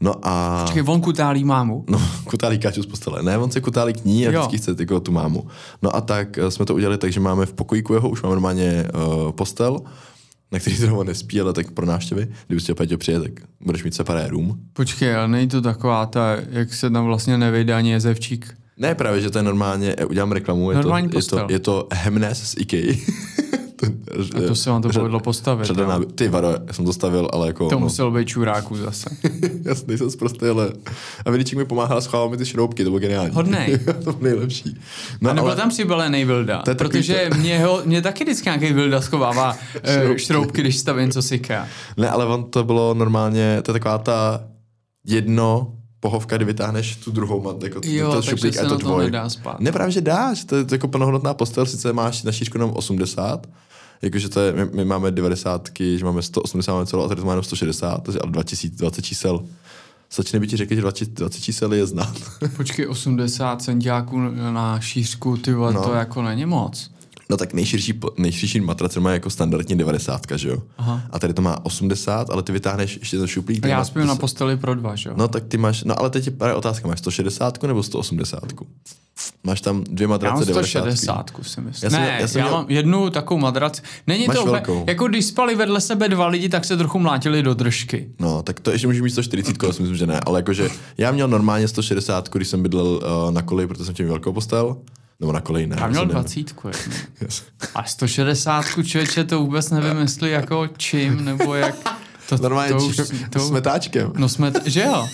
No 0.00 0.14
a... 0.22 0.62
Počkej, 0.64 0.82
von 0.82 1.00
kutálí 1.00 1.44
mámu. 1.44 1.84
No, 1.90 2.00
kutálí 2.24 2.58
Káču 2.58 2.82
z 2.82 2.86
postele. 2.86 3.22
Ne, 3.22 3.38
on 3.38 3.50
se 3.50 3.60
kutálí 3.60 3.92
k 3.92 4.04
ní 4.04 4.28
a 4.28 4.30
Jo. 4.30 4.40
vždycky 4.40 4.58
chce 4.58 4.82
jako 4.82 5.00
tu 5.00 5.12
mámu. 5.12 5.46
No 5.82 5.96
a 5.96 6.00
tak 6.00 6.38
eh, 6.38 6.50
jsme 6.50 6.64
to 6.66 6.74
udělali 6.74 6.98
tak, 6.98 7.12
že 7.12 7.20
máme 7.20 7.46
v 7.46 7.52
pokojíku 7.52 7.94
jeho, 7.94 8.08
už 8.08 8.22
máme 8.22 8.34
normálně 8.34 8.84
uh, 8.94 9.32
postel, 9.32 9.78
na 10.52 10.58
který 10.58 10.76
zrovna 10.76 11.04
nespí, 11.04 11.40
ale 11.40 11.52
tak 11.52 11.70
pro 11.70 11.86
návštěvy. 11.86 12.28
Kdyby 12.46 12.60
si 12.60 12.74
Peťo 12.74 12.98
přijde, 12.98 13.20
tak 13.20 13.32
budeš 13.60 13.84
mít 13.84 13.94
separé 13.94 14.28
room. 14.28 14.56
Počkej, 14.72 15.16
ale 15.16 15.28
není 15.28 15.48
to 15.48 15.60
taková 15.60 16.06
ta, 16.06 16.36
jak 16.50 16.74
se 16.74 16.90
tam 16.90 17.04
vlastně 17.04 17.38
nevejde 17.38 17.74
ani 17.74 17.90
jezevčík. 17.90 18.54
Ne, 18.76 18.94
právě, 18.94 19.20
že 19.20 19.30
to 19.30 19.38
je 19.38 19.42
normálně, 19.42 19.94
eh, 19.98 20.04
udělám 20.04 20.32
reklamu, 20.32 20.70
je, 20.70 20.76
Normální 20.76 21.08
to, 21.08 21.12
je, 21.12 21.18
postel. 21.18 21.46
to, 21.46 21.52
je 21.52 21.58
to 21.58 21.88
Hemnes 21.92 22.42
z 22.42 22.54
IKEA. 22.58 22.94
A 24.36 24.40
to 24.48 24.54
se 24.54 24.70
vám 24.70 24.82
to 24.82 24.88
povedlo 24.88 25.20
postavit. 25.20 25.64
Řada 25.64 25.82
jo. 25.82 25.88
náby- 25.88 26.06
Ty 26.06 26.28
varo, 26.28 26.48
já 26.66 26.72
jsem 26.72 26.84
to 26.84 26.92
stavil, 26.92 27.28
ale 27.32 27.46
jako... 27.46 27.68
To 27.68 27.74
no, 27.74 27.80
muselo 27.80 28.10
být 28.10 28.28
čuráků 28.28 28.76
zase. 28.76 29.10
já 29.64 29.74
nejsem 29.86 30.10
zprostý, 30.10 30.46
ale... 30.46 30.72
A 31.26 31.30
Viličík 31.30 31.58
mi 31.58 31.64
pomáhal 31.64 32.00
schválit 32.00 32.30
mi 32.30 32.36
ty 32.36 32.46
šroubky, 32.46 32.84
to 32.84 32.90
bylo 32.90 33.00
geniální. 33.00 33.30
Hodnej. 33.34 33.78
to 34.04 34.12
bylo 34.12 34.16
nejlepší. 34.20 34.78
No, 35.20 35.30
A 35.30 35.32
nebyl 35.34 35.48
ale- 35.50 35.56
tam 35.60 35.68
přibalený 35.68 36.24
Vilda, 36.24 36.62
To 36.62 36.74
protože 36.74 37.30
mě, 37.38 37.64
ho, 37.64 37.82
mě 37.84 38.02
taky 38.02 38.24
vždycky 38.24 38.48
nějaký 38.48 38.72
Vilda 38.72 39.00
schovává 39.00 39.56
eh, 39.82 39.94
Šroubky. 40.02 40.18
šroubky, 40.24 40.60
když 40.60 40.76
stavím 40.76 41.10
co 41.10 41.22
syká. 41.22 41.68
Ne, 41.96 42.10
ale 42.10 42.26
on 42.26 42.44
to 42.50 42.64
bylo 42.64 42.94
normálně, 42.94 43.58
to 43.62 43.70
je 43.70 43.72
taková 43.72 43.98
ta 43.98 44.44
jedno 45.06 45.72
pohovka, 46.04 46.36
kdy 46.36 46.44
vytáhneš 46.44 46.96
tu 46.96 47.10
druhou 47.10 47.40
mat, 47.42 47.62
jako 47.62 47.80
Jo, 47.84 48.06
ten 48.06 48.14
takže 48.16 48.30
šuplík 48.30 48.56
a 48.56 48.62
je 48.62 48.68
to 48.68 48.78
to 48.78 48.80
dvoj. 48.84 49.04
nedá 49.04 49.28
spát. 49.28 49.60
Ne, 49.60 49.72
právě, 49.72 49.92
že 49.92 50.00
dáš, 50.00 50.44
to 50.44 50.56
je, 50.56 50.64
to 50.64 50.74
jako 50.74 50.88
plnohodnotná 50.88 51.34
postel, 51.34 51.66
sice 51.66 51.92
máš 51.92 52.22
na 52.22 52.32
šířku 52.32 52.56
jenom 52.58 52.70
80, 52.70 53.46
jakože 54.02 54.28
to 54.28 54.40
je, 54.40 54.52
my, 54.52 54.64
my 54.64 54.84
máme 54.84 55.10
90, 55.10 55.68
že 55.96 56.04
máme 56.04 56.22
180 56.22 56.72
máme 56.72 56.86
celou, 56.86 57.04
a 57.04 57.08
tady 57.08 57.20
to 57.20 57.26
máme 57.26 57.32
jenom 57.32 57.44
160, 57.44 58.02
takže 58.02 58.18
ale 58.20 58.32
2000, 58.32 58.76
20 58.76 59.02
čísel. 59.02 59.44
Začne 60.14 60.40
by 60.40 60.46
ti 60.46 60.56
řekl, 60.56 60.74
že 60.74 60.80
20, 60.80 61.08
20 61.10 61.40
čísel 61.40 61.74
je 61.74 61.86
znát. 61.86 62.14
Počkej, 62.56 62.88
80 62.88 63.62
centiáků 63.62 64.18
na 64.52 64.80
šířku, 64.80 65.36
ty 65.36 65.52
vole, 65.52 65.72
No. 65.72 65.82
to 65.82 65.92
jako 65.92 66.22
není 66.22 66.46
moc. 66.46 66.90
No 67.30 67.36
tak 67.36 67.52
nejširší, 67.54 68.00
nejširší 68.18 68.60
matrace 68.60 69.00
má 69.00 69.12
jako 69.12 69.30
standardně 69.30 69.76
90, 69.76 70.20
že 70.36 70.48
jo? 70.48 70.58
Aha. 70.78 71.02
A 71.10 71.18
tady 71.18 71.34
to 71.34 71.42
má 71.42 71.64
80, 71.66 72.30
ale 72.30 72.42
ty 72.42 72.52
vytáhneš 72.52 72.96
ještě 72.96 73.18
ten 73.18 73.26
šuplík. 73.26 73.58
A 73.58 73.60
tak 73.62 73.70
já 73.70 73.84
spím 73.84 74.06
na 74.06 74.16
posteli 74.16 74.56
pro 74.56 74.74
dva, 74.74 74.96
že 74.96 75.08
jo? 75.08 75.14
No 75.18 75.28
tak 75.28 75.44
ty 75.44 75.56
máš, 75.56 75.84
no 75.84 75.98
ale 76.00 76.10
teď 76.10 76.26
je 76.26 76.32
právě 76.32 76.54
otázka, 76.54 76.88
máš 76.88 76.98
160 76.98 77.62
nebo 77.62 77.82
180? 77.82 78.42
Máš 79.44 79.60
tam 79.60 79.84
dvě 79.84 80.04
Já 80.04 80.08
matrace 80.08 80.34
mám 80.34 80.44
90. 80.44 80.80
160, 80.80 81.30
si 81.42 81.60
myslím. 81.60 81.86
Já 81.86 81.90
jsem- 81.90 82.00
ne, 82.00 82.08
já, 82.08 82.20
já 82.20 82.28
jsem 82.28 82.40
měl- 82.42 82.52
mám 82.52 82.66
jednu 82.68 83.10
takovou 83.10 83.40
madrac. 83.40 83.82
Není 84.06 84.26
Máš 84.26 84.36
to 84.36 84.44
velkou. 84.46 84.84
jako 84.88 85.08
když 85.08 85.24
spali 85.24 85.54
vedle 85.54 85.80
sebe 85.80 86.08
dva 86.08 86.26
lidi, 86.26 86.48
tak 86.48 86.64
se 86.64 86.76
trochu 86.76 86.98
mlátili 86.98 87.42
do 87.42 87.54
držky. 87.54 88.08
No, 88.20 88.42
tak 88.42 88.60
to 88.60 88.70
ještě 88.70 88.86
můžeš 88.86 89.02
mít 89.02 89.10
140, 89.10 89.62
já 89.66 89.72
si 89.72 89.82
myslím, 89.82 89.96
že 89.96 90.06
ne, 90.06 90.20
ale 90.20 90.38
jakože 90.38 90.68
já 90.98 91.12
měl 91.12 91.28
normálně 91.28 91.68
160, 91.68 92.28
když 92.32 92.48
jsem 92.48 92.62
bydlel 92.62 92.86
uh, 92.86 93.30
na 93.30 93.42
koleji, 93.42 93.66
protože 93.66 93.84
jsem 93.84 93.94
mít 93.98 94.04
velkou 94.08 94.32
postel. 94.32 94.76
Nebo 95.20 95.32
na 95.32 95.40
koleji, 95.40 95.66
ne. 95.66 95.76
Já 95.80 95.88
měl. 95.88 96.06
20. 96.06 96.38
jednu. 96.38 97.42
A 97.74 97.84
160 97.84 98.64
člověče 98.84 99.24
to 99.24 99.40
vůbec 99.40 99.70
nevím, 99.70 99.98
jestli 99.98 100.30
jako 100.30 100.68
čím, 100.76 101.24
nebo 101.24 101.54
jak... 101.54 101.74
To, 102.28 102.36
Normálně 102.36 102.72
to, 102.72 102.86
už, 102.86 103.00
to... 103.30 103.40
smetáčkem. 103.40 104.12
No 104.16 104.28
jsme, 104.28 104.52
že 104.64 104.82
jo. 104.82 105.08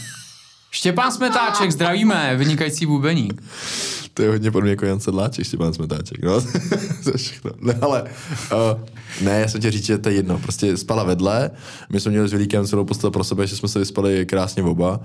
Štěpán 0.71 1.13
Smetáček, 1.13 1.73
zdravíme, 1.73 2.37
vynikající 2.37 2.87
bubeník. 2.87 3.43
To 4.15 4.23
je 4.23 4.31
hodně 4.31 4.51
podobně 4.51 4.71
jako 4.71 4.87
Jan 4.87 5.01
Sedláček, 5.01 5.47
Štěpán 5.47 5.73
Smetáček, 5.73 6.23
no. 6.23 6.41
to 7.05 7.19
všechno. 7.19 7.51
Ne, 7.61 7.79
ale, 7.81 8.03
uh, 8.03 8.81
ne, 9.23 9.41
já 9.41 9.49
jsem 9.49 9.61
tě 9.61 9.71
říct, 9.71 9.85
že 9.85 9.99
to 9.99 10.09
je 10.09 10.15
jedno, 10.15 10.39
prostě 10.39 10.77
spala 10.77 11.05
vedle, 11.05 11.51
my 11.93 12.01
jsme 12.01 12.11
měli 12.11 12.29
s 12.29 12.33
Vilíkem 12.33 12.67
celou 12.67 12.85
postel 12.85 13.11
pro 13.11 13.25
sebe, 13.25 13.47
že 13.47 13.57
jsme 13.57 13.69
se 13.69 13.79
vyspali 13.79 14.27
krásně 14.27 14.63
oba 14.63 15.01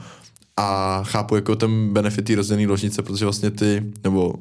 a 0.57 1.01
chápu 1.03 1.35
jako 1.35 1.55
ten 1.55 1.93
benefit 1.93 2.25
té 2.25 2.35
rozdělené 2.35 2.67
ložnice, 2.67 3.01
protože 3.01 3.25
vlastně 3.25 3.51
ty, 3.51 3.83
nebo 4.03 4.33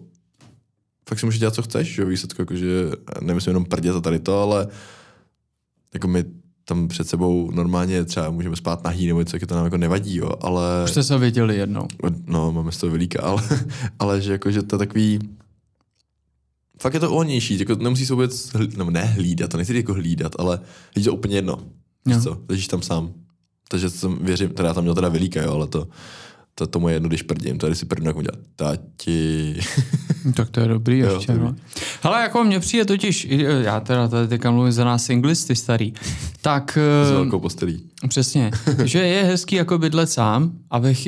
fakt 1.08 1.18
si 1.18 1.26
můžeš 1.26 1.40
dělat, 1.40 1.54
co 1.54 1.62
chceš, 1.62 1.94
že 1.94 2.04
výsledku, 2.04 2.42
jakože 2.42 2.90
nemyslím 3.20 3.50
jenom 3.50 3.64
prdět 3.64 3.96
a 3.96 4.00
tady 4.00 4.18
to, 4.18 4.40
ale 4.40 4.68
jako 5.94 6.08
my 6.08 6.24
tam 6.64 6.88
před 6.88 7.08
sebou 7.08 7.50
normálně 7.50 8.04
třeba 8.04 8.30
můžeme 8.30 8.56
spát 8.56 8.84
nahý 8.84 9.06
nebo 9.06 9.18
něco, 9.18 9.36
jak 9.36 9.46
to 9.46 9.54
nám 9.54 9.64
jako 9.64 9.76
nevadí, 9.76 10.16
jo, 10.16 10.30
ale... 10.40 10.84
Už 10.84 10.90
jste 10.90 11.02
se 11.02 11.18
viděli 11.18 11.56
jednou. 11.56 11.88
No, 12.26 12.52
máme 12.52 12.72
z 12.72 12.76
toho 12.76 12.90
velíka, 12.90 13.22
ale, 13.22 13.42
ale 13.98 14.20
že 14.20 14.32
jako, 14.32 14.50
že 14.50 14.62
to 14.62 14.74
je 14.74 14.78
takový, 14.78 15.18
fakt 16.80 16.94
je 16.94 17.00
to 17.00 17.10
uvolnější, 17.10 17.58
jako 17.58 17.74
nemusí 17.74 18.06
se 18.06 18.12
vůbec, 18.12 18.50
hl, 18.52 18.66
nebo 18.76 18.90
ne 18.90 19.04
hlídat, 19.04 19.50
to 19.50 19.56
nechci 19.56 19.76
jako 19.76 19.94
hlídat, 19.94 20.32
ale 20.38 20.60
je 20.96 21.02
to 21.02 21.14
úplně 21.14 21.36
jedno. 21.36 21.58
Co, 22.22 22.38
ležíš 22.48 22.68
tam 22.68 22.82
sám. 22.82 23.12
Takže 23.68 23.90
jsem, 23.90 24.18
věřím, 24.20 24.50
teda 24.50 24.68
já 24.68 24.74
tam 24.74 24.84
měl 24.84 24.94
teda 24.94 25.08
velíka, 25.08 25.42
jo, 25.42 25.52
ale 25.52 25.66
to, 25.66 25.88
to 26.54 26.66
tomu 26.66 26.88
je 26.88 26.94
jedno, 26.94 27.08
když 27.08 27.22
prdím, 27.22 27.58
když 27.58 27.78
si 27.78 27.86
prdím, 27.86 28.06
jak 28.06 28.16
dělat, 28.16 28.38
tati. 28.56 29.60
Tak 30.34 30.50
to 30.50 30.60
je 30.60 30.68
dobrý 30.68 30.98
Jo, 30.98 31.14
ještě, 31.14 31.34
no. 31.34 31.54
Hele, 32.02 32.20
jako 32.22 32.44
mně 32.44 32.60
přijde 32.60 32.84
totiž, 32.84 33.26
já 33.60 33.80
teda 33.80 34.08
tady 34.08 34.28
teďka 34.28 34.50
mluvím 34.50 34.72
za 34.72 34.84
nás 34.84 35.04
singlisty 35.04 35.56
starý, 35.56 35.94
tak 36.40 36.78
S 37.04 37.10
eh, 37.10 37.14
velkou 37.14 37.40
postelí. 37.40 37.82
přesně, 38.08 38.50
že 38.84 38.98
je 38.98 39.24
hezký 39.24 39.56
jako 39.56 39.78
bydlet 39.78 40.10
sám, 40.10 40.52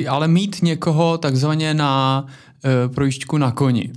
ale 0.07 0.27
mít 0.27 0.61
někoho 0.61 1.17
takzvaně 1.17 1.73
na 1.73 2.25
uh, 2.25 2.93
projížďku 2.93 3.37
na 3.37 3.51
koni. 3.51 3.91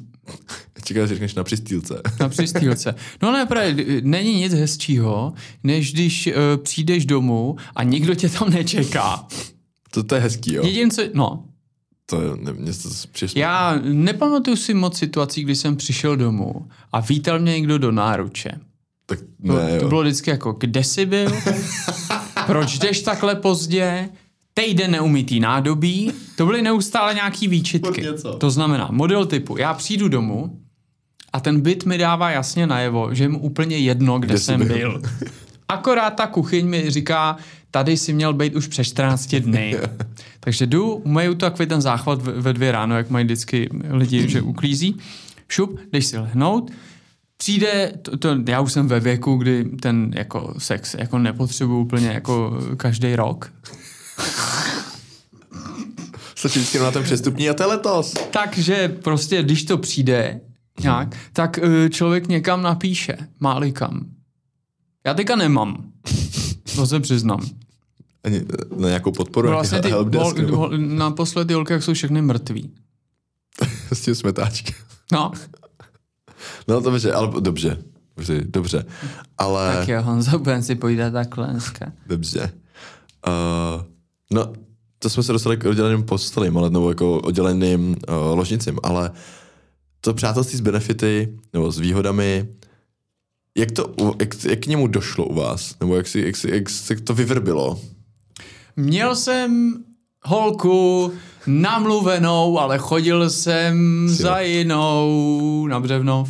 Čekám, 0.84 1.02
že 1.02 1.08
řekneš 1.08 1.34
na 1.34 1.44
přistýlce. 1.44 2.00
Na 2.20 2.28
přistýlce. 2.28 2.94
No 3.22 3.32
ne, 3.32 3.46
právě, 3.46 4.00
není 4.02 4.34
nic 4.34 4.54
hezčího, 4.54 5.32
než 5.64 5.92
když 5.92 6.26
uh, 6.26 6.32
přijdeš 6.62 7.06
domů 7.06 7.56
a 7.76 7.82
nikdo 7.82 8.14
tě 8.14 8.28
tam 8.28 8.50
nečeká. 8.50 9.26
To, 9.90 10.02
to 10.02 10.14
je 10.14 10.20
hezký, 10.20 10.54
jo. 10.54 10.66
Jedin, 10.66 10.90
co, 10.90 11.02
no, 11.14 11.44
To 12.06 12.22
je, 12.22 12.28
ne, 12.36 12.52
mě 12.52 12.72
to 12.72 12.88
přijde 13.12 13.32
Já 13.40 13.78
nepamatuju 13.82 14.56
si 14.56 14.74
moc 14.74 14.98
situací, 14.98 15.44
kdy 15.44 15.56
jsem 15.56 15.76
přišel 15.76 16.16
domů 16.16 16.68
a 16.92 17.00
vítal 17.00 17.38
mě 17.38 17.52
někdo 17.52 17.78
do 17.78 17.92
náruče. 17.92 18.50
Tak 19.06 19.18
To, 19.46 19.52
ne, 19.56 19.78
to 19.78 19.84
jo. 19.84 19.88
bylo 19.88 20.02
vždycky 20.02 20.30
jako, 20.30 20.52
kde 20.52 20.84
jsi 20.84 21.06
byl? 21.06 21.32
Proč 22.46 22.78
jdeš 22.78 23.02
takhle 23.02 23.34
pozdě? 23.34 24.08
Týden 24.54 24.90
neumytý 24.90 25.40
nádobí. 25.40 26.12
To 26.36 26.46
byly 26.46 26.62
neustále 26.62 27.14
nějaký 27.14 27.48
výčitky. 27.48 28.04
To 28.38 28.50
znamená, 28.50 28.88
model 28.92 29.26
typu, 29.26 29.56
já 29.58 29.74
přijdu 29.74 30.08
domů 30.08 30.60
a 31.32 31.40
ten 31.40 31.60
byt 31.60 31.84
mi 31.86 31.98
dává 31.98 32.30
jasně 32.30 32.66
najevo, 32.66 33.14
že 33.14 33.24
je 33.24 33.28
mu 33.28 33.38
úplně 33.38 33.78
jedno, 33.78 34.18
kde, 34.18 34.28
Kde 34.28 34.38
jsem 34.38 34.66
byl. 34.66 34.76
byl. 34.76 35.02
Akorát 35.70 36.10
ta 36.10 36.26
kuchyň 36.26 36.66
mi 36.66 36.90
říká, 36.90 37.36
tady 37.70 37.96
si 37.96 38.12
měl 38.12 38.32
být 38.32 38.56
už 38.56 38.66
přes 38.66 38.86
14 38.86 39.34
dny. 39.34 39.76
Takže 40.40 40.66
jdu, 40.66 40.94
umeju 40.94 41.34
to 41.34 41.46
takový 41.46 41.68
ten 41.68 41.80
záchvat 41.80 42.22
ve 42.22 42.32
ve 42.32 42.52
dvě 42.52 42.72
ráno, 42.72 42.96
jak 42.96 43.10
mají 43.10 43.24
vždycky 43.24 43.68
lidi, 43.90 44.28
že 44.28 44.42
uklízí. 44.52 44.96
Šup, 45.48 45.80
jdeš 45.92 46.06
si 46.06 46.18
lehnout, 46.18 46.70
přijde, 47.36 47.92
to, 48.02 48.16
to, 48.16 48.36
já 48.48 48.60
už 48.60 48.72
jsem 48.72 48.88
ve 48.88 49.00
věku, 49.00 49.36
kdy 49.36 49.64
ten 49.64 50.12
jako 50.16 50.54
sex 50.58 50.94
jako 50.94 51.18
nepotřebuji 51.18 51.80
úplně 51.80 52.08
jako 52.08 52.58
každý 52.76 53.16
rok. 53.16 53.52
Stačí 56.34 56.58
vždycky 56.58 56.78
na 56.78 56.90
ten 56.90 57.02
přestupní 57.02 57.50
a 57.50 57.54
to 57.54 57.62
je 57.62 57.66
letos. 57.66 58.14
Takže 58.30 58.88
prostě, 58.88 59.42
když 59.42 59.64
to 59.64 59.78
přijde 59.78 60.40
nějak, 60.82 61.16
tak 61.32 61.58
eh, 61.58 61.88
člověk 61.90 62.28
někam 62.28 62.62
napíše, 62.62 63.16
máli 63.40 63.72
kam. 63.72 64.19
Já 65.06 65.14
teďka 65.14 65.36
nemám. 65.36 65.84
To 66.76 66.86
se 66.86 67.00
přiznám. 67.00 67.46
Ani 68.24 68.44
na 68.76 68.88
nějakou 68.88 69.12
podporu, 69.12 69.48
Vlastně 69.48 69.76
nějaký 69.76 69.88
ty 69.88 69.90
helpdesk, 69.90 70.38
hol, 70.38 70.56
hol, 70.56 70.78
naposled 70.78 71.48
ty 71.48 71.54
holky, 71.54 71.72
jak 71.72 71.82
jsou 71.82 71.94
všechny 71.94 72.22
mrtví. 72.22 72.70
s 73.92 74.00
tím 74.00 74.14
smetáčkem. 74.14 74.76
No, 75.12 75.32
No 76.68 76.80
dobře, 76.80 77.12
ale 77.12 77.40
dobře. 77.40 77.78
Dobře, 78.16 78.40
dobře. 78.44 78.84
Ale... 79.38 79.76
tak 79.76 79.88
jo, 79.88 80.02
Honzo, 80.02 80.38
budeme 80.38 80.62
si 80.62 80.74
povídat 80.74 81.12
takhle 81.12 81.46
dneska. 81.46 81.92
Dobře. 82.06 82.52
Uh, 83.26 83.84
no, 84.30 84.52
to 84.98 85.10
jsme 85.10 85.22
se 85.22 85.32
dostali 85.32 85.56
k 85.56 85.64
odděleným 85.64 86.02
postelím, 86.02 86.58
ale, 86.58 86.70
nebo 86.70 86.88
jako 86.88 87.20
odděleným 87.20 87.90
uh, 87.90 88.14
ložnicím, 88.38 88.78
ale 88.82 89.10
to 90.00 90.14
přátelství 90.14 90.58
s 90.58 90.60
benefity, 90.60 91.38
nebo 91.52 91.72
s 91.72 91.78
výhodami, 91.78 92.48
jak, 93.58 93.70
to, 93.70 93.94
jak, 94.20 94.44
jak 94.44 94.60
k 94.60 94.66
němu 94.66 94.86
došlo 94.86 95.24
u 95.24 95.34
vás? 95.34 95.74
Nebo 95.80 95.96
jak, 95.96 96.06
si, 96.06 96.20
jak, 96.20 96.36
si, 96.36 96.50
jak 96.50 96.70
se 96.70 96.96
to 96.96 97.14
vyvrbilo? 97.14 97.78
Měl 98.76 99.16
jsem 99.16 99.74
holku 100.24 101.12
namluvenou, 101.46 102.58
ale 102.58 102.78
chodil 102.78 103.30
jsem 103.30 104.06
Si 104.08 104.22
za 104.22 104.40
jinou 104.40 105.66
na 105.70 105.80
Břevnov. 105.80 106.28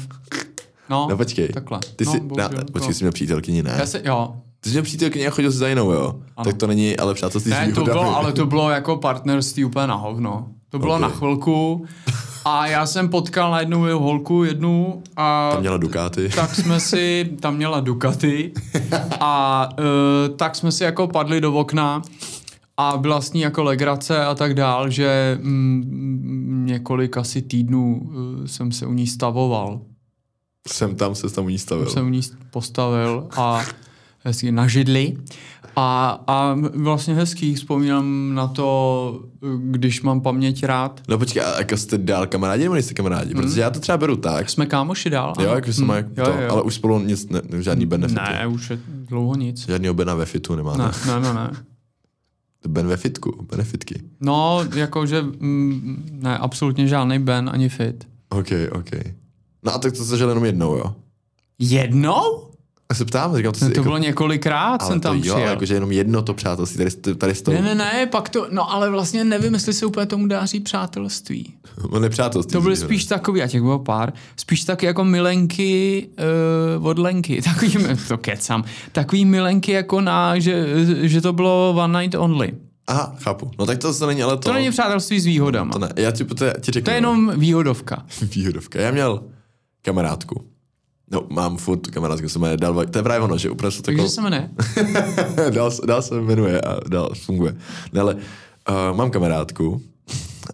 No, 0.90 1.06
No 1.10 1.16
počkej, 1.16 1.48
takhle. 1.48 1.78
ty 1.96 2.04
no, 2.04 2.12
jsi, 2.12 2.20
na, 2.20 2.26
bohužel, 2.26 2.64
počkej, 2.72 2.88
no. 2.88 2.94
jsi 2.94 3.04
měl 3.04 3.12
přítelkyni, 3.12 3.62
ne? 3.62 3.74
Já 3.78 3.86
se, 3.86 4.02
jo. 4.04 4.34
Ty 4.60 4.68
jsi 4.68 4.72
měl 4.74 4.82
přítelkyni 4.82 5.26
a 5.26 5.30
chodil 5.30 5.52
jsi 5.52 5.58
za 5.58 5.68
jinou, 5.68 5.92
jo? 5.92 6.20
Ano. 6.36 6.44
Tak 6.44 6.56
to 6.56 6.66
není 6.66 6.96
ale 6.96 7.14
přátelství 7.14 7.50
Ne, 7.50 7.72
to 7.72 7.84
bylo, 7.84 8.16
ale 8.16 8.32
to 8.32 8.46
bylo 8.46 8.70
jako 8.70 8.96
partnerství 8.96 9.64
úplně 9.64 9.86
na 9.86 9.94
hovno. 9.94 10.48
To 10.68 10.78
bylo 10.78 10.94
Ok. 10.94 11.00
na 11.00 11.08
chvilku 11.08 11.86
a 12.50 12.66
já 12.66 12.86
jsem 12.86 13.08
potkal 13.08 13.50
najednou 13.50 13.84
jeho 13.84 14.00
holku 14.00 14.44
jednu 14.44 15.02
a 15.16 15.50
Tam 15.52 15.60
měla 15.60 15.76
Dukáty. 15.76 16.28
tak 16.34 16.54
jsme 16.54 16.80
si, 16.80 17.30
tam 17.40 17.56
měla 17.56 17.80
Ducati 17.80 18.52
a 19.20 19.68
uh, 19.78 20.36
tak 20.36 20.56
jsme 20.56 20.72
si 20.72 20.84
jako 20.84 21.06
padli 21.06 21.40
do 21.40 21.52
okna 21.52 22.02
a 22.76 22.96
byla 22.96 23.20
s 23.20 23.32
ní 23.32 23.40
jako 23.40 23.62
legrace 23.62 24.24
a 24.24 24.34
tak 24.34 24.54
dál, 24.54 24.90
že 24.90 25.38
mm, 25.42 26.62
několik 26.66 27.16
asi 27.16 27.42
týdnů 27.42 28.00
uh, 28.02 28.46
jsem 28.46 28.72
se 28.72 28.86
u 28.86 28.92
ní 28.92 29.06
stavoval. 29.06 29.80
Jsem 30.68 30.96
tam 30.96 31.14
se 31.14 31.30
tam 31.30 31.44
u 31.44 31.48
ní 31.48 31.58
stavil. 31.58 31.86
Jsem 31.86 32.06
u 32.06 32.10
ní 32.10 32.20
postavil 32.50 33.28
a 33.36 33.62
hezky 34.24 34.52
na 34.52 34.66
židli. 34.68 35.16
A, 35.76 36.20
a 36.26 36.56
vlastně 36.74 37.14
hezký, 37.14 37.54
vzpomínám 37.54 38.34
na 38.34 38.46
to, 38.46 39.20
když 39.60 40.02
mám 40.02 40.20
paměť 40.20 40.64
rád. 40.64 41.00
No 41.08 41.18
počkej, 41.18 41.42
a 41.42 41.58
jako 41.58 41.76
jste 41.76 41.98
dál 41.98 42.26
kamarádi 42.26 42.62
nebo 42.62 42.74
nejste 42.74 42.94
kamarádi? 42.94 43.34
Protože 43.34 43.60
já 43.60 43.70
to 43.70 43.80
třeba 43.80 43.98
beru 43.98 44.16
tak, 44.16 44.50
Jsme 44.50 44.66
kámoši 44.66 45.10
dál. 45.10 45.34
Jo, 45.40 45.54
jako 45.54 45.72
jsem 45.72 45.84
Hm, 45.86 45.90
jak 45.90 46.06
jo, 46.16 46.24
to, 46.24 46.30
jo. 46.30 46.50
ale 46.50 46.62
už 46.62 46.74
spolu 46.74 46.98
nic, 47.00 47.28
ne, 47.28 47.40
žádný 47.62 47.86
benefity. 47.86 48.20
Ne, 48.20 48.46
už 48.46 48.70
je 48.70 48.78
dlouho 48.86 49.34
nic. 49.34 49.66
Žádný 49.66 49.90
obena 49.90 50.14
ve 50.14 50.24
fitu 50.26 50.54
nemáte. 50.54 50.78
Ne, 50.82 50.90
ne, 51.06 51.20
ne, 51.20 51.34
ne. 51.34 51.50
Benefitku, 52.68 53.46
benefitky. 53.50 54.02
No, 54.20 54.64
jakože, 54.74 55.22
mm, 55.22 56.18
ne, 56.22 56.38
absolutně 56.38 56.88
žádný 56.88 57.18
Ben 57.18 57.50
ani 57.52 57.68
fit. 57.68 58.08
OK, 58.28 58.48
OK. 58.72 58.90
No 59.62 59.74
a 59.74 59.78
tak 59.78 59.92
to 59.92 60.04
zažil 60.04 60.28
jenom 60.28 60.44
jednou, 60.44 60.76
jo? 60.76 60.94
Jednou? 61.58 62.49
Se 62.92 63.04
ptám, 63.04 63.36
říkám, 63.36 63.52
to, 63.52 63.58
No, 63.64 63.70
to 63.70 63.72
jako, 63.72 63.82
bylo 63.82 63.98
několikrát, 63.98 64.82
ale 64.82 64.90
jsem 64.90 65.00
to 65.00 65.08
tam 65.08 65.16
jo, 65.16 65.20
přijel. 65.20 65.36
ale 65.36 65.46
jakože 65.46 65.74
jenom 65.74 65.92
jedno 65.92 66.22
to 66.22 66.34
přátelství, 66.34 66.78
tady, 66.78 67.14
tady 67.16 67.34
s 67.34 67.42
tou, 67.42 67.52
Ne, 67.52 67.62
ne, 67.62 67.74
ne, 67.74 68.06
pak 68.06 68.28
to, 68.28 68.46
no 68.50 68.72
ale 68.72 68.90
vlastně 68.90 69.24
nevím, 69.24 69.54
jestli 69.54 69.72
se 69.72 69.86
úplně 69.86 70.06
tomu 70.06 70.26
dá 70.26 70.46
říct 70.46 70.62
přátelství. 70.64 71.54
nepřátelství. 71.98 72.52
To 72.52 72.60
byly 72.60 72.76
spíš 72.76 73.04
takový, 73.04 73.42
a 73.42 73.48
těch 73.48 73.62
bylo 73.62 73.78
pár, 73.78 74.12
spíš 74.36 74.64
taky 74.64 74.86
jako 74.86 75.04
milenky 75.04 76.08
uh, 76.78 76.86
od 76.86 76.98
Lenky, 76.98 77.42
takový, 77.44 77.76
to 78.08 78.18
kecam, 78.18 78.64
takový 78.92 79.24
milenky 79.24 79.72
jako 79.72 80.00
na, 80.00 80.38
že, 80.38 80.66
že 81.08 81.20
to 81.20 81.32
bylo 81.32 81.74
one 81.78 82.02
night 82.02 82.14
only. 82.14 82.52
Aha, 82.86 83.14
chápu. 83.18 83.50
No 83.58 83.66
tak 83.66 83.78
to, 83.78 83.94
to 83.94 84.06
není 84.06 84.22
ale 84.22 84.36
to. 84.36 84.42
To 84.42 84.52
není 84.52 84.70
přátelství 84.70 85.20
s 85.20 85.24
výhodama. 85.24 85.72
to 85.72 85.78
ne. 85.78 85.88
Já 85.96 86.10
ti, 86.10 86.24
to, 86.24 86.44
ti 86.60 86.72
řeknu. 86.72 86.84
To 86.84 86.90
je 86.90 86.96
jenom 86.96 87.32
výhodovka. 87.36 88.06
Výhodovka. 88.22 88.80
Já 88.80 88.90
měl 88.90 89.22
kamarádku. 89.82 90.49
No, 91.10 91.26
mám 91.30 91.56
furt 91.56 91.86
kamarádku, 91.86 92.28
se 92.28 92.38
jmenuje 92.38 92.56
Dalva. 92.56 92.84
To 92.84 92.98
je 92.98 93.02
právě 93.02 93.24
ono, 93.24 93.38
že 93.38 93.48
se 93.68 93.82
to 93.82 93.82
Takže 93.82 94.08
se 94.08 94.20
jmenuje. 94.20 94.50
dál, 95.50 95.70
dál 95.86 96.02
se 96.02 96.20
jmenuje 96.20 96.60
a 96.60 96.80
dál 96.88 97.10
funguje. 97.14 97.56
Ne, 97.92 98.00
ale 98.00 98.14
uh, 98.14 98.96
mám 98.96 99.10
kamarádku 99.10 99.82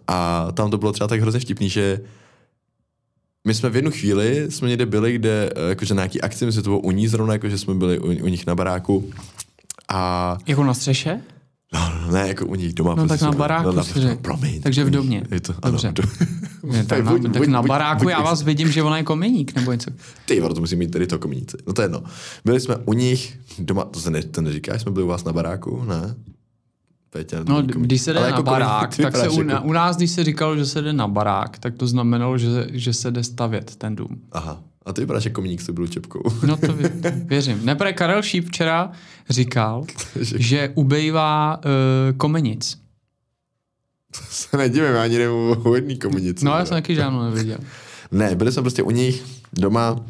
a 0.07 0.47
tam 0.51 0.71
to 0.71 0.77
bylo 0.77 0.91
třeba 0.91 1.07
tak 1.07 1.21
hrozně 1.21 1.39
vtipný, 1.39 1.69
že 1.69 1.99
my 3.47 3.53
jsme 3.53 3.69
v 3.69 3.75
jednu 3.75 3.91
chvíli, 3.91 4.51
jsme 4.51 4.69
někde 4.69 4.85
byli, 4.85 5.13
kde 5.13 5.49
eh, 5.55 5.69
jakože 5.69 5.93
na 5.93 6.01
nějaký 6.01 6.21
akci, 6.21 6.45
myslím, 6.45 6.63
to 6.63 6.69
bylo 6.69 6.79
u 6.79 6.91
ní 6.91 7.07
zrovna, 7.07 7.33
jakože 7.33 7.57
jsme 7.57 7.73
byli 7.73 7.99
u, 7.99 8.05
u 8.05 8.27
nich 8.27 8.45
na 8.45 8.55
baráku 8.55 9.11
a 9.89 10.37
Jako 10.47 10.63
na 10.63 10.73
střeše? 10.73 11.21
No, 11.73 12.11
ne, 12.11 12.27
jako 12.27 12.45
u 12.45 12.55
nich 12.55 12.73
doma. 12.73 12.89
No, 12.89 12.95
prostě 12.95 13.13
tak 13.13 13.21
na 13.21 13.31
jsme- 13.31 13.37
baráku 13.39 13.65
no, 13.65 13.71
na, 13.71 13.83
jsi 13.83 13.99
řekl. 14.01 14.21
promiň. 14.21 14.61
Takže 14.61 14.83
v 14.83 14.89
domě. 14.89 15.23
Je 15.31 15.41
to, 15.41 15.53
Dobře. 15.65 15.87
Ano, 15.87 16.09
Ne, 16.71 16.83
tak, 16.85 17.03
na, 17.05 17.11
Buď- 17.11 17.23
tak 17.31 17.41
buď- 17.41 17.47
na 17.49 17.61
baráku 17.61 18.03
buď- 18.03 18.11
já 18.11 18.21
vás 18.21 18.41
vidím, 18.41 18.71
že 18.71 18.83
ona 18.83 18.97
je 18.97 19.03
koměník 19.03 19.55
nebo 19.55 19.71
něco. 19.71 19.91
Ty, 20.25 20.41
to 20.41 20.59
musí 20.61 20.75
mít 20.75 20.91
tady 20.91 21.07
to 21.07 21.19
komíníci. 21.19 21.57
No 21.67 21.73
to 21.73 21.81
je 21.81 21.83
jedno. 21.85 22.03
Byli 22.45 22.59
jsme 22.59 22.75
u 22.85 22.93
nich 22.93 23.39
doma, 23.59 23.85
to 23.85 23.99
se 23.99 24.11
ne, 24.11 24.23
to 24.23 24.41
neříkáš, 24.41 24.81
jsme 24.81 24.91
byli 24.91 25.03
u 25.05 25.07
vás 25.07 25.23
na 25.23 25.33
baráku, 25.33 25.83
ne? 25.85 26.15
Péťa, 27.09 27.37
No, 27.47 27.61
když 27.61 28.01
se 28.01 28.13
jde 28.13 28.19
na 28.19 28.25
jako 28.25 28.43
barák, 28.43 28.97
tak 28.97 29.15
se 29.17 29.29
u, 29.29 29.41
jako- 29.43 29.63
u 29.67 29.71
nás, 29.73 29.97
když 29.97 30.11
se 30.11 30.23
říkalo, 30.23 30.57
že 30.57 30.65
se 30.65 30.81
jde 30.81 30.93
na 30.93 31.07
barák, 31.07 31.59
tak 31.59 31.75
to 31.75 31.87
znamenalo, 31.87 32.37
že, 32.37 32.67
že 32.71 32.93
se 32.93 33.11
jde 33.11 33.23
stavět 33.23 33.75
ten 33.75 33.95
dům. 33.95 34.21
Aha. 34.31 34.61
A 34.87 34.93
ty 34.93 35.01
vypadáš 35.01 35.25
jako 35.25 35.35
komíník 35.35 35.61
s 35.61 35.69
byl 35.69 35.87
čepkou. 35.87 36.21
No 36.47 36.57
to 36.57 36.73
vě, 36.73 36.91
věřím. 37.25 37.65
Nepre 37.65 37.93
Karel 37.93 38.21
Šíp 38.21 38.47
včera 38.47 38.91
říkal, 39.29 39.85
že 40.35 40.71
ubejvá 40.75 41.57
uh, 41.57 42.17
komenic. 42.17 42.77
se 44.29 44.57
nedivím, 44.57 44.89
já 44.89 45.03
ani 45.03 45.17
nevím 45.17 45.65
o 45.65 45.75
jedný 45.75 45.99
komínici. 45.99 46.45
No 46.45 46.51
já 46.51 46.65
jsem 46.65 46.77
taky 46.77 46.95
žádnou 46.95 47.23
neviděl. 47.23 47.57
Ne, 48.11 48.35
byli 48.35 48.51
jsme 48.51 48.61
prostě 48.61 48.83
u 48.83 48.91
nich 48.91 49.23
doma, 49.53 50.05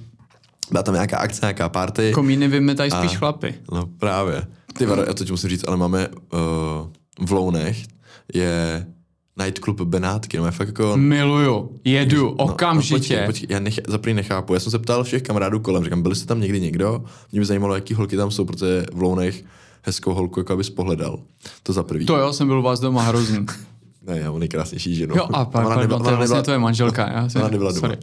byla 0.71 0.83
tam 0.83 0.93
nějaká 0.93 1.17
akce, 1.17 1.39
nějaká 1.41 1.69
party. 1.69 2.11
Komíny 2.13 2.47
vymetají 2.47 2.91
spíš 2.91 3.17
chlapy. 3.17 3.55
No 3.71 3.89
právě. 3.99 4.47
Ty 4.77 4.85
vado, 4.85 5.03
já 5.07 5.13
to 5.13 5.25
ti 5.25 5.31
musím 5.31 5.49
říct, 5.49 5.63
ale 5.67 5.77
máme 5.77 6.07
uh, 6.07 7.27
v 7.27 7.31
Lounech 7.31 7.77
je 8.33 8.87
nightclub 9.37 9.81
Benátky, 9.81 10.37
no 10.37 10.45
je 10.45 10.51
fakt 10.51 10.67
jako... 10.67 10.97
Miluju, 10.97 11.69
jedu, 11.83 12.23
No, 12.25 12.31
okamžitě. 12.31 12.93
No, 12.93 12.99
počkej, 12.99 13.25
počkej, 13.25 13.47
já 13.49 13.59
nech, 13.59 13.79
za 13.87 13.97
první 13.97 14.15
nechápu. 14.15 14.53
Já 14.53 14.59
jsem 14.59 14.71
se 14.71 14.79
ptal 14.79 15.03
všech 15.03 15.21
kamarádů 15.21 15.59
kolem, 15.59 15.83
říkám, 15.83 16.01
byli 16.01 16.15
jste 16.15 16.27
tam 16.27 16.41
někdy 16.41 16.59
někdo? 16.61 17.03
Mě 17.31 17.41
by 17.41 17.45
zajímalo, 17.45 17.75
jaký 17.75 17.93
holky 17.93 18.17
tam 18.17 18.31
jsou, 18.31 18.45
protože 18.45 18.85
v 18.93 19.01
Lounech 19.01 19.43
hezkou 19.81 20.13
holku 20.13 20.39
jako 20.39 20.53
abys 20.53 20.69
pohledal. 20.69 21.19
To 21.63 21.73
za 21.73 21.83
prvý. 21.83 22.05
To 22.05 22.17
jo, 22.17 22.33
jsem 22.33 22.47
byl 22.47 22.59
u 22.59 22.61
vás 22.61 22.79
doma 22.79 23.01
hrozný. 23.01 23.45
Ne, 24.07 24.19
já 24.19 24.31
mám 24.31 24.39
nejkrásnější 24.39 24.95
ženu. 24.95 25.15
Jo, 25.17 25.23
a 25.33 25.45
pa, 25.45 25.59
Ona 25.59 25.67
pardon, 25.67 25.79
nebyla- 25.79 25.99
to 25.99 26.09
je 26.09 26.15
vlastně 26.15 26.23
nebyla- 26.33 26.41
tvoje 26.43 26.59
manželka. 26.59 27.09
Já 27.11 27.29
jsem, 27.29 27.41
Ona 27.41 27.49
nebyla 27.51 27.71
doma. 27.71 27.79
sorry. 27.87 27.97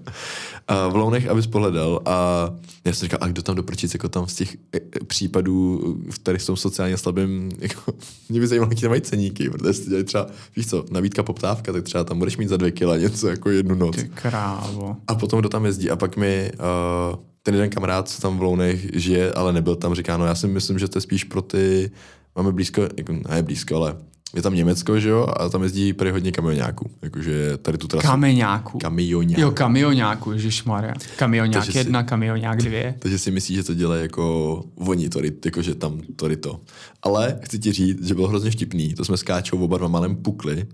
A 0.69 0.89
v 0.89 0.97
Lounech, 0.97 1.29
abys 1.29 1.47
pohledal 1.47 2.01
a 2.05 2.51
já 2.85 2.93
jsem 2.93 3.07
říkal, 3.07 3.19
a 3.23 3.27
kdo 3.29 3.43
tam 3.43 3.55
do 3.57 3.63
prčic, 3.63 3.95
jako 3.95 4.09
tam 4.09 4.27
z 4.27 4.35
těch 4.35 4.55
e, 4.55 4.77
e, 4.77 5.05
případů, 5.07 5.81
v 6.11 6.15
kterých 6.19 6.43
jsou 6.43 6.57
sociálně 6.57 6.97
slabým, 6.97 7.51
jako, 7.59 7.93
mě 8.29 8.41
by 8.41 8.47
zajímalo, 8.47 8.71
jaký 8.73 8.81
tam 8.81 8.91
mají 8.91 9.01
ceníky, 9.03 9.51
protože 9.51 9.73
si 9.73 9.85
dělají 9.89 10.05
třeba, 10.05 10.27
víš 10.57 10.67
co, 10.67 10.85
nabídka, 10.91 11.23
poptávka, 11.23 11.73
tak 11.73 11.83
třeba 11.85 12.05
tam 12.05 12.19
budeš 12.19 12.37
mít 12.37 12.49
za 12.49 12.57
dvě 12.57 12.71
kila 12.71 12.97
něco, 12.97 13.29
jako 13.29 13.51
jednu 13.51 13.75
noc. 13.75 13.97
Ty 13.97 14.09
krávo. 14.15 14.97
A 15.07 15.15
potom, 15.15 15.41
kdo 15.41 15.49
tam 15.49 15.65
jezdí 15.65 15.91
a 15.91 15.97
pak 15.97 16.17
mi 16.17 16.51
uh, 17.11 17.17
ten 17.43 17.55
jeden 17.55 17.71
kamarád, 17.71 18.09
co 18.09 18.23
tam 18.23 18.39
v 18.39 18.43
Lounech 18.43 18.91
žije, 19.01 19.33
ale 19.33 19.53
nebyl 19.53 19.77
tam, 19.77 19.95
říká, 19.95 20.17
no 20.17 20.27
já 20.27 20.35
si 20.35 20.47
myslím, 20.47 20.79
že 20.79 20.89
to 20.89 20.97
je 20.99 21.03
spíš 21.03 21.25
pro 21.25 21.43
ty, 21.43 21.91
máme 22.37 22.53
blízko, 22.53 22.83
jako, 22.97 23.13
ne 23.29 23.43
blízko, 23.43 23.77
ale 23.77 23.97
je 24.35 24.43
tam 24.43 24.55
Německo, 24.55 25.01
že 25.01 25.09
jo, 25.09 25.27
a 25.37 25.49
tam 25.49 25.63
jezdí 25.63 25.93
prý 25.93 26.11
hodně 26.11 26.33
kamionáků, 26.33 26.91
jakože 27.03 27.59
tady 27.63 27.79
tu 27.79 27.89
trasu. 27.89 28.07
Kamionáku. 28.07 28.79
Kamioňák. 28.79 29.39
Jo, 29.39 29.51
kamionáku, 29.51 30.33
ježišmarja. 30.33 30.95
Kamionák 31.17 31.53
Takže 31.53 31.73
si- 31.73 31.79
jedna, 31.79 32.03
kamionák 32.03 32.59
dvě. 32.59 32.95
Takže 32.99 33.19
si 33.19 33.31
myslíš, 33.31 33.57
že 33.57 33.65
to 33.65 33.75
dělají 33.75 34.03
jako 34.03 34.65
oni, 34.75 35.09
to, 35.09 35.21
jakože 35.45 35.75
tam 35.75 36.01
to, 36.17 36.37
to. 36.37 36.61
Ale 37.03 37.39
chci 37.43 37.59
ti 37.59 37.73
říct, 37.73 38.07
že 38.07 38.15
bylo 38.15 38.29
hrozně 38.29 38.51
vtipný, 38.51 38.95
to 38.95 39.05
jsme 39.05 39.17
s 39.17 39.23
Káčou 39.23 39.59
oba 39.59 39.79
dva 39.79 39.89
malem 39.89 40.17
pukli, 40.17 40.67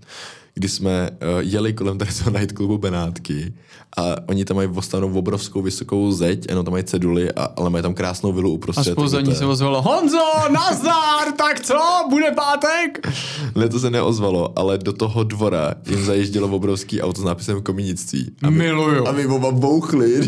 kdy 0.53 0.69
jsme 0.69 1.09
uh, 1.11 1.17
jeli 1.39 1.73
kolem 1.73 1.97
tady 1.97 2.11
toho 2.13 2.31
nightclubu 2.37 2.77
Benátky 2.77 3.53
a 3.97 4.15
oni 4.29 4.45
tam 4.45 4.57
mají 4.57 4.69
postavenou 4.73 5.13
obrovskou 5.13 5.61
vysokou 5.61 6.11
zeď, 6.11 6.45
jenom 6.49 6.65
tam 6.65 6.71
mají 6.71 6.83
ceduly, 6.83 7.31
a, 7.31 7.43
ale 7.43 7.69
mají 7.69 7.81
tam 7.81 7.93
krásnou 7.93 8.31
vilu 8.33 8.49
A 8.51 8.53
uprostřed. 8.53 8.91
spolu 8.91 9.07
za 9.07 9.17
jako 9.17 9.29
ní 9.29 9.35
se 9.35 9.45
ozvalo 9.45 9.81
Honzo, 9.81 10.17
nazdar, 10.51 11.31
tak 11.37 11.59
co, 11.61 11.79
bude 12.09 12.31
pátek? 12.31 13.07
Ne, 13.55 13.69
to 13.69 13.79
se 13.79 13.89
neozvalo, 13.89 14.59
ale 14.59 14.77
do 14.77 14.93
toho 14.93 15.23
dvora 15.23 15.73
jim 15.89 16.05
zajíždělo 16.05 16.47
obrovský 16.47 17.01
auto 17.01 17.21
s 17.21 17.23
nápisem 17.23 17.61
kominictví. 17.61 18.31
A 18.43 18.49
my, 18.49 18.57
Miluju. 18.57 19.07
a 19.07 19.11
my 19.11 19.25
oba 19.25 19.51
bouchli. 19.51 20.21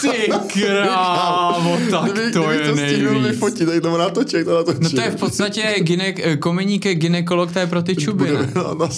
Ty 0.00 0.30
krávo, 0.52 1.76
tak 1.90 2.12
Kdyby- 2.12 2.32
to 2.32 2.42
kdybych 2.42 2.60
je 2.60 2.68
to 2.68 2.74
nejvíc. 2.76 3.26
vyfotit, 3.26 3.68
tak 3.68 3.82
to 3.82 3.98
natoček, 3.98 4.44
to 4.44 4.54
natoček. 4.54 4.80
No 4.82 4.90
to 4.90 5.00
je 5.00 5.10
v 5.10 5.16
podstatě 5.16 5.74
ginek, 5.78 6.38
komeník 6.38 6.84
je 6.84 6.94
ginekolog, 6.94 7.52
to 7.52 7.58
je 7.58 7.66
pro 7.66 7.82
ty 7.82 7.96
čuby, 7.96 8.30
ne? 8.30 8.52
No, 8.54 8.74
no, 8.74 8.88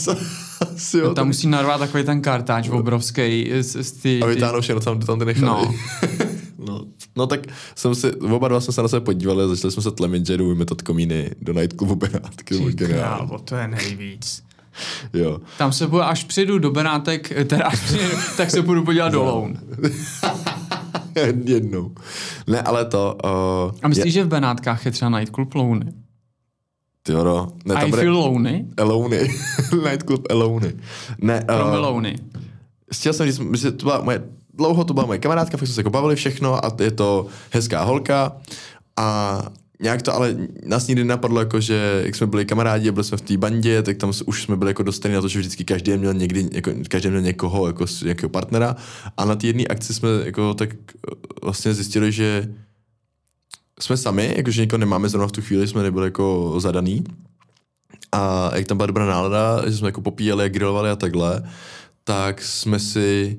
asi 0.60 0.98
jo, 0.98 1.14
Tam 1.14 1.26
musí 1.26 1.46
narvat 1.46 1.80
takový 1.80 2.04
ten 2.04 2.20
kartáč 2.20 2.68
obrovský. 2.68 3.50
Z, 3.60 3.84
z 3.84 3.92
ty, 3.92 4.20
A 4.22 4.26
ty, 4.26 4.34
vytáhnou 4.34 4.60
všechno, 4.60 4.80
tam, 4.80 5.00
tam 5.00 5.18
ty 5.18 5.24
nechali. 5.24 5.46
No. 5.46 5.74
No. 6.68 6.84
no. 7.16 7.26
tak 7.26 7.40
jsem 7.74 7.94
si, 7.94 8.12
oba 8.12 8.48
dva 8.48 8.60
jsme 8.60 8.72
se 8.72 8.82
na 8.82 8.88
sebe 8.88 9.04
podívali 9.04 9.44
a 9.44 9.48
začali 9.48 9.72
jsme 9.72 9.82
se 9.82 9.90
tlemit, 9.90 10.26
že 10.26 10.36
jdu 10.36 10.48
vymetat 10.48 10.82
komíny 10.82 11.30
do 11.42 11.52
nightclubu 11.52 11.94
Benátky. 11.94 12.74
to 12.74 12.86
krávo, 12.86 13.38
to 13.38 13.56
je 13.56 13.68
nejvíc. 13.68 14.42
Jo. 15.12 15.38
Tam 15.58 15.72
se 15.72 15.86
bude, 15.86 16.04
až 16.04 16.24
přijdu 16.24 16.58
do 16.58 16.70
Benátek, 16.70 17.32
teda 17.46 17.64
až 17.64 17.80
přijdu, 17.80 18.16
tak 18.36 18.50
se 18.50 18.62
budu 18.62 18.84
podívat 18.84 19.08
do 19.08 19.24
Loun. 19.24 19.58
Jednou. 21.44 21.92
Ne, 22.46 22.62
ale 22.62 22.84
to... 22.84 23.16
Uh, 23.24 23.78
A 23.82 23.88
myslíš, 23.88 24.14
že 24.14 24.24
v 24.24 24.28
Benátkách 24.28 24.84
je 24.86 24.90
třeba 24.92 25.18
nightclub 25.18 25.54
Louny? 25.54 25.92
Ty 27.06 27.12
jo, 27.12 27.48
ne, 27.64 27.74
tam 27.74 27.86
I 27.86 27.90
bude 27.90 28.02
feel 28.02 28.14
Louny? 28.14 28.66
Elony. 28.76 29.30
Nightclub 29.84 30.26
Elony. 30.30 30.72
Ne, 31.22 31.44
Pro 31.46 31.66
uh, 31.66 31.74
Louny. 31.74 32.16
chtěl 32.94 33.12
jsem 33.12 33.26
říct, 33.26 33.40
že 33.56 33.70
to 33.70 33.86
byla 33.86 34.00
moje, 34.00 34.22
dlouho 34.54 34.84
to 34.84 34.94
byla 34.94 35.06
moje 35.06 35.18
kamarádka, 35.18 35.56
fakt 35.56 35.66
jsme 35.66 35.74
se 35.74 35.80
jako 35.80 35.90
bavili 35.90 36.16
všechno 36.16 36.64
a 36.64 36.76
je 36.80 36.90
to 36.90 37.26
hezká 37.50 37.84
holka 37.84 38.36
a 38.96 39.42
nějak 39.82 40.02
to 40.02 40.14
ale 40.14 40.36
nás 40.64 40.86
nikdy 40.86 41.04
napadlo, 41.04 41.40
jako 41.40 41.60
že 41.60 42.02
jak 42.04 42.14
jsme 42.14 42.26
byli 42.26 42.44
kamarádi 42.44 42.88
a 42.88 42.92
byli 42.92 43.04
jsme 43.04 43.18
v 43.18 43.20
té 43.20 43.36
bandě, 43.36 43.82
tak 43.82 43.96
tam 43.96 44.12
už 44.26 44.42
jsme 44.42 44.56
byli 44.56 44.70
jako 44.70 44.82
dostali 44.82 45.14
na 45.14 45.20
to, 45.20 45.28
že 45.28 45.38
vždycky 45.38 45.64
každý 45.64 45.96
měl 45.96 46.14
někdy, 46.14 46.48
jako, 46.52 46.70
každý 46.88 47.08
měl 47.08 47.22
někoho, 47.22 47.66
jako 47.66 47.86
nějakého 48.04 48.30
partnera 48.30 48.76
a 49.16 49.24
na 49.24 49.36
té 49.36 49.46
jedné 49.46 49.64
akci 49.64 49.94
jsme 49.94 50.08
jako 50.24 50.54
tak 50.54 50.70
eh, 50.72 51.14
vlastně 51.42 51.74
zjistili, 51.74 52.12
že 52.12 52.48
jsme 53.80 53.96
sami, 53.96 54.34
jakože 54.36 54.60
nikoho 54.60 54.78
nemáme 54.78 55.08
zrovna 55.08 55.28
v 55.28 55.32
tu 55.32 55.42
chvíli, 55.42 55.68
jsme 55.68 55.82
nebyli 55.82 56.06
jako 56.06 56.54
zadaný. 56.58 57.04
A 58.12 58.50
jak 58.54 58.66
tam 58.66 58.76
byla 58.76 58.86
dobrá 58.86 59.06
nálada, 59.06 59.70
že 59.70 59.76
jsme 59.76 59.88
jako 59.88 60.00
popíjeli 60.00 60.44
a 60.44 60.48
grilovali 60.48 60.90
a 60.90 60.96
takhle, 60.96 61.42
tak 62.04 62.42
jsme 62.42 62.78
si 62.78 63.38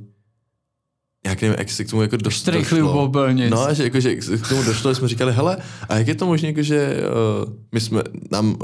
jak 1.30 1.42
nevím, 1.42 1.56
jak 1.60 1.72
se 1.72 1.84
k 1.84 1.90
tomu 1.90 2.02
jako 2.02 2.18
dost, 2.18 2.34
Štrejchli 2.34 2.82
u 2.82 2.88
popelnic. 2.88 3.52
No, 3.52 3.62
a 3.62 3.74
že, 3.74 3.84
jako, 3.84 4.00
že 4.00 4.16
k 4.16 4.50
tomu 4.50 4.64
došlo, 4.64 4.96
jsme 4.96 5.08
říkali, 5.08 5.34
hele, 5.34 5.58
a 5.90 5.98
jak 5.98 6.08
je 6.08 6.16
to 6.16 6.26
možné, 6.26 6.48
jako, 6.48 6.62
že 6.62 6.98
uh, 7.46 7.54
my 7.72 7.80
jsme, 7.80 8.04
nám, 8.32 8.50
uh, 8.50 8.58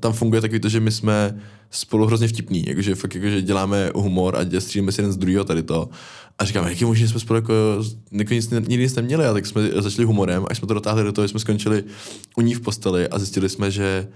tam 0.00 0.12
funguje 0.12 0.40
takový 0.40 0.60
to, 0.60 0.68
že 0.68 0.80
my 0.80 0.90
jsme 0.90 1.40
spolu 1.70 2.06
hrozně 2.06 2.28
vtipný, 2.28 2.64
jakože 2.66 2.94
fakt 2.94 3.14
jako, 3.14 3.26
že 3.26 3.42
děláme 3.42 3.90
humor 3.94 4.36
a 4.36 4.60
střílíme 4.60 4.92
si 4.92 5.00
jeden 5.00 5.12
z 5.12 5.16
druhého 5.16 5.44
tady 5.44 5.62
to. 5.62 5.88
A 6.38 6.44
říkáme, 6.44 6.70
jak 6.70 6.80
je 6.80 6.86
možné, 6.86 7.06
že 7.06 7.10
jsme 7.10 7.20
spolu 7.20 7.36
jako, 7.36 7.54
jako 8.12 8.34
nic, 8.34 8.50
nikdy 8.50 8.78
nic 8.78 8.94
neměli, 8.94 9.26
a 9.26 9.32
tak 9.32 9.46
jsme 9.46 9.68
začali 9.68 10.04
humorem, 10.04 10.44
až 10.50 10.58
jsme 10.58 10.68
to 10.68 10.74
dotáhli 10.74 11.04
do 11.04 11.12
toho, 11.12 11.24
že 11.24 11.28
jsme 11.28 11.40
skončili 11.40 11.84
u 12.36 12.40
ní 12.40 12.54
v 12.54 12.60
posteli 12.60 13.08
a 13.08 13.18
zjistili 13.18 13.48
jsme, 13.48 13.70
že 13.70 14.08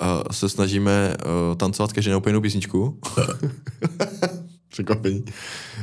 uh, 0.00 0.06
se 0.30 0.48
snažíme 0.48 1.16
uh, 1.16 1.56
tancovat 1.56 1.92
každý 1.92 2.10
na 2.10 2.16
úplně 2.16 2.40
písničku. 2.40 2.98
Překvapení. 4.76 5.24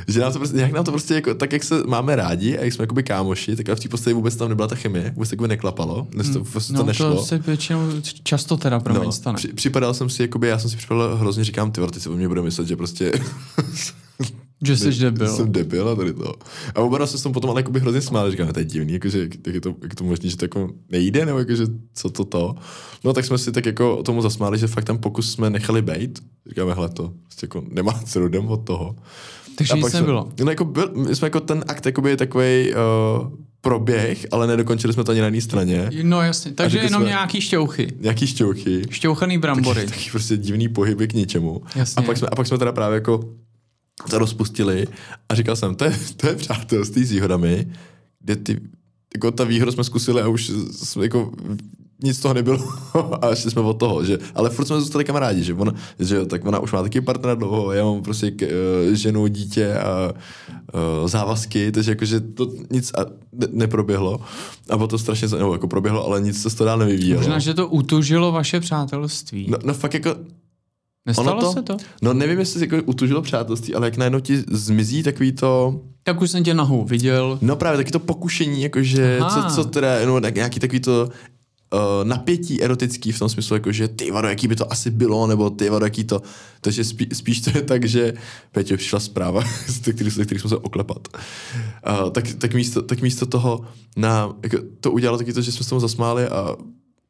Že 0.08 0.20
nám 0.20 0.32
to 0.32 0.38
prostě, 0.38 0.58
jak 0.58 0.72
nám 0.72 0.84
to 0.84 0.90
prostě 0.90 1.14
jako, 1.14 1.34
tak 1.34 1.52
jak 1.52 1.64
se 1.64 1.82
máme 1.86 2.16
rádi 2.16 2.58
a 2.58 2.64
jak 2.64 2.72
jsme 2.72 2.82
jakoby 2.82 3.02
kámoši, 3.02 3.56
tak 3.56 3.78
v 3.78 3.80
té 3.80 3.88
posteli 3.88 4.14
vůbec 4.14 4.36
tam 4.36 4.48
nebyla 4.48 4.68
ta 4.68 4.74
chemie, 4.74 5.10
vůbec 5.14 5.30
takový 5.30 5.48
neklapalo, 5.48 6.06
dnes 6.10 6.30
to, 6.30 6.44
prostě 6.44 6.72
no 6.72 6.80
to 6.80 6.86
nešlo. 6.86 7.16
to 7.16 7.22
se 7.22 7.38
většinou 7.38 7.80
často 8.22 8.56
teda 8.56 8.80
pro 8.80 9.00
mě 9.00 9.12
stane. 9.12 9.36
při, 9.36 9.48
připadal 9.48 9.94
jsem 9.94 10.10
si, 10.10 10.22
jakoby, 10.22 10.48
já 10.48 10.58
jsem 10.58 10.70
si 10.70 10.76
připadal 10.76 11.16
hrozně, 11.16 11.44
říkám, 11.44 11.72
ty 11.72 11.80
vole, 11.80 11.92
ty 11.92 12.00
si 12.00 12.08
o 12.08 12.12
mě 12.12 12.28
bude 12.28 12.42
myslet, 12.42 12.68
že 12.68 12.76
prostě 12.76 13.12
Že 14.66 14.76
jsi 14.76 15.00
debil. 15.00 15.36
jsem 15.36 15.52
debil 15.52 15.88
a 15.88 15.94
tady 15.96 16.12
to. 16.12 16.34
A 16.74 16.80
oba 16.80 17.06
se 17.06 17.18
s 17.18 17.22
tom 17.22 17.32
potom 17.32 17.50
ale 17.50 17.60
jakoby 17.60 17.80
hrozně 17.80 18.00
smáli, 18.00 18.30
říkám, 18.30 18.48
to 18.48 18.58
je 18.58 18.64
divný, 18.64 18.92
jakože, 18.92 19.18
jak, 19.20 19.46
je 19.46 19.60
to, 19.60 19.74
jak 19.82 19.94
to 19.94 20.04
možné, 20.04 20.30
že 20.30 20.36
to 20.36 20.44
jako 20.44 20.70
nejde, 20.90 21.26
nebo 21.26 21.38
jakože, 21.38 21.64
co 21.94 22.10
to 22.10 22.24
to. 22.24 22.54
No 23.04 23.12
tak 23.12 23.24
jsme 23.24 23.38
si 23.38 23.52
tak 23.52 23.66
jako 23.66 24.02
tomu 24.02 24.22
zasmáli, 24.22 24.58
že 24.58 24.66
fakt 24.66 24.84
ten 24.84 24.98
pokus 24.98 25.32
jsme 25.32 25.50
nechali 25.50 25.82
bejt. 25.82 26.18
Říkáme, 26.48 26.74
hele, 26.74 26.88
to 26.88 27.12
prostě 27.22 27.44
jako 27.44 27.64
nemá 27.68 27.92
cenu, 28.04 28.26
jdem 28.26 28.46
od 28.48 28.56
toho. 28.66 28.96
Takže 29.58 29.74
nic 29.74 29.82
pak 29.82 29.90
jsme- 29.90 30.00
nebylo. 30.00 30.28
No 30.44 30.50
jako 30.50 30.64
byl, 30.64 30.92
my 31.08 31.16
jsme 31.16 31.26
jako 31.26 31.40
ten 31.40 31.64
akt 31.68 31.86
jakoby 31.86 32.10
je 32.10 32.16
takový 32.16 32.70
uh, 32.74 33.28
proběh, 33.60 34.26
ale 34.32 34.46
nedokončili 34.46 34.92
jsme 34.92 35.04
to 35.04 35.10
ani 35.12 35.20
na 35.20 35.26
jedné 35.26 35.40
straně. 35.40 35.90
No 36.02 36.22
jasně, 36.22 36.52
takže 36.52 36.78
jenom 36.78 37.02
jsme- 37.02 37.08
nějaký 37.10 37.40
šťouchy. 37.40 37.88
Nějaký 38.00 38.26
šťouchy. 38.26 38.82
Šťouchaný 38.90 39.38
brambory. 39.38 39.86
Taky 39.88 40.10
prostě 40.10 40.36
divný 40.36 40.68
pohyby 40.68 41.08
k 41.08 41.12
ničemu. 41.12 41.62
Jasně. 41.76 41.94
A 41.96 42.02
pak, 42.02 42.16
jsme, 42.16 42.28
a 42.28 42.34
pak 42.36 42.46
jsme 42.46 42.58
teda 42.58 42.72
právě 42.72 42.94
jako 42.94 43.24
to 44.10 44.18
rozpustili 44.18 44.86
a 45.28 45.34
říkal 45.34 45.56
jsem, 45.56 45.74
to 45.74 45.84
je, 45.84 45.98
to 46.16 46.26
je 46.26 46.34
přátelství 46.34 47.04
s 47.04 47.10
výhodami, 47.10 47.72
kde 48.20 48.36
ty, 48.36 48.60
jako 49.14 49.30
ta 49.30 49.44
výhoda 49.44 49.72
jsme 49.72 49.84
zkusili 49.84 50.22
a 50.22 50.28
už 50.28 50.50
jsme 50.70 51.02
jako 51.04 51.32
nic 52.02 52.16
z 52.16 52.20
toho 52.20 52.34
nebylo 52.34 52.58
a 53.22 53.34
šli 53.34 53.50
jsme 53.50 53.62
od 53.62 53.74
toho, 53.74 54.04
že, 54.04 54.18
ale 54.34 54.50
furt 54.50 54.66
jsme 54.66 54.80
zůstali 54.80 55.04
kamarádi, 55.04 55.42
že 55.44 55.54
ona, 55.54 55.72
že 55.98 56.26
tak 56.26 56.46
ona 56.46 56.58
už 56.58 56.72
má 56.72 56.82
taky 56.82 57.00
partnera 57.00 57.34
dlouho, 57.34 57.72
já 57.72 57.84
mám 57.84 58.02
prostě 58.02 58.30
k, 58.30 58.42
uh, 58.42 58.94
ženu, 58.94 59.26
dítě 59.26 59.74
a 59.74 60.12
uh, 61.02 61.08
závazky, 61.08 61.72
takže 61.72 61.90
jakože 61.90 62.20
to 62.20 62.50
nic 62.70 62.92
a 62.94 63.04
ne, 63.32 63.46
neproběhlo 63.52 64.20
a 64.70 64.76
bylo 64.76 64.88
to 64.88 64.98
strašně, 64.98 65.28
nebo 65.28 65.52
jako 65.52 65.68
proběhlo, 65.68 66.06
ale 66.06 66.20
nic 66.20 66.42
se 66.42 66.50
z 66.50 66.54
toho 66.54 66.66
dál 66.66 66.78
nevyvíjelo. 66.78 67.20
Možná, 67.20 67.38
že 67.38 67.54
to 67.54 67.68
utužilo 67.68 68.32
vaše 68.32 68.60
přátelství. 68.60 69.46
No, 69.50 69.58
no 69.64 69.74
fakt 69.74 69.94
jako, 69.94 70.16
Nestalo 71.06 71.32
ono 71.32 71.40
to, 71.40 71.52
se 71.52 71.62
to? 71.62 71.76
No 72.02 72.14
nevím, 72.14 72.38
jestli 72.38 72.58
se 72.60 72.64
jako 72.64 72.86
utužilo 72.86 73.22
přátelství, 73.22 73.74
ale 73.74 73.86
jak 73.86 73.96
najednou 73.96 74.20
ti 74.20 74.44
zmizí 74.50 75.02
takový 75.02 75.32
to, 75.32 75.80
Tak 76.02 76.22
už 76.22 76.30
jsem 76.30 76.44
tě 76.44 76.54
nahou 76.54 76.84
viděl. 76.84 77.38
no 77.42 77.56
právě 77.56 77.76
taky 77.76 77.90
to 77.90 77.98
pokušení, 77.98 78.62
jakože 78.62 79.18
Aha. 79.20 79.50
co, 79.50 79.54
co 79.54 79.68
teda, 79.68 80.06
no 80.06 80.20
nějaký 80.20 80.60
takový 80.60 80.80
to 80.80 81.08
uh, 81.74 82.04
napětí 82.04 82.62
erotický 82.62 83.12
v 83.12 83.18
tom 83.18 83.28
smyslu, 83.28 83.56
jako 83.56 83.72
že 83.72 83.88
ty 83.88 84.10
vado, 84.10 84.28
jaký 84.28 84.48
by 84.48 84.56
to 84.56 84.72
asi 84.72 84.90
bylo, 84.90 85.26
nebo 85.26 85.50
ty 85.50 85.68
vado, 85.70 85.86
jaký 85.86 86.04
to, 86.04 86.22
takže 86.60 86.84
spí, 86.84 87.08
spíš 87.12 87.40
to 87.40 87.50
je 87.58 87.62
tak, 87.62 87.84
že 87.84 88.14
Peťo 88.52 88.76
přišla 88.76 89.00
zpráva, 89.00 89.44
z 89.66 89.92
který, 89.92 90.10
z 90.10 90.24
kterých 90.24 90.40
jsme 90.40 90.50
se 90.50 90.56
oklepat. 90.56 91.08
Uh, 91.88 92.10
tak, 92.10 92.24
tak, 92.38 92.54
místo, 92.54 92.82
tak 92.82 93.00
místo 93.00 93.26
toho 93.26 93.64
na, 93.96 94.36
jako, 94.42 94.58
to 94.80 94.90
udělalo 94.90 95.18
taky 95.18 95.32
to, 95.32 95.42
že 95.42 95.52
jsme 95.52 95.64
se 95.64 95.70
tomu 95.70 95.80
zasmáli 95.80 96.28
a 96.28 96.56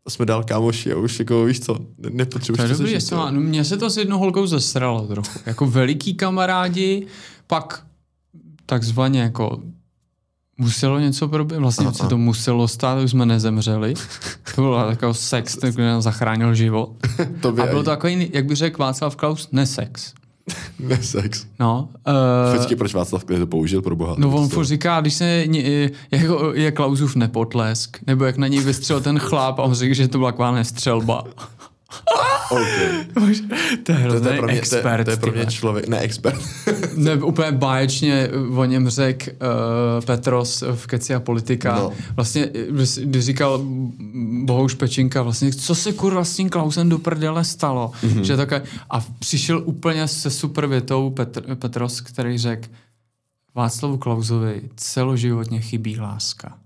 jsme 0.09 0.27
dál 0.27 0.45
kámoši 0.45 0.93
a 0.93 0.97
už 0.97 1.19
jako 1.19 1.45
víš 1.45 1.61
co, 1.61 1.75
ne, 1.99 2.11
nepotřebuješ 2.13 2.59
To 2.59 2.73
je 2.73 2.77
to 2.77 2.83
dobrý, 2.83 3.17
má, 3.17 3.31
no 3.31 3.41
mně 3.41 3.65
se 3.65 3.77
to 3.77 3.91
s 3.91 3.97
jednou 3.97 4.19
holkou 4.19 4.47
zesralo 4.47 5.07
trochu. 5.07 5.39
Jako 5.47 5.67
veliký 5.67 6.15
kamarádi, 6.15 7.07
pak 7.47 7.87
takzvaně 8.67 9.21
jako 9.21 9.61
muselo 10.59 10.99
něco 10.99 11.29
probět, 11.29 11.59
vlastně 11.59 11.93
se 11.93 12.07
to 12.07 12.19
muselo 12.19 12.69
stát, 12.69 13.03
už 13.05 13.11
jsme 13.11 13.27
nezemřeli. 13.27 13.95
To 14.55 14.61
bylo 14.63 14.87
takový 14.87 15.15
sex, 15.15 15.55
který 15.55 15.73
nám 15.77 16.03
zachránil 16.03 16.55
život. 16.55 16.91
To 17.41 17.49
A 17.49 17.53
byl 17.53 17.63
ani- 17.65 17.73
to 17.73 17.83
takový, 17.83 18.31
jak 18.33 18.47
by 18.47 18.55
řekl 18.55 18.83
Václav 18.83 19.17
Klaus, 19.17 19.49
nesex. 19.53 20.13
Ne 20.79 20.99
sex. 21.03 21.47
No, 21.61 21.89
uh, 22.53 22.57
Počkej, 22.59 22.77
proč 22.77 22.95
Václav 22.95 23.25
Klej 23.25 23.39
to 23.39 23.47
použil 23.47 23.83
pro 23.83 23.97
boha? 23.97 24.15
No 24.19 24.29
on 24.29 24.35
Prostě. 24.35 24.55
furt 24.55 24.65
říká, 24.65 25.01
když 25.01 25.15
se 25.15 25.43
ně- 25.47 25.91
jako 26.11 26.53
je 26.55 26.73
Klausův 26.73 27.17
nepotlesk, 27.17 27.99
nebo 28.07 28.25
jak 28.25 28.37
na 28.37 28.49
něj 28.49 28.61
vystřel 28.61 29.01
ten 29.01 29.19
chláp 29.19 29.59
a 29.59 29.63
on 29.63 29.75
řekl, 29.75 29.95
že 29.95 30.09
to 30.09 30.19
byla 30.19 30.33
taková 30.33 30.51
nestřelba. 30.53 31.25
Okay. 32.51 33.05
to 33.15 33.21
je 33.23 33.79
To, 33.83 33.93
hrozný 33.93 34.21
to, 34.27 34.33
je 34.33 34.39
pro 34.39 34.47
mě, 34.47 34.59
expert. 34.59 34.83
to, 34.83 34.89
je, 34.99 35.05
to 35.05 35.11
je 35.11 35.17
pro 35.17 35.33
mě 35.33 35.47
člověk, 35.47 35.89
ne 35.89 35.99
expert. 35.99 36.41
Ne, 36.97 37.15
úplně 37.17 37.53
báječně 37.53 38.29
o 38.57 38.65
něm 38.65 38.89
řekl 38.89 39.31
uh, 39.31 40.05
Petros 40.05 40.63
v 40.75 40.87
Keci 40.87 41.15
a 41.15 41.21
politika. 41.21 41.75
No. 41.79 41.93
Vlastně, 42.17 42.51
když- 43.05 43.25
říkal 43.25 43.61
Bohuš 44.45 44.75
Pečinka, 44.75 45.23
vlastně, 45.23 45.53
co 45.53 45.75
se 45.75 45.93
kurva 45.93 46.25
s 46.25 46.37
tím 46.37 46.49
Klausem 46.51 46.89
do 46.89 46.99
prdele 46.99 47.45
stalo. 47.45 47.93
Mhm. 48.03 48.13
Mm-hmm. 48.15 48.23
Že 48.23 48.37
takhle, 48.37 48.63
a 48.91 49.01
přišel 49.19 49.63
úplně 49.65 50.09
se 50.09 50.31
super 50.31 50.67
větou 50.67 51.11
Petr, 51.11 51.55
Petros, 51.55 52.01
který 52.01 52.39
řekl 52.39 52.69
Václavu 53.55 53.97
Klausovi 53.99 54.63
celoživotně 54.77 55.61
chybí 55.61 56.01
láska. 56.01 56.59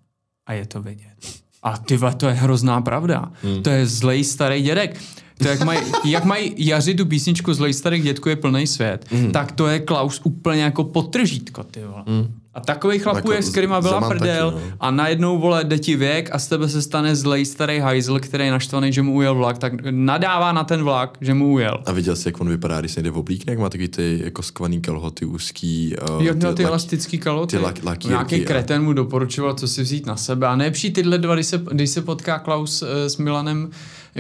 A 0.47 0.53
je 0.53 0.67
to 0.67 0.83
vidět. 0.83 1.15
A 1.63 1.79
ty 1.79 1.99
to 2.17 2.29
je 2.29 2.35
hrozná 2.35 2.81
pravda. 2.81 3.33
Hmm. 3.43 3.63
To 3.63 3.71
je 3.71 3.87
zlej 3.87 4.25
starý 4.25 4.63
dědek. 4.63 5.01
To 5.39 5.49
jak 5.49 5.65
mají 5.65 5.81
jak 6.05 6.25
maj 6.25 6.51
jaři 6.57 6.95
tu 6.95 7.07
písničku 7.07 7.55
Zlej 7.55 7.75
starý 7.75 8.01
dědku 8.01 8.29
je 8.29 8.37
plný 8.37 8.67
svět, 8.67 9.07
hmm. 9.11 9.33
tak 9.33 9.53
to 9.53 9.67
je 9.67 9.81
Klaus 9.81 10.21
úplně 10.25 10.63
jako 10.63 10.85
potržítko, 10.85 11.65
ty 11.65 11.85
vole. 11.85 12.03
Hmm. 12.07 12.38
A 12.55 12.61
takových 12.61 13.03
chlapů, 13.03 13.17
Jako 13.19 13.33
jak 13.33 13.43
s 13.45 13.51
kterýma 13.51 13.81
byla 13.81 14.09
prdel 14.09 14.51
taky, 14.53 14.65
no. 14.71 14.77
a 14.81 14.91
najednou, 14.91 15.39
vole, 15.39 15.65
jde 15.65 15.79
ti 15.79 15.97
věk 15.97 16.29
a 16.33 16.39
z 16.39 16.47
tebe 16.49 16.69
se 16.69 16.83
stane 16.83 17.17
zlej 17.17 17.45
starý 17.45 17.79
hajzl, 17.79 18.19
který 18.21 18.45
je 18.45 18.51
naštvaný, 18.51 18.93
že 18.93 19.03
mu 19.03 19.15
ujel 19.15 19.35
vlak, 19.35 19.59
tak 19.59 19.73
nadává 19.91 20.53
na 20.53 20.65
ten 20.65 20.83
vlak, 20.83 21.19
že 21.21 21.35
mu 21.35 21.53
ujel. 21.53 21.83
A 21.87 21.93
viděl 21.93 22.17
jsi, 22.17 22.29
jak 22.29 22.41
on 22.41 22.49
vypadá, 22.49 22.81
když 22.81 22.93
se 22.93 23.03
jde 23.03 23.11
v 23.11 23.19
oblíkne, 23.19 23.53
jak 23.53 23.61
má 23.61 23.69
takový 23.69 23.89
ty 23.89 24.21
jako 24.25 24.43
skvaný 24.43 24.81
kalhoty 24.81 25.25
úzký. 25.25 25.95
Uh, 26.17 26.25
Jo, 26.25 26.35
ty 26.35 26.41
lak- 26.47 26.67
elastický 26.67 27.19
kaloty. 27.19 27.57
ty 27.57 27.63
lak- 27.63 27.85
lakírky 27.85 28.09
Nějaký 28.09 28.43
a- 28.45 28.47
kreten 28.47 28.83
mu 28.85 28.93
doporučoval, 28.93 29.55
co 29.55 29.69
si 29.69 29.83
vzít 29.83 30.07
na 30.07 30.17
sebe. 30.17 30.47
A 30.47 30.57
nejlepší 30.57 30.91
tyhle 30.93 31.19
dva, 31.19 31.35
když 31.35 31.47
se, 31.47 31.63
když 31.73 31.91
se 31.91 32.03
potká 32.03 32.39
Klaus 32.39 32.83
eh, 32.83 33.11
s 33.11 33.17
Milanem 33.17 33.71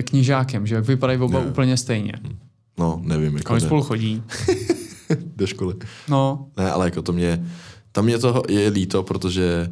Knižákem, 0.04 0.66
že 0.66 0.74
jak 0.74 0.84
vypadají 0.86 1.18
oba 1.20 1.40
úplně 1.40 1.76
stejně. 1.76 2.12
No, 2.78 3.00
nevím, 3.04 3.36
jako 3.36 3.52
Oni 3.52 3.62
ne, 3.62 3.66
spolu 3.66 3.82
chodí. 3.82 4.22
do 5.36 5.46
školy. 5.46 5.74
No, 6.08 6.46
Ne, 6.56 6.70
ale 6.70 6.84
jako 6.86 7.02
to 7.02 7.12
mě, 7.12 7.44
tam 7.92 8.04
mě 8.04 8.18
toho 8.18 8.42
je 8.48 8.68
líto, 8.68 9.02
protože 9.02 9.70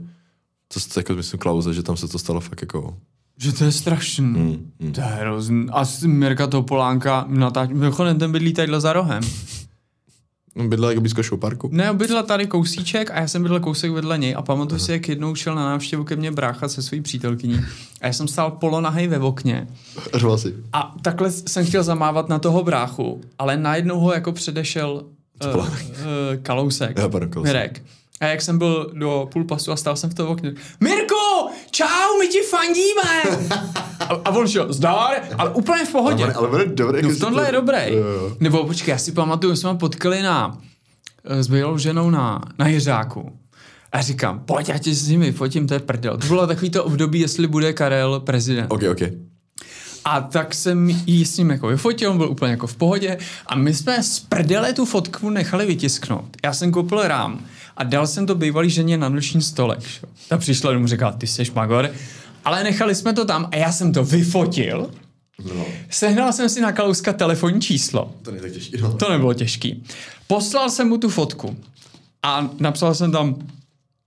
to 0.75 0.81
se 0.81 1.01
jako 1.01 1.15
myslím 1.15 1.39
Klauze, 1.39 1.75
že 1.75 1.83
tam 1.83 1.97
se 1.97 2.09
to 2.09 2.19
stalo 2.19 2.41
fakt 2.41 2.63
jako, 2.63 2.97
že 3.39 3.53
to 3.53 3.65
je 3.65 3.73
strašný. 3.73 4.27
mm, 4.27 4.71
mm. 4.79 4.93
To 4.93 5.01
je 5.01 5.07
hrozný. 5.07 5.67
A 5.73 5.85
Mirka 6.07 6.47
Topolánka 6.47 7.25
natáč... 7.29 7.71
Mimochodem, 7.73 8.19
ten 8.19 8.33
bydlí 8.33 8.53
tadyhle 8.53 8.81
za 8.81 8.93
rohem. 8.93 9.23
Bydlela 10.69 10.91
jako 10.91 11.01
blízko 11.01 11.37
parku. 11.37 11.69
Ne, 11.73 11.93
bydla 11.93 12.23
tady 12.23 12.47
kousíček 12.47 13.11
a 13.11 13.21
já 13.21 13.29
jsem 13.29 13.43
bydlel 13.43 13.61
kousek 13.61 13.91
vedle 13.91 14.19
něj 14.19 14.35
a 14.39 14.43
pamatuju 14.43 14.79
si, 14.79 14.93
jak 14.93 15.09
jednou 15.09 15.35
šel 15.35 15.55
na 15.55 15.65
návštěvu 15.65 16.05
ke 16.05 16.17
mně 16.17 16.31
brácha 16.31 16.69
se 16.69 16.83
svojí 16.83 17.03
přítelkyní 17.03 17.61
a 18.01 18.07
já 18.07 18.13
jsem 18.13 18.29
stál 18.29 18.51
polonahej 18.51 19.09
ve 19.09 19.19
okně 19.19 19.69
Řval 20.15 20.39
si. 20.39 20.55
a 20.73 20.95
takhle 21.03 21.31
jsem 21.31 21.67
chtěl 21.67 21.83
zamávat 21.83 22.29
na 22.29 22.39
toho 22.39 22.63
bráchu, 22.63 23.21
ale 23.39 23.57
najednou 23.57 24.01
ho 24.01 24.13
jako 24.13 24.33
předešel 24.33 25.05
uh, 25.55 25.57
uh, 25.61 25.67
Kalousek, 26.43 26.99
Jo, 26.99 27.09
pardon, 27.09 27.31
Kalousek. 27.31 27.55
Mirek. 27.55 27.83
A 28.21 28.27
jak 28.27 28.43
jsem 28.43 28.59
byl 28.59 28.91
do 28.95 29.29
půl 29.33 29.45
pasu 29.45 29.73
a 29.73 29.77
stál 29.77 29.97
jsem 29.97 30.11
v 30.11 30.15
tom 30.15 30.29
okně, 30.29 30.55
Mirko, 30.81 31.49
čau, 31.71 32.19
my 32.21 32.29
ti 32.29 32.39
fandíme! 32.41 33.47
a, 34.01 34.05
a 34.05 34.31
on 34.31 34.49
šel, 34.49 34.73
zdar, 34.73 35.21
ale 35.39 35.51
úplně 35.51 35.85
v 35.85 35.93
pohodě. 35.93 36.25
Ale, 36.25 36.33
ale 36.35 36.49
bude 36.49 36.67
dobré. 36.67 37.03
No 37.03 37.17
tomhle 37.17 37.53
to- 37.53 37.73
je 37.73 37.97
jo. 37.97 38.37
Nebo 38.41 38.65
počkej, 38.65 38.93
já 38.93 38.99
si 38.99 39.13
pamatuju, 39.13 39.57
jsme 39.57 39.75
potkali 39.75 40.23
na, 40.23 40.59
eh, 41.25 41.43
s 41.43 41.49
bývalou 41.49 41.79
ženou 41.79 42.11
na, 42.11 42.41
na 42.59 42.69
Jiřáku. 42.69 43.33
A 43.93 44.03
říkám, 44.03 44.41
pojď, 44.41 44.69
já 44.69 44.79
tě 44.79 44.95
s 44.95 45.09
nimi 45.09 45.33
fotím, 45.33 45.67
to 45.67 45.75
je 45.75 45.81
prdel. 45.81 46.19
To 46.19 46.27
bylo 46.27 46.47
takový 46.47 46.71
to 46.71 46.85
období, 46.85 47.21
jestli 47.21 47.47
bude 47.47 47.73
Karel 47.73 48.21
prezident. 48.21 48.67
Ok, 48.73 48.83
ok. 48.91 49.01
A 50.05 50.21
tak 50.21 50.55
jsem 50.55 50.91
jí 51.07 51.25
s 51.25 51.39
ním 51.39 51.51
jako 51.51 51.67
vyfotil, 51.67 52.11
on 52.11 52.17
byl 52.17 52.29
úplně 52.31 52.51
jako 52.51 52.67
v 52.67 52.77
pohodě 52.77 53.19
a 53.47 53.55
my 53.55 53.75
jsme 53.75 54.03
z 54.03 54.19
prdele 54.21 54.73
tu 54.73 54.85
fotku 54.85 55.31
nechali 55.31 55.67
vytisknout. 55.67 56.37
Já 56.45 56.53
jsem 56.53 56.73
koupil 56.73 57.09
rám 57.09 57.47
a 57.77 57.85
dal 57.85 58.07
jsem 58.07 58.27
to 58.27 58.35
bývalý 58.35 58.71
ženě 58.71 58.99
na 58.99 59.09
noční 59.09 59.43
stolek. 59.43 59.81
Ta 60.29 60.39
přišla 60.39 60.73
domů 60.73 60.87
říkala, 60.87 61.13
ty 61.13 61.27
jsi 61.27 61.45
magor. 61.55 61.91
Ale 62.45 62.65
nechali 62.65 62.95
jsme 62.95 63.13
to 63.13 63.25
tam 63.25 63.49
a 63.53 63.57
já 63.57 63.73
jsem 63.73 63.93
to 63.93 64.05
vyfotil. 64.05 64.91
No, 65.55 65.65
Sehnal 65.91 66.33
jsem 66.33 66.49
si 66.49 66.61
na 66.61 66.73
Kalouska 66.73 67.13
telefonní 67.13 67.61
číslo. 67.61 68.15
to 68.23 68.31
není 68.31 68.43
tak 68.43 68.53
těžký. 68.53 68.77
No. 68.81 68.93
To 68.95 69.11
nebylo 69.11 69.35
těžký. 69.35 69.85
Poslal 70.27 70.71
jsem 70.71 70.89
mu 70.89 70.99
tu 70.99 71.09
fotku 71.09 71.57
a 72.23 72.51
napsal 72.59 72.95
jsem 72.95 73.13
tam 73.13 73.37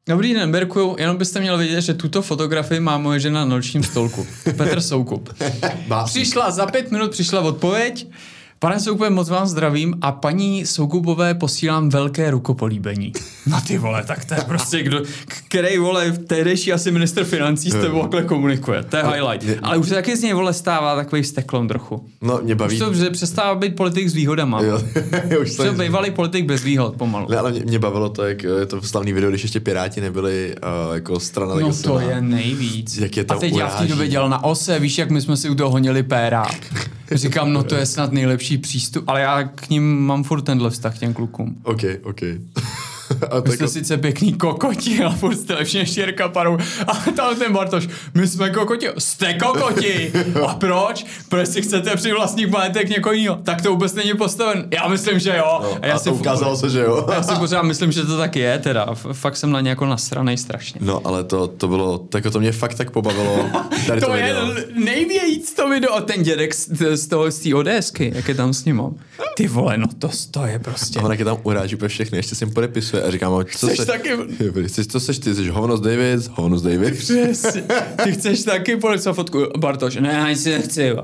Dobrý 0.07 0.33
den, 0.33 0.51
Berku, 0.51 0.95
jenom 0.99 1.17
byste 1.17 1.39
měl 1.39 1.57
vědět, 1.57 1.81
že 1.81 1.93
tuto 1.93 2.21
fotografii 2.21 2.79
má 2.79 2.97
moje 2.97 3.19
žena 3.19 3.39
na 3.39 3.45
nočním 3.45 3.83
stolku. 3.83 4.27
Petr 4.43 4.81
Soukup. 4.81 5.29
Přišla, 6.05 6.51
za 6.51 6.65
pět 6.65 6.91
minut 6.91 7.11
přišla 7.11 7.41
odpověď. 7.41 8.07
Pane 8.61 8.79
Soukupé, 8.79 9.09
moc 9.09 9.29
vám 9.29 9.47
zdravím 9.47 9.93
a 10.01 10.11
paní 10.11 10.65
Soukupové 10.65 11.33
posílám 11.33 11.89
velké 11.89 12.31
rukopolíbení. 12.31 13.13
No 13.47 13.61
ty 13.67 13.77
vole, 13.77 14.03
tak 14.03 14.25
to 14.25 14.33
je 14.33 14.41
prostě 14.47 14.83
kdo, 14.83 15.01
který 15.47 15.77
vole, 15.77 16.11
tehdejší 16.11 16.73
asi 16.73 16.91
minister 16.91 17.23
financí 17.23 17.69
s 17.71 17.75
tebou 17.81 18.01
takhle 18.01 18.23
komunikuje. 18.23 18.83
To 18.83 18.97
je 18.97 19.03
highlight. 19.03 19.43
mě- 19.45 19.55
Ale 19.63 19.77
už 19.77 19.89
se 19.89 19.95
taky 19.95 20.17
z 20.17 20.21
něj 20.21 20.33
vole 20.33 20.53
stává 20.53 20.95
takový 20.95 21.23
steklon 21.23 21.67
trochu. 21.67 22.05
No, 22.21 22.39
mě 22.43 22.55
baví. 22.55 22.75
Už 22.75 22.79
to 22.79 22.93
že 22.93 23.09
přestává 23.09 23.55
být 23.55 23.75
politik 23.75 24.07
s 24.09 24.13
výhodama. 24.13 24.61
Jo, 24.61 24.81
už 25.41 25.55
to 25.55 25.73
bývalý 25.73 26.11
politik 26.11 26.45
bez 26.45 26.63
výhod 26.63 26.95
pomalu. 26.95 27.27
Ne, 27.29 27.37
ale 27.37 27.51
mě, 27.51 27.59
mě 27.59 27.79
bavilo 27.79 28.09
to, 28.09 28.23
jak 28.23 28.43
je 28.43 28.65
to 28.65 28.81
slavný 28.81 29.13
video, 29.13 29.29
když 29.29 29.43
ještě 29.43 29.59
Piráti 29.59 30.01
nebyli 30.01 30.55
uh, 30.89 30.95
jako 30.95 31.19
strana. 31.19 31.53
No 31.55 31.59
jako 31.59 31.73
to 31.83 31.99
je 31.99 32.21
nejvíc. 32.21 32.97
Jak 32.97 33.17
je 33.17 33.23
tam 33.23 33.37
a 33.37 33.39
teď 33.39 33.55
já 33.55 33.67
v 33.67 33.69
té 33.71 33.75
uráží. 33.75 33.89
době 33.91 34.07
dělal 34.07 34.29
na 34.29 34.43
ose, 34.43 34.79
víš, 34.79 34.97
jak 34.97 35.09
my 35.09 35.21
jsme 35.21 35.37
si 35.37 35.49
u 35.49 35.55
toho 35.55 35.69
honili 35.71 36.03
péra. 36.03 36.45
Říkám, 37.13 37.53
no 37.53 37.63
to 37.63 37.75
je 37.75 37.85
snad 37.85 38.11
nejlepší 38.11 38.57
přístup, 38.57 39.03
ale 39.09 39.21
já 39.21 39.43
k 39.43 39.69
ním 39.69 39.99
mám 39.99 40.23
furt 40.23 40.41
tenhle 40.41 40.69
vztah 40.69 40.95
k 40.95 40.99
těm 40.99 41.13
klukům. 41.13 41.57
OK, 41.63 41.81
OK. 42.03 42.21
A 43.29 43.39
Vy 43.39 43.49
tak, 43.49 43.55
jste 43.55 43.67
sice 43.67 43.97
pěkný 43.97 44.33
kokoti, 44.33 45.03
ale 45.03 45.15
furt 45.15 45.35
jste 45.35 45.53
lepší 45.53 45.77
než 45.77 45.97
Jirka 45.97 46.29
Paru. 46.29 46.57
A 46.87 47.11
tam 47.11 47.35
ten 47.35 47.53
Bartoš, 47.53 47.87
my 48.13 48.27
jsme 48.27 48.49
kokoti. 48.49 48.87
Jste 48.97 49.33
kokoti! 49.33 50.11
A 50.47 50.53
proč? 50.55 51.05
Proč 51.29 51.47
si 51.47 51.61
chcete 51.61 51.95
při 51.95 52.11
vlastních 52.11 52.47
majetek 52.47 52.89
někoho 52.89 53.13
jiného? 53.13 53.39
Tak 53.43 53.61
to 53.61 53.71
vůbec 53.71 53.93
není 53.93 54.13
postaven. 54.13 54.67
Já 54.71 54.87
myslím, 54.87 55.19
že 55.19 55.35
jo. 55.37 55.59
no, 55.63 55.77
a 55.81 55.85
já 55.85 55.95
a 55.95 55.99
si 55.99 56.09
to 56.09 56.15
ukázalo 56.15 56.57
se, 56.57 56.69
že 56.69 56.79
jo. 56.79 57.05
Já 57.13 57.23
si 57.23 57.35
pořád 57.35 57.61
myslím, 57.61 57.91
že 57.91 58.03
to 58.03 58.17
tak 58.17 58.35
je, 58.35 58.59
teda. 58.59 58.87
Fakt 59.13 59.37
jsem 59.37 59.51
na 59.51 59.61
ně 59.61 59.69
jako 59.69 59.85
nasranej 59.85 60.37
strašně. 60.37 60.79
No, 60.83 61.01
ale 61.03 61.23
to, 61.23 61.47
to 61.47 61.67
bylo, 61.67 61.97
tak 61.97 62.23
to 62.31 62.39
mě 62.39 62.51
fakt 62.51 62.75
tak 62.75 62.91
pobavilo. 62.91 63.49
Tady 63.87 64.01
to, 64.01 64.07
To 64.07 64.15
je 64.15 64.35
nejvějíc 64.73 65.53
to 65.53 65.69
video 65.69 65.93
a 65.93 66.01
ten 66.01 66.23
dědek 66.23 66.53
z, 66.55 66.95
z 66.95 67.07
toho, 67.07 67.31
z 67.31 67.39
té 67.39 67.55
ODSky, 67.55 68.11
jak 68.15 68.27
je 68.27 68.35
tam 68.35 68.53
s 68.53 68.65
ním. 68.65 68.81
Ty 69.35 69.47
vole, 69.47 69.77
no 69.77 69.87
to, 69.99 70.09
to 70.31 70.45
je 70.45 70.59
prostě. 70.59 70.99
A 70.99 71.03
on 71.03 71.11
jak 71.11 71.19
je 71.19 71.25
tam 71.25 71.37
uráží 71.43 71.75
úplně 71.75 71.89
všechny, 71.89 72.17
ještě 72.17 72.35
si 72.35 72.43
jim 72.43 72.53
podepisuje 72.53 73.03
a 73.03 73.08
říkám, 73.11 73.31
co 73.31 73.67
Chceš 73.67 73.77
se... 73.77 73.85
taky- 73.85 74.17
Chceš, 74.67 74.87
co 74.87 74.99
seš 74.99 75.19
ty? 75.19 75.35
Jsi 75.35 75.47
hovno 75.47 75.77
z 75.77 75.81
David? 75.81 76.27
Hovno 76.31 76.57
z 76.57 76.61
David? 76.61 76.97
Přesně. 76.97 77.63
Ty 78.03 78.11
chceš 78.11 78.43
taky 78.43 78.75
podepsat 78.75 79.13
fotku, 79.13 79.45
Bartoš? 79.57 79.95
Ne, 79.95 80.21
ani 80.21 80.35
si 80.35 80.49
nechci. 80.49 80.83
jo. 80.83 81.03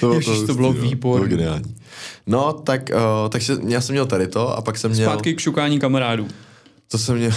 To, 0.00 0.12
Ježiš, 0.12 0.38
to 0.46 0.54
bylo 0.54 0.68
hustý, 0.68 0.84
no. 0.84 0.90
výborný. 0.90 1.22
To 1.22 1.28
bylo 1.28 1.36
geniální. 1.36 1.76
No, 2.26 2.52
tak, 2.52 2.90
uh, 2.94 3.28
takže 3.28 3.56
já 3.68 3.80
jsem 3.80 3.92
měl 3.92 4.06
tady 4.06 4.26
to 4.26 4.56
a 4.56 4.62
pak 4.62 4.78
jsem 4.78 4.90
měl... 4.90 5.10
Zpátky 5.10 5.34
k 5.34 5.40
šukání 5.40 5.78
kamarádů. 5.78 6.28
To 6.90 6.98
jsem 6.98 7.16
měl... 7.16 7.30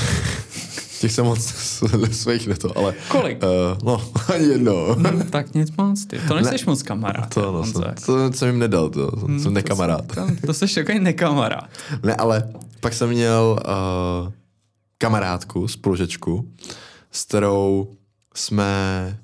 Těch 1.01 1.11
jsem 1.11 1.25
moc 1.25 1.45
svých 2.11 2.47
neto, 2.47 2.77
ale... 2.77 2.93
Kolik? 3.07 3.43
Uh, 3.43 3.49
no, 3.83 4.11
ani 4.33 4.45
jedno. 4.45 4.95
Tak 5.29 5.53
nic 5.53 5.71
moc, 5.77 6.05
ty. 6.05 6.19
To 6.27 6.35
nejseš 6.35 6.65
moc 6.65 6.83
kamarád. 6.83 7.33
To, 7.33 7.51
no, 7.51 7.65
jsem, 7.65 7.83
to 8.31 8.33
jsem 8.33 8.47
jim 8.47 8.59
nedal, 8.59 8.89
to, 8.89 9.07
Hmm, 9.07 9.39
jsem 9.39 9.53
nekamarád. 9.53 10.05
To, 10.15 10.27
to 10.45 10.53
jsi 10.53 10.75
takový 10.75 10.99
nekamarád. 10.99 11.69
Ne, 12.03 12.15
ale 12.15 12.43
pak 12.79 12.93
jsem 12.93 13.09
měl 13.09 13.59
uh, 13.65 14.31
kamarádku, 14.97 15.67
spolužečku, 15.67 16.51
s 17.11 17.25
kterou 17.25 17.87
jsme... 18.35 19.17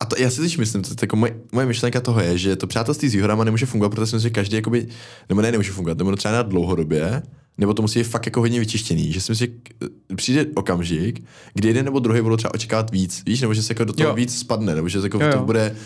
A 0.00 0.04
to, 0.04 0.16
já 0.18 0.30
si 0.30 0.40
teď 0.40 0.58
myslím, 0.58 0.82
to, 0.82 0.90
jako 1.02 1.16
moje, 1.16 1.36
moje 1.52 1.66
myšlenka 1.66 2.00
toho 2.00 2.20
je, 2.20 2.38
že 2.38 2.56
to 2.56 2.66
přátelství 2.66 3.08
s 3.08 3.12
výhodama 3.12 3.44
nemůže 3.44 3.66
fungovat, 3.66 3.88
protože 3.90 4.06
si 4.06 4.16
myslím, 4.16 4.28
že 4.30 4.34
každý, 4.34 4.56
jakoby, 4.56 4.88
nebo 5.28 5.42
ne, 5.42 5.50
nemůže 5.52 5.72
fungovat, 5.72 5.98
nebo 5.98 6.10
to 6.10 6.16
třeba 6.16 6.34
na 6.34 6.42
dlouhodobě, 6.42 7.22
nebo 7.58 7.74
to 7.74 7.82
musí 7.82 7.98
být 7.98 8.04
fakt 8.04 8.26
jako 8.26 8.40
hodně 8.40 8.60
vyčištěný, 8.60 9.12
že 9.12 9.20
si 9.20 9.32
myslím, 9.32 9.48
že 9.48 10.16
přijde 10.16 10.46
okamžik, 10.54 11.24
kdy 11.54 11.68
jeden 11.68 11.84
nebo 11.84 11.98
druhý 11.98 12.20
budou 12.20 12.36
třeba 12.36 12.54
očekávat 12.54 12.90
víc, 12.90 13.22
víš, 13.26 13.40
nebo 13.40 13.54
že 13.54 13.62
se 13.62 13.70
jako 13.70 13.84
do 13.84 13.92
toho 13.92 14.08
Jo. 14.08 14.14
víc 14.14 14.38
spadne, 14.38 14.74
nebo 14.74 14.88
že 14.88 15.00
se 15.00 15.06
jako 15.06 15.24
Jo, 15.24 15.30
to 15.32 15.38
jo. 15.38 15.44
bude 15.44 15.76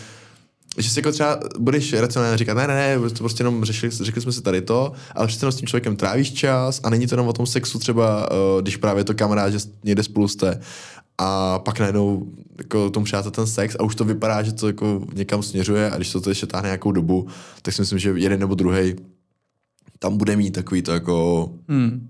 že 0.77 0.89
si 0.89 0.99
jako 0.99 1.11
třeba 1.11 1.39
budeš 1.59 1.93
racionálně 1.93 2.37
říkat, 2.37 2.53
ne, 2.53 2.67
ne, 2.67 2.75
ne, 2.75 3.09
to 3.09 3.15
prostě 3.15 3.41
jenom 3.41 3.65
řešili, 3.65 3.91
řekli 3.91 4.21
jsme 4.21 4.31
si 4.31 4.41
tady 4.41 4.61
to, 4.61 4.91
ale 5.15 5.27
přece 5.27 5.43
jenom 5.43 5.51
s 5.51 5.55
tím 5.55 5.67
člověkem 5.67 5.95
trávíš 5.95 6.33
čas 6.33 6.81
a 6.83 6.89
není 6.89 7.07
to 7.07 7.13
jenom 7.13 7.27
o 7.27 7.33
tom 7.33 7.45
sexu 7.45 7.79
třeba, 7.79 8.31
uh, 8.31 8.61
když 8.61 8.77
právě 8.77 9.03
to 9.03 9.13
kamarád, 9.13 9.51
že 9.51 9.59
někde 9.83 10.03
spolu 10.03 10.27
jste 10.27 10.59
a 11.17 11.59
pak 11.59 11.79
najednou 11.79 12.27
jako 12.57 12.89
tomu 12.89 13.03
přijate 13.03 13.31
ten 13.31 13.47
sex 13.47 13.75
a 13.79 13.83
už 13.83 13.95
to 13.95 14.05
vypadá, 14.05 14.43
že 14.43 14.51
to 14.53 14.67
jako 14.67 15.01
někam 15.13 15.43
směřuje 15.43 15.91
a 15.91 15.95
když 15.95 16.11
to, 16.11 16.21
to 16.21 16.29
ještě 16.29 16.45
táhne 16.45 16.67
nějakou 16.67 16.91
dobu, 16.91 17.27
tak 17.61 17.73
si 17.73 17.81
myslím, 17.81 17.99
že 17.99 18.13
jeden 18.15 18.39
nebo 18.39 18.55
druhý 18.55 18.95
tam 19.99 20.17
bude 20.17 20.35
mít 20.35 20.51
takový 20.51 20.81
to 20.81 20.91
jako, 20.91 21.49
Hmm. 21.67 22.09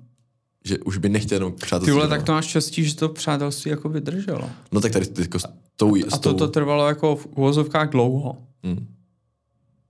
že 0.65 0.77
už 0.77 0.97
by 0.97 1.09
nechtěl 1.09 1.35
jenom 1.35 1.51
přátelství. 1.53 1.85
Ty 1.85 1.91
vole, 1.91 2.03
no. 2.05 2.09
tak 2.09 2.23
to 2.23 2.31
máš 2.31 2.45
štěstí, 2.45 2.83
že 2.83 2.95
to 2.95 3.09
přátelství 3.09 3.71
jako 3.71 3.89
vydrželo. 3.89 4.49
No 4.71 4.81
tak 4.81 4.91
tady 4.91 5.05
jako 5.19 5.39
s 5.39 5.45
tou, 5.75 5.95
A 5.95 6.15
s 6.15 6.19
to, 6.19 6.33
to 6.33 6.47
trvalo 6.47 6.87
jako 6.87 7.15
v 7.15 7.25
uvozovkách 7.25 7.89
dlouho. 7.89 8.37
Hmm. 8.63 8.87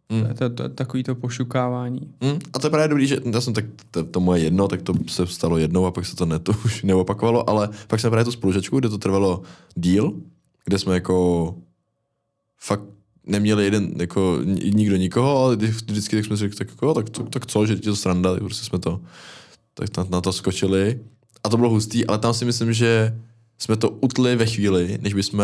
To, 0.09 0.15
je- 0.15 0.33
to, 0.33 0.49
to 0.49 0.63
je 0.63 0.69
takový 0.69 1.03
to 1.03 1.15
pošukávání. 1.15 1.99
Mm, 2.21 2.39
a 2.53 2.59
to 2.59 2.67
je 2.67 2.71
právě 2.71 2.87
dobrý, 2.87 3.07
že 3.07 3.17
já 3.33 3.41
jsem 3.41 3.53
tak, 3.53 3.65
to, 3.91 4.03
to 4.03 4.19
moje 4.19 4.43
jedno, 4.43 4.67
tak 4.67 4.81
to 4.81 4.93
se 5.07 5.27
stalo 5.27 5.57
jednou 5.57 5.85
a 5.85 5.91
pak 5.91 6.05
se 6.05 6.15
to, 6.15 6.25
ne, 6.25 6.39
to 6.39 6.51
už 6.65 6.83
neopakovalo, 6.83 7.49
ale 7.49 7.69
pak 7.87 7.99
jsem 7.99 8.09
právě 8.11 8.25
tu 8.25 8.31
spolužečku, 8.31 8.79
kde 8.79 8.89
to 8.89 8.97
trvalo 8.97 9.41
díl, 9.75 10.13
kde 10.65 10.79
jsme 10.79 10.93
jako 10.93 11.55
fakt 12.57 12.83
neměli 13.27 13.63
jeden, 13.63 13.91
jako 13.99 14.39
ni- 14.43 14.71
nikdo 14.71 14.95
nikoho, 14.95 15.43
ale 15.43 15.55
vždycky 15.55 16.15
tak 16.15 16.25
jsme 16.25 16.37
si 16.37 16.39
řekli, 16.39 16.57
tak, 16.57 16.69
jako, 16.69 16.93
tak, 16.93 17.09
tak, 17.09 17.29
tak 17.29 17.45
co, 17.45 17.65
že 17.65 17.75
ti 17.75 17.81
to 17.81 17.95
sranda, 17.95 18.33
tak 18.33 18.43
prostě 18.43 18.65
jsme 18.65 18.79
to, 18.79 19.01
tak 19.73 19.97
na, 19.97 20.05
na 20.09 20.21
to 20.21 20.33
skočili 20.33 20.99
a 21.43 21.49
to 21.49 21.57
bylo 21.57 21.69
hustý, 21.69 22.05
ale 22.05 22.17
tam 22.17 22.33
si 22.33 22.45
myslím, 22.45 22.73
že 22.73 23.19
jsme 23.57 23.75
to 23.75 23.89
utli 23.89 24.35
ve 24.35 24.45
chvíli, 24.45 24.97
než 25.01 25.13
bychom 25.13 25.43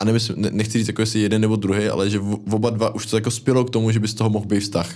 a 0.00 0.04
nemyslím, 0.04 0.42
ne, 0.42 0.50
nechci 0.52 0.78
říct, 0.78 0.88
jako 0.88 1.02
jestli 1.02 1.20
jeden 1.20 1.40
nebo 1.40 1.56
druhý, 1.56 1.86
ale 1.86 2.10
že 2.10 2.18
v, 2.18 2.54
oba 2.54 2.70
dva 2.70 2.94
už 2.94 3.06
to 3.06 3.16
jako 3.16 3.30
spělo 3.30 3.64
k 3.64 3.70
tomu, 3.70 3.90
že 3.90 4.00
by 4.00 4.08
z 4.08 4.14
toho 4.14 4.30
mohl 4.30 4.46
být 4.46 4.60
vztah. 4.60 4.94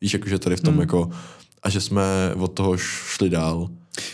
Víš, 0.00 0.12
jakože 0.12 0.38
tady 0.38 0.56
v 0.56 0.60
tom 0.60 0.74
hmm. 0.74 0.80
jako, 0.80 1.10
a 1.62 1.70
že 1.70 1.80
jsme 1.80 2.02
od 2.38 2.48
toho 2.48 2.76
šli 2.76 3.30
dál. 3.30 3.68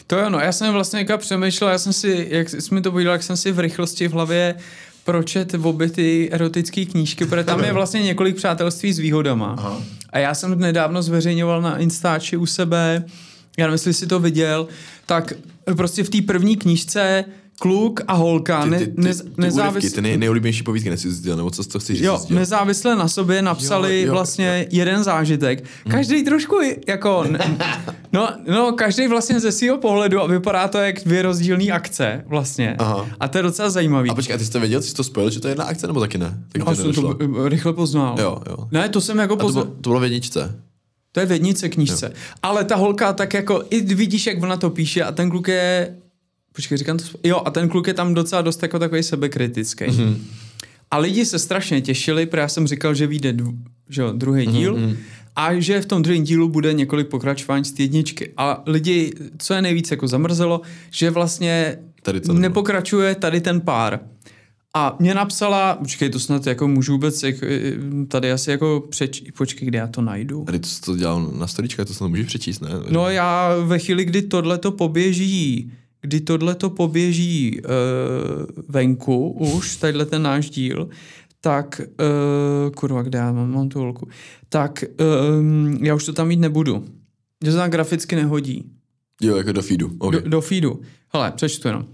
To 0.06 0.18
jo, 0.18 0.30
no, 0.30 0.38
já 0.38 0.52
jsem 0.52 0.72
vlastně 0.72 0.98
jako 0.98 1.18
přemýšlel, 1.18 1.70
já 1.70 1.78
jsem 1.78 1.92
si, 1.92 2.26
jak 2.30 2.48
jsi 2.48 2.74
mi 2.74 2.80
to 2.80 2.90
povídal, 2.90 3.12
jak 3.12 3.22
jsem 3.22 3.36
si 3.36 3.52
v 3.52 3.58
rychlosti 3.58 4.08
v 4.08 4.12
hlavě 4.12 4.54
pročet 5.04 5.52
v 5.52 5.66
obě 5.66 5.90
ty 5.90 6.28
erotické 6.32 6.84
knížky, 6.84 7.26
protože 7.26 7.44
tam 7.44 7.64
je 7.64 7.72
vlastně 7.72 8.02
několik 8.02 8.36
přátelství 8.36 8.92
s 8.92 8.98
výhodama. 8.98 9.54
Aha. 9.58 9.82
A 10.10 10.18
já 10.18 10.34
jsem 10.34 10.58
nedávno 10.58 11.02
zveřejňoval 11.02 11.62
na 11.62 11.78
Instači 11.78 12.36
u 12.36 12.46
sebe, 12.46 13.04
já 13.58 13.66
nevím, 13.66 13.72
jestli 13.72 13.94
jsi 13.94 14.06
to 14.06 14.20
viděl, 14.20 14.68
tak 15.06 15.32
prostě 15.76 16.04
v 16.04 16.10
té 16.10 16.22
první 16.22 16.56
knížce 16.56 17.24
kluk 17.62 18.00
a 18.06 18.12
holka 18.14 18.62
Ty, 18.64 18.70
ne, 18.70 18.78
ty, 18.78 18.86
ty, 18.86 18.92
ne, 19.02 19.14
ty, 19.14 19.22
nezávis... 19.38 19.72
úryvky, 19.84 19.90
ty 19.94 20.02
nej, 20.02 20.16
nejoblíbenější 20.16 20.62
povídky 20.62 20.90
nesi 20.90 21.10
sdělal, 21.12 21.36
nebo 21.36 21.50
co 21.50 21.64
to 21.64 21.78
chceš 21.78 21.96
říct? 21.98 22.06
Jo, 22.06 22.18
sdělal? 22.18 22.40
nezávisle 22.40 22.96
na 22.96 23.08
sobě 23.08 23.42
napsali 23.42 24.00
Jo, 24.00 24.06
jo, 24.06 24.12
vlastně 24.12 24.58
jo. 24.60 24.68
jeden 24.72 25.04
zážitek. 25.04 25.64
Každý 25.90 26.24
trošku 26.24 26.56
jako, 26.88 27.24
n- 27.28 27.38
no, 28.12 28.28
no 28.48 28.72
každý 28.72 29.06
vlastně 29.08 29.40
ze 29.40 29.52
svého 29.52 29.78
pohledu 29.78 30.20
a 30.20 30.26
vypadá 30.26 30.68
to 30.68 30.78
jak 30.78 31.04
dvě 31.04 31.22
rozdílné 31.22 31.64
akce 31.64 32.24
vlastně. 32.26 32.76
Aha. 32.78 33.06
A 33.20 33.28
to 33.28 33.38
je 33.38 33.42
docela 33.42 33.70
zajímavý. 33.70 34.10
A 34.10 34.14
počkej, 34.14 34.34
a 34.34 34.38
ty 34.38 34.44
jsi 34.44 34.50
to 34.50 34.60
věděl, 34.60 34.82
jsi 34.82 34.94
to 34.94 35.04
spojil, 35.04 35.30
že 35.30 35.40
to 35.40 35.48
je 35.48 35.52
jedna 35.52 35.64
akce, 35.64 35.86
nebo 35.86 36.00
taky 36.00 36.18
ne? 36.18 36.38
Tak 36.52 36.64
No, 36.64 36.74
jsem 36.76 36.92
to 36.92 37.16
rychle 37.48 37.72
poznal. 37.72 38.16
Jo, 38.20 38.38
jo. 38.50 38.56
Ne, 38.72 38.88
to 38.88 39.00
jsem 39.00 39.18
jako 39.18 39.34
A 39.34 39.36
to 39.36 39.42
poznal. 39.42 39.64
bylo, 39.64 39.76
to 39.80 39.90
bylo 39.90 40.00
v 40.00 40.02
jedničce. 40.04 40.58
To 41.12 41.20
je 41.20 41.26
v 41.26 41.32
jednice 41.32 41.68
knížce. 41.68 42.06
Jo. 42.06 42.12
Ale 42.42 42.64
ta 42.64 42.76
holka 42.76 43.12
tak 43.12 43.34
jako, 43.34 43.62
i 43.70 43.80
vidíš, 43.94 44.26
jak 44.26 44.42
ona 44.42 44.56
to 44.56 44.70
píše 44.70 45.02
a 45.02 45.12
ten 45.12 45.30
kluk 45.30 45.48
je, 45.48 45.94
počkej, 46.52 46.78
říkám 46.78 46.98
to, 46.98 47.04
jo, 47.24 47.42
a 47.44 47.50
ten 47.50 47.68
kluk 47.68 47.86
je 47.86 47.94
tam 47.94 48.14
docela 48.14 48.42
dost 48.42 48.62
jako 48.62 48.78
takový 48.78 49.02
sebekritický. 49.02 49.84
Mm-hmm. 49.84 50.16
A 50.90 50.98
lidi 50.98 51.26
se 51.26 51.38
strašně 51.38 51.80
těšili, 51.80 52.26
protože 52.26 52.40
já 52.40 52.48
jsem 52.48 52.66
říkal, 52.66 52.94
že 52.94 53.06
vyjde 53.06 53.32
dv, 53.32 53.46
že 53.88 54.02
jo, 54.02 54.12
druhý 54.12 54.46
díl 54.46 54.76
mm-hmm. 54.76 54.96
a 55.36 55.60
že 55.60 55.80
v 55.80 55.86
tom 55.86 56.02
druhém 56.02 56.24
dílu 56.24 56.48
bude 56.48 56.72
několik 56.72 57.08
pokračování 57.08 57.64
z 57.64 57.72
té 57.72 57.82
jedničky. 57.82 58.32
A 58.36 58.62
lidi, 58.66 59.12
co 59.38 59.54
je 59.54 59.62
nejvíc 59.62 59.90
jako 59.90 60.08
zamrzelo, 60.08 60.60
že 60.90 61.10
vlastně 61.10 61.78
Tady 62.02 62.20
to 62.20 62.28
nebylo. 62.28 62.42
nepokračuje 62.42 63.14
tady 63.14 63.40
ten 63.40 63.60
pár. 63.60 64.00
A 64.74 64.96
mě 64.98 65.14
napsala, 65.14 65.74
počkej, 65.74 66.10
to 66.10 66.18
snad 66.20 66.46
jako 66.46 66.68
můžu 66.68 66.92
vůbec 66.92 67.22
jak, 67.22 67.34
tady 68.08 68.32
asi 68.32 68.50
jako 68.50 68.84
přeč... 68.90 69.22
Počkej, 69.36 69.68
kde 69.68 69.78
já 69.78 69.86
to 69.86 70.02
najdu? 70.02 70.44
A 70.48 70.52
ty 70.52 70.68
jsi 70.68 70.80
to 70.80 70.96
dělal 70.96 71.30
na 71.38 71.46
storičkách, 71.46 71.86
to 71.86 71.94
se 71.94 72.08
můžeš 72.08 72.26
přečíst, 72.26 72.60
ne? 72.60 72.68
No 72.90 73.10
já 73.10 73.56
ve 73.64 73.78
chvíli, 73.78 74.04
kdy 74.04 74.22
tohle 74.22 74.58
to 74.58 74.72
poběží, 74.72 75.72
kdy 76.02 76.20
tohle 76.20 76.54
to 76.54 76.70
poběží 76.70 77.60
uh, 77.60 77.70
venku 78.68 79.28
už, 79.28 79.76
tadyhle 79.76 80.06
ten 80.06 80.22
náš 80.22 80.50
díl, 80.50 80.88
tak, 81.40 81.80
uh, 81.80 82.70
kurva, 82.70 83.02
kde 83.02 83.18
já 83.18 83.32
mám, 83.32 83.52
mám 83.52 83.68
tu 83.68 83.78
holku, 83.78 84.08
tak 84.48 84.84
um, 85.38 85.78
já 85.82 85.94
už 85.94 86.04
to 86.04 86.12
tam 86.12 86.28
mít 86.28 86.40
nebudu. 86.40 86.84
Že 87.44 87.50
se 87.50 87.56
tam 87.56 87.70
graficky 87.70 88.16
nehodí. 88.16 88.70
Jo, 89.22 89.36
jako 89.36 89.52
do 89.52 89.62
feedu. 89.62 89.90
Okay. 89.98 90.20
Do, 90.20 90.28
do 90.28 90.40
feedu. 90.40 90.80
Hele, 91.08 91.32
přečtu 91.32 91.68
jenom. 91.68 91.86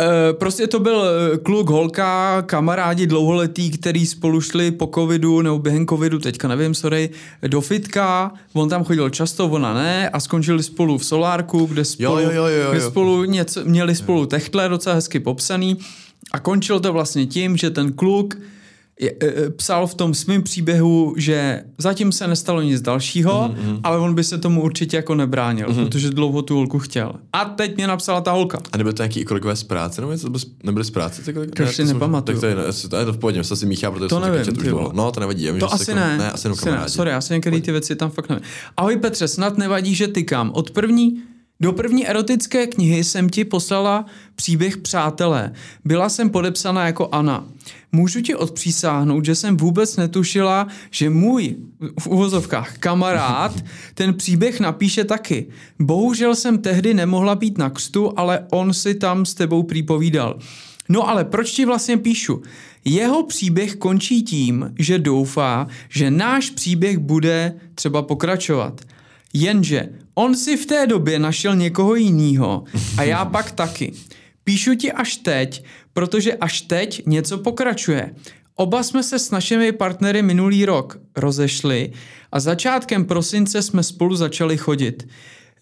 E, 0.00 0.32
prostě 0.32 0.66
to 0.66 0.80
byl 0.80 1.04
eh, 1.04 1.38
kluk, 1.38 1.70
holka, 1.70 2.42
kamarádi 2.42 3.06
dlouholetí, 3.06 3.70
který 3.70 4.06
spolu 4.06 4.40
šli 4.40 4.70
po 4.70 4.90
covidu 4.94 5.42
nebo 5.42 5.58
během 5.58 5.86
covidu, 5.86 6.18
teďka 6.18 6.48
nevím, 6.48 6.74
sorry, 6.74 7.10
do 7.46 7.60
fitka, 7.60 8.32
on 8.52 8.68
tam 8.68 8.84
chodil 8.84 9.10
často, 9.10 9.48
ona 9.48 9.74
ne 9.74 10.10
a 10.10 10.20
skončili 10.20 10.62
spolu 10.62 10.98
v 10.98 11.04
solárku, 11.04 11.66
kde 11.66 11.84
spolu, 11.84 12.20
Jo, 12.20 12.30
jo, 12.30 12.30
jo, 12.30 12.46
jo, 12.46 12.70
kde 12.70 12.80
spolu 12.80 13.24
něco, 13.24 13.64
měli 13.64 13.94
spolu 13.94 14.26
techtle 14.26 14.68
docela 14.68 14.94
hezky 14.94 15.20
popsaný. 15.20 15.76
A 16.32 16.38
končilo 16.38 16.80
to 16.80 16.92
vlastně 16.92 17.26
tím, 17.26 17.56
že 17.56 17.70
ten 17.70 17.92
kluk 17.92 18.36
je, 19.00 19.12
e, 19.22 19.50
psal 19.50 19.86
v 19.86 19.94
tom 19.94 20.14
svém 20.14 20.42
příběhu, 20.42 21.14
že 21.16 21.62
zatím 21.78 22.12
se 22.12 22.26
nestalo 22.26 22.62
nic 22.62 22.80
dalšího, 22.80 23.32
mm-hmm. 23.54 23.80
ale 23.82 23.98
on 23.98 24.14
by 24.14 24.24
se 24.24 24.38
tomu 24.38 24.62
určitě 24.62 24.96
jako 24.96 25.14
nebránil, 25.14 25.68
mm-hmm. 25.68 25.84
protože 25.84 26.10
dlouho 26.10 26.42
tu 26.42 26.54
holku 26.54 26.78
chtěl. 26.78 27.12
A 27.32 27.44
teď 27.44 27.76
mě 27.76 27.86
napsala 27.86 28.20
ta 28.20 28.32
holka. 28.32 28.58
A 28.72 28.76
nebyly 28.76 28.94
to 28.94 29.02
nějaký 29.02 29.24
kolegové 29.24 29.56
z 29.56 29.62
práce, 29.62 30.00
nebo 30.00 30.12
něco, 30.12 30.28
nebyly 30.64 30.84
z 30.84 30.90
práce 30.90 31.22
ty? 31.22 31.32
To 31.32 31.66
si 31.66 31.72
jsem- 31.74 31.86
nepamatuju. 31.86 32.40
Tak 32.40 32.40
to 32.40 32.46
je, 32.46 32.88
to 32.88 32.96
je 32.96 33.04
to 33.04 33.12
v 33.12 33.18
pohodě, 33.18 33.42
to 33.42 33.56
si 33.56 33.66
míchá, 33.66 33.90
protože 33.90 34.08
To 34.08 34.20
jsem 34.20 34.32
nevím, 34.32 34.52
už 34.58 34.64
dlouho. 34.64 34.92
No, 34.94 35.12
to 35.12 35.20
nevadí. 35.20 35.44
Já 35.44 35.52
vím, 35.52 35.60
To 35.60 35.66
že 35.66 35.74
asi 35.74 35.84
jste 35.84 35.94
ne. 35.94 36.00
Jako, 36.00 36.22
ne, 36.22 36.30
asi 36.30 36.48
asi 36.48 36.70
ne. 36.70 36.88
Sorry, 36.88 37.12
asi 37.12 37.32
některé 37.32 37.60
ty 37.60 37.72
věci 37.72 37.96
tam 37.96 38.10
fakt 38.10 38.28
nevím. 38.28 38.44
Ahoj 38.76 38.96
Petře, 38.96 39.28
snad 39.28 39.58
nevadí, 39.58 39.94
že 39.94 40.08
tykám. 40.08 40.50
Od 40.54 40.70
první 40.70 41.22
do 41.60 41.72
první 41.72 42.08
erotické 42.08 42.66
knihy 42.66 43.04
jsem 43.04 43.28
ti 43.28 43.44
poslala 43.44 44.06
příběh 44.34 44.76
Přátelé. 44.76 45.52
Byla 45.84 46.08
jsem 46.08 46.30
podepsaná 46.30 46.86
jako 46.86 47.08
Anna. 47.12 47.46
Můžu 47.92 48.20
ti 48.20 48.34
odpřísáhnout, 48.34 49.24
že 49.24 49.34
jsem 49.34 49.56
vůbec 49.56 49.96
netušila, 49.96 50.66
že 50.90 51.10
můj, 51.10 51.56
v 52.00 52.06
uvozovkách, 52.06 52.78
kamarád 52.78 53.64
ten 53.94 54.14
příběh 54.14 54.60
napíše 54.60 55.04
taky. 55.04 55.46
Bohužel 55.78 56.34
jsem 56.34 56.58
tehdy 56.58 56.94
nemohla 56.94 57.34
být 57.34 57.58
na 57.58 57.70
křtu, 57.70 58.12
ale 58.16 58.46
on 58.50 58.74
si 58.74 58.94
tam 58.94 59.26
s 59.26 59.34
tebou 59.34 59.62
prý 59.62 59.82
povídal. 59.82 60.38
No 60.88 61.08
ale 61.08 61.24
proč 61.24 61.50
ti 61.50 61.64
vlastně 61.64 61.96
píšu? 61.96 62.42
Jeho 62.84 63.22
příběh 63.22 63.76
končí 63.76 64.22
tím, 64.22 64.74
že 64.78 64.98
doufá, 64.98 65.66
že 65.88 66.10
náš 66.10 66.50
příběh 66.50 66.98
bude 66.98 67.54
třeba 67.74 68.02
pokračovat. 68.02 68.80
Jenže 69.36 69.88
on 70.14 70.36
si 70.36 70.56
v 70.56 70.66
té 70.66 70.86
době 70.86 71.18
našel 71.18 71.56
někoho 71.56 71.94
jiného 71.94 72.64
a 72.98 73.02
já 73.02 73.24
pak 73.34 73.52
taky. 73.52 73.92
Píšu 74.44 74.74
ti 74.74 74.92
až 74.92 75.16
teď, 75.16 75.64
protože 75.92 76.34
až 76.34 76.60
teď 76.60 77.06
něco 77.06 77.38
pokračuje. 77.38 78.14
Oba 78.54 78.82
jsme 78.82 79.02
se 79.02 79.18
s 79.18 79.30
našimi 79.30 79.72
partnery 79.72 80.22
minulý 80.22 80.64
rok 80.64 80.98
rozešli 81.16 81.92
a 82.32 82.40
začátkem 82.40 83.04
prosince 83.04 83.62
jsme 83.62 83.82
spolu 83.82 84.16
začali 84.16 84.56
chodit. 84.56 85.08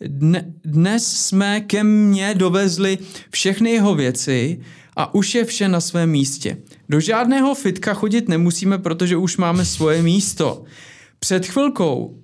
Dne, 0.01 0.53
dnes 0.65 1.07
jsme 1.07 1.61
ke 1.61 1.85
mně 1.85 2.35
dovezli 2.35 2.99
všechny 3.31 3.71
jeho 3.71 3.95
věci 3.95 4.61
a 4.97 5.15
už 5.15 5.35
je 5.35 5.45
vše 5.45 5.69
na 5.69 5.81
svém 5.81 6.11
místě. 6.11 6.57
Do 6.89 7.01
žádného 7.01 7.55
fitka 7.55 7.95
chodit 7.95 8.29
nemusíme, 8.29 8.79
protože 8.79 9.17
už 9.17 9.37
máme 9.37 9.65
svoje 9.65 10.03
místo. 10.03 10.65
Před 11.19 11.47
chvilkou 11.47 12.24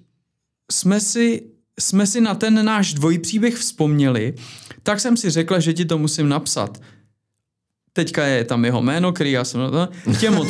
jsme 0.71 1.01
si, 1.01 1.43
jsme 1.81 2.07
si 2.07 2.21
na 2.21 2.35
ten 2.35 2.65
náš 2.65 2.95
dvojpříběh 2.95 3.55
vzpomněli, 3.55 4.35
tak 4.83 5.01
jsem 5.01 5.17
si 5.17 5.31
řekla, 5.31 5.61
že 5.61 5.73
ti 5.73 5.85
to 5.85 5.99
musím 5.99 6.29
napsat. 6.29 6.81
Teďka 7.93 8.27
je 8.27 8.45
tam 8.45 8.65
jeho 8.65 8.83
jméno, 8.83 9.13
který 9.13 9.33
já 9.33 9.45
jsem... 9.45 9.61
Tě 10.21 10.31
moc, 10.31 10.49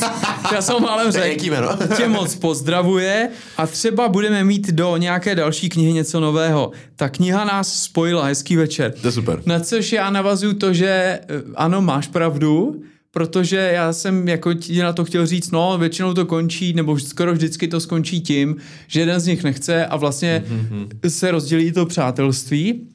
já 0.52 0.62
jsem 0.62 0.82
málem 0.82 1.12
řekl. 1.12 1.46
Tě 1.96 2.08
moc 2.08 2.34
pozdravuje 2.34 3.28
a 3.56 3.66
třeba 3.66 4.08
budeme 4.08 4.44
mít 4.44 4.70
do 4.70 4.96
nějaké 4.96 5.34
další 5.34 5.68
knihy 5.68 5.92
něco 5.92 6.20
nového. 6.20 6.72
Ta 6.96 7.08
kniha 7.08 7.44
nás 7.44 7.82
spojila, 7.82 8.24
hezký 8.24 8.56
večer. 8.56 8.92
To 8.92 9.08
je 9.08 9.12
super. 9.12 9.42
Na 9.46 9.60
což 9.60 9.92
já 9.92 10.10
navazuju 10.10 10.54
to, 10.54 10.72
že 10.74 10.88
eh, 10.88 11.20
ano, 11.54 11.82
máš 11.82 12.06
pravdu, 12.06 12.82
protože 13.10 13.56
já 13.56 13.92
jsem 13.92 14.28
jako 14.28 14.54
ti 14.54 14.82
na 14.82 14.92
to 14.92 15.04
chtěl 15.04 15.26
říct, 15.26 15.50
no 15.50 15.78
většinou 15.78 16.14
to 16.14 16.26
končí, 16.26 16.72
nebo 16.72 16.98
skoro 16.98 17.32
vždycky 17.32 17.68
to 17.68 17.80
skončí 17.80 18.20
tím, 18.20 18.56
že 18.86 19.00
jeden 19.00 19.20
z 19.20 19.26
nich 19.26 19.44
nechce 19.44 19.86
a 19.86 19.96
vlastně 19.96 20.44
mm-hmm. 20.48 21.08
se 21.08 21.30
rozdělí 21.30 21.72
to 21.72 21.86
přátelství. 21.86 22.88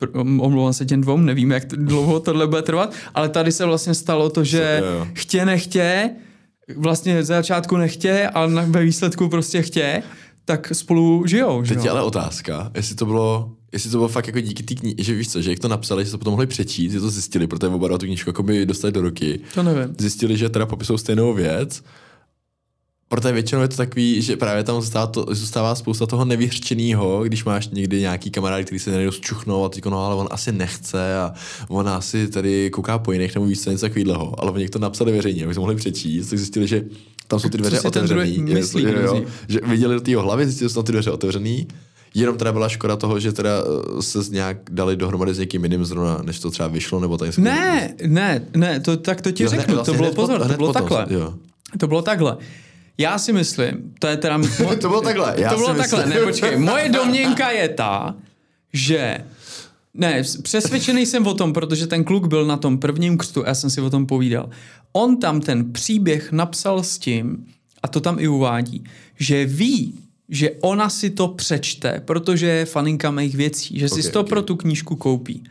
Pr- 0.00 0.40
Omlouvám 0.42 0.72
se 0.72 0.84
těm 0.86 1.00
dvou, 1.00 1.16
nevím, 1.16 1.50
jak 1.50 1.66
dlouho 1.66 2.20
tohle 2.20 2.46
bude 2.46 2.62
trvat, 2.62 2.94
ale 3.14 3.28
tady 3.28 3.52
se 3.52 3.64
vlastně 3.64 3.94
stalo 3.94 4.30
to, 4.30 4.44
že 4.44 4.82
chtě 5.12 5.44
nechtě, 5.44 6.10
vlastně 6.76 7.24
z 7.24 7.26
začátku 7.26 7.76
nechtě, 7.76 8.28
ale 8.34 8.66
ve 8.66 8.84
výsledku 8.84 9.28
prostě 9.28 9.62
chtě, 9.62 10.02
tak 10.44 10.72
spolu 10.74 11.26
žijou, 11.26 11.64
že 11.64 11.74
Teď 11.74 11.78
jo? 11.78 11.84
je 11.84 11.90
ale 11.90 12.02
otázka, 12.02 12.70
jestli 12.74 12.94
to 12.94 13.06
bylo, 13.06 13.52
jestli 13.72 13.90
to 13.90 13.96
bylo 13.96 14.08
fakt 14.08 14.26
jako 14.26 14.40
díky 14.40 14.62
té 14.62 14.74
knize, 14.74 14.94
že 14.98 15.14
víš 15.14 15.28
co, 15.28 15.42
že 15.42 15.50
jak 15.50 15.58
to 15.58 15.68
napsali, 15.68 16.04
že 16.04 16.10
to 16.10 16.18
potom 16.18 16.30
mohli 16.30 16.46
přečíst, 16.46 16.92
že 16.92 17.00
to 17.00 17.10
zjistili, 17.10 17.46
protože 17.46 17.68
oba 17.68 17.88
dva 17.88 17.98
tu 17.98 18.06
knížku 18.06 18.30
jako 18.30 18.42
by 18.42 18.66
dostali 18.66 18.92
do 18.92 19.00
ruky. 19.00 19.40
To 19.54 19.62
nevím. 19.62 19.94
Zjistili, 19.98 20.36
že 20.36 20.48
teda 20.48 20.66
popisují 20.66 20.98
stejnou 20.98 21.34
věc, 21.34 21.82
protože 23.08 23.32
většinou 23.32 23.62
je 23.62 23.68
to 23.68 23.76
takový, 23.76 24.22
že 24.22 24.36
právě 24.36 24.64
tam 24.64 24.80
zůstává, 24.80 25.06
to, 25.06 25.26
zůstává 25.30 25.74
spousta 25.74 26.06
toho 26.06 26.24
nevyřčeného, 26.24 27.24
když 27.24 27.44
máš 27.44 27.68
někdy 27.68 28.00
nějaký 28.00 28.30
kamarád, 28.30 28.64
který 28.64 28.78
se 28.78 28.90
nejdou 28.90 29.12
zčuchnou 29.12 29.64
a 29.64 29.68
ty 29.68 29.80
no 29.90 30.06
ale 30.06 30.14
on 30.14 30.28
asi 30.30 30.52
nechce 30.52 31.16
a 31.16 31.32
on 31.68 31.88
asi 31.88 32.28
tady 32.28 32.70
kouká 32.70 32.98
po 32.98 33.12
jiných 33.12 33.34
nebo 33.34 33.46
víc 33.46 33.64
co, 33.64 33.70
něco 33.70 33.88
takového. 33.88 34.40
Ale 34.40 34.50
oni 34.50 34.68
to 34.68 34.78
napsali 34.78 35.12
veřejně, 35.12 35.44
aby 35.44 35.54
jsme 35.54 35.60
mohli 35.60 35.76
přečíst, 35.76 36.28
tak 36.28 36.38
zjistili, 36.38 36.66
že 36.66 36.84
tam 37.28 37.40
jsou 37.40 37.48
ty 37.48 37.58
dveře 37.58 37.80
hrozí. 38.00 39.24
že 39.48 39.60
viděli 39.64 39.94
do 39.94 40.00
té 40.00 40.16
hlavy, 40.16 40.44
zjistili, 40.44 40.68
že 40.68 40.72
jsou 40.72 40.74
tam 40.74 40.84
ty 40.84 40.92
dveře 40.92 41.10
otevřený, 41.10 41.66
Jenom 42.14 42.38
teda 42.38 42.52
byla 42.52 42.68
škoda 42.68 42.96
toho, 42.96 43.20
že 43.20 43.32
teda 43.32 43.50
eh, 43.98 44.02
se 44.02 44.18
nějak 44.30 44.56
dali 44.70 44.96
dohromady 44.96 45.34
s 45.34 45.38
někým 45.38 45.64
jiným 45.64 45.84
zrovna, 45.84 46.18
než 46.22 46.38
to 46.38 46.50
třeba 46.50 46.68
vyšlo, 46.68 47.00
nebo 47.00 47.18
tak. 47.18 47.38
Ne, 47.38 47.94
ne, 48.06 48.46
ne, 48.56 48.80
to, 48.80 48.96
tak 48.96 49.20
to 49.20 49.32
ti 49.32 49.42
Jo, 49.42 49.48
řeknu, 49.48 49.74
vlastně 49.74 49.92
to 49.92 49.98
bylo 49.98 50.12
pozor, 50.14 50.38
to 50.38 50.44
hned 50.44 50.56
bylo 50.56 50.72
potom, 50.72 50.88
takhle. 50.88 51.06
jo. 51.18 51.34
To 51.78 51.86
bylo 51.86 52.02
takhle. 52.02 52.36
Já 52.98 53.18
si 53.18 53.32
myslím, 53.32 53.94
to 53.98 54.06
je 54.06 54.16
teda... 54.16 54.40
To 54.80 54.88
bylo 54.88 55.00
takhle, 55.00 55.34
já 55.36 55.50
to 55.50 55.56
si 55.56 55.60
bylo 55.62 55.74
myslím. 55.74 56.00
takhle, 56.00 56.20
ne, 56.20 56.26
počkej. 56.26 56.56
Moje 56.58 56.88
domněnka 56.88 57.50
je 57.50 57.68
ta, 57.68 58.14
že 58.72 59.18
Ne, 59.94 60.22
přesvědčený 60.42 61.06
jsem 61.06 61.26
o 61.26 61.34
tom, 61.34 61.52
protože 61.52 61.86
ten 61.86 62.04
kluk 62.04 62.26
byl 62.26 62.46
na 62.46 62.56
tom 62.56 62.78
prvním 62.78 63.18
křtu 63.18 63.44
já 63.46 63.54
jsem 63.54 63.70
si 63.70 63.80
o 63.80 63.90
tom 63.90 64.06
povídal. 64.06 64.50
On 64.92 65.16
tam 65.16 65.40
ten 65.40 65.72
příběh 65.72 66.32
napsal 66.32 66.82
s 66.82 66.98
tím, 66.98 67.46
a 67.82 67.88
to 67.88 68.00
tam 68.00 68.18
i 68.18 68.28
uvádí, 68.28 68.84
že 69.18 69.44
ví, 69.46 69.94
že 70.32 70.50
ona 70.60 70.88
si 70.88 71.10
to 71.10 71.28
přečte, 71.28 72.02
protože 72.04 72.46
je 72.46 72.64
faninka 72.64 73.10
mých 73.10 73.36
věcí, 73.36 73.78
že 73.78 73.88
si 73.88 74.06
Ok, 74.06 74.12
to 74.12 74.20
ok. 74.20 74.28
pro 74.28 74.42
tu 74.42 74.56
knížku 74.56 74.96
koupí. 74.96 75.44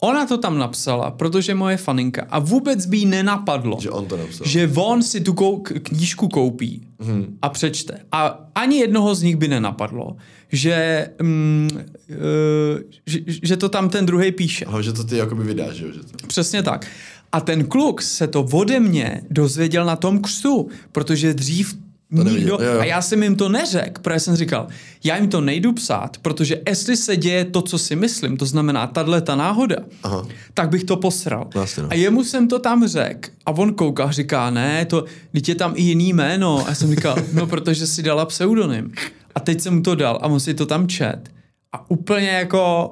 Ona 0.00 0.26
to 0.26 0.38
tam 0.38 0.58
napsala, 0.58 1.10
protože 1.10 1.50
je 1.52 1.56
moje 1.56 1.76
faninka 1.76 2.26
a 2.30 2.38
vůbec 2.38 2.86
by 2.86 2.96
jí 2.96 3.06
nenapadlo, 3.06 3.78
Že 3.80 3.90
on 3.90 4.06
to 4.06 4.16
napsal. 4.16 4.46
že 4.46 4.70
on 4.74 5.02
si 5.02 5.20
tu 5.20 5.32
kou- 5.32 5.62
knížku 5.82 6.28
koupí 6.28 6.86
hmm. 7.00 7.38
a 7.42 7.48
přečte. 7.48 8.00
A 8.12 8.50
ani 8.54 8.78
jednoho 8.78 9.14
z 9.14 9.22
nich 9.22 9.36
by 9.36 9.48
nenapadlo, 9.48 10.16
že, 10.52 11.08
mm, 11.22 11.68
uh, 11.74 12.80
že, 13.06 13.20
že 13.26 13.56
to 13.56 13.68
tam 13.68 13.88
ten 13.88 14.06
druhý 14.06 14.32
píše. 14.32 14.64
Hlavně, 14.68 14.84
že 14.84 14.92
to 14.92 15.04
ty 15.04 15.16
jakoby 15.16 15.44
vydáš, 15.44 15.76
že 15.76 15.84
jo? 15.84 15.92
Že 15.92 16.00
to... 16.00 16.26
Přesně 16.26 16.62
tak. 16.62 16.86
A 17.32 17.40
ten 17.40 17.66
kluk 17.66 18.02
se 18.02 18.26
to 18.26 18.42
ode 18.52 18.80
mě 18.80 19.22
dozvěděl 19.30 19.84
na 19.84 19.96
tom 19.96 20.18
křtu, 20.22 20.68
protože 20.92 21.34
dřív 21.34 21.76
neviděl, 22.10 22.38
nikdo, 22.38 22.58
jo, 22.60 22.72
jo. 22.74 22.80
a 22.80 22.84
já 22.84 23.02
jsem 23.02 23.22
jim 23.22 23.36
to 23.36 23.48
neřekl, 23.48 24.02
protože 24.02 24.20
jsem 24.20 24.36
říkal, 24.36 24.66
já 25.04 25.16
jim 25.16 25.28
to 25.28 25.40
nejdu 25.40 25.72
psát, 25.72 26.16
protože 26.18 26.60
jestli 26.68 26.96
se 26.96 27.16
děje 27.16 27.44
to, 27.44 27.62
co 27.62 27.78
si 27.78 27.96
myslím, 27.96 28.36
to 28.36 28.46
znamená 28.46 28.86
tahle 28.86 29.20
ta 29.20 29.36
náhoda, 29.36 29.76
Aha. 30.02 30.26
tak 30.54 30.68
bych 30.68 30.84
to 30.84 30.96
posral. 30.96 31.48
Vlastně, 31.54 31.82
no. 31.82 31.88
A 31.92 31.94
jemu 31.94 32.24
jsem 32.24 32.48
to 32.48 32.58
tam 32.58 32.86
řekl 32.88 33.30
a 33.46 33.50
on 33.50 33.74
kouká 33.74 34.04
a 34.04 34.10
říká, 34.10 34.50
ne, 34.50 34.84
to, 34.84 35.04
teď 35.32 35.48
je 35.48 35.54
tam 35.54 35.72
i 35.76 35.82
jiný 35.82 36.12
jméno. 36.12 36.64
A 36.66 36.68
já 36.68 36.74
jsem 36.74 36.90
říkal, 36.90 37.16
no 37.32 37.46
protože 37.46 37.86
si 37.86 38.02
dala 38.02 38.26
pseudonym. 38.26 38.92
A 39.34 39.40
teď 39.40 39.60
jsem 39.60 39.74
mu 39.74 39.82
to 39.82 39.94
dal 39.94 40.18
a 40.22 40.26
on 40.26 40.40
si 40.40 40.54
to 40.54 40.66
tam 40.66 40.88
čet. 40.88 41.20
A 41.72 41.90
úplně 41.90 42.28
jako 42.28 42.90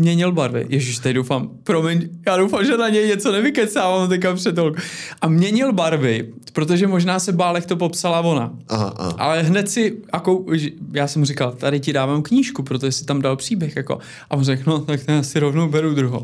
měnil 0.00 0.32
barvy. 0.32 0.66
Ježíš, 0.68 0.98
teď 0.98 1.14
doufám, 1.14 1.50
promiň, 1.64 2.08
já 2.26 2.36
doufám, 2.36 2.64
že 2.64 2.76
na 2.76 2.88
něj 2.88 3.08
něco 3.08 3.32
nevykecávám 3.32 4.08
teďka 4.08 4.34
před 4.34 4.58
holkou. 4.58 4.80
A 5.20 5.28
měnil 5.28 5.72
barvy, 5.72 6.32
protože 6.52 6.86
možná 6.86 7.18
se 7.18 7.32
bál, 7.32 7.54
jak 7.54 7.66
to 7.66 7.76
popsala 7.76 8.20
ona. 8.20 8.52
Aha, 8.68 8.94
aha. 8.96 9.14
Ale 9.18 9.42
hned 9.42 9.70
si, 9.70 9.96
jako, 10.14 10.44
já 10.92 11.06
jsem 11.06 11.20
mu 11.20 11.26
říkal, 11.26 11.52
tady 11.52 11.80
ti 11.80 11.92
dávám 11.92 12.22
knížku, 12.22 12.62
protože 12.62 12.92
si 12.92 13.04
tam 13.04 13.22
dal 13.22 13.36
příběh, 13.36 13.76
jako. 13.76 13.98
A 14.30 14.36
on 14.36 14.44
řekl, 14.44 14.70
no, 14.70 14.78
tak 14.78 15.00
já 15.08 15.22
si 15.22 15.38
rovnou 15.38 15.68
beru 15.68 15.94
druhou. 15.94 16.22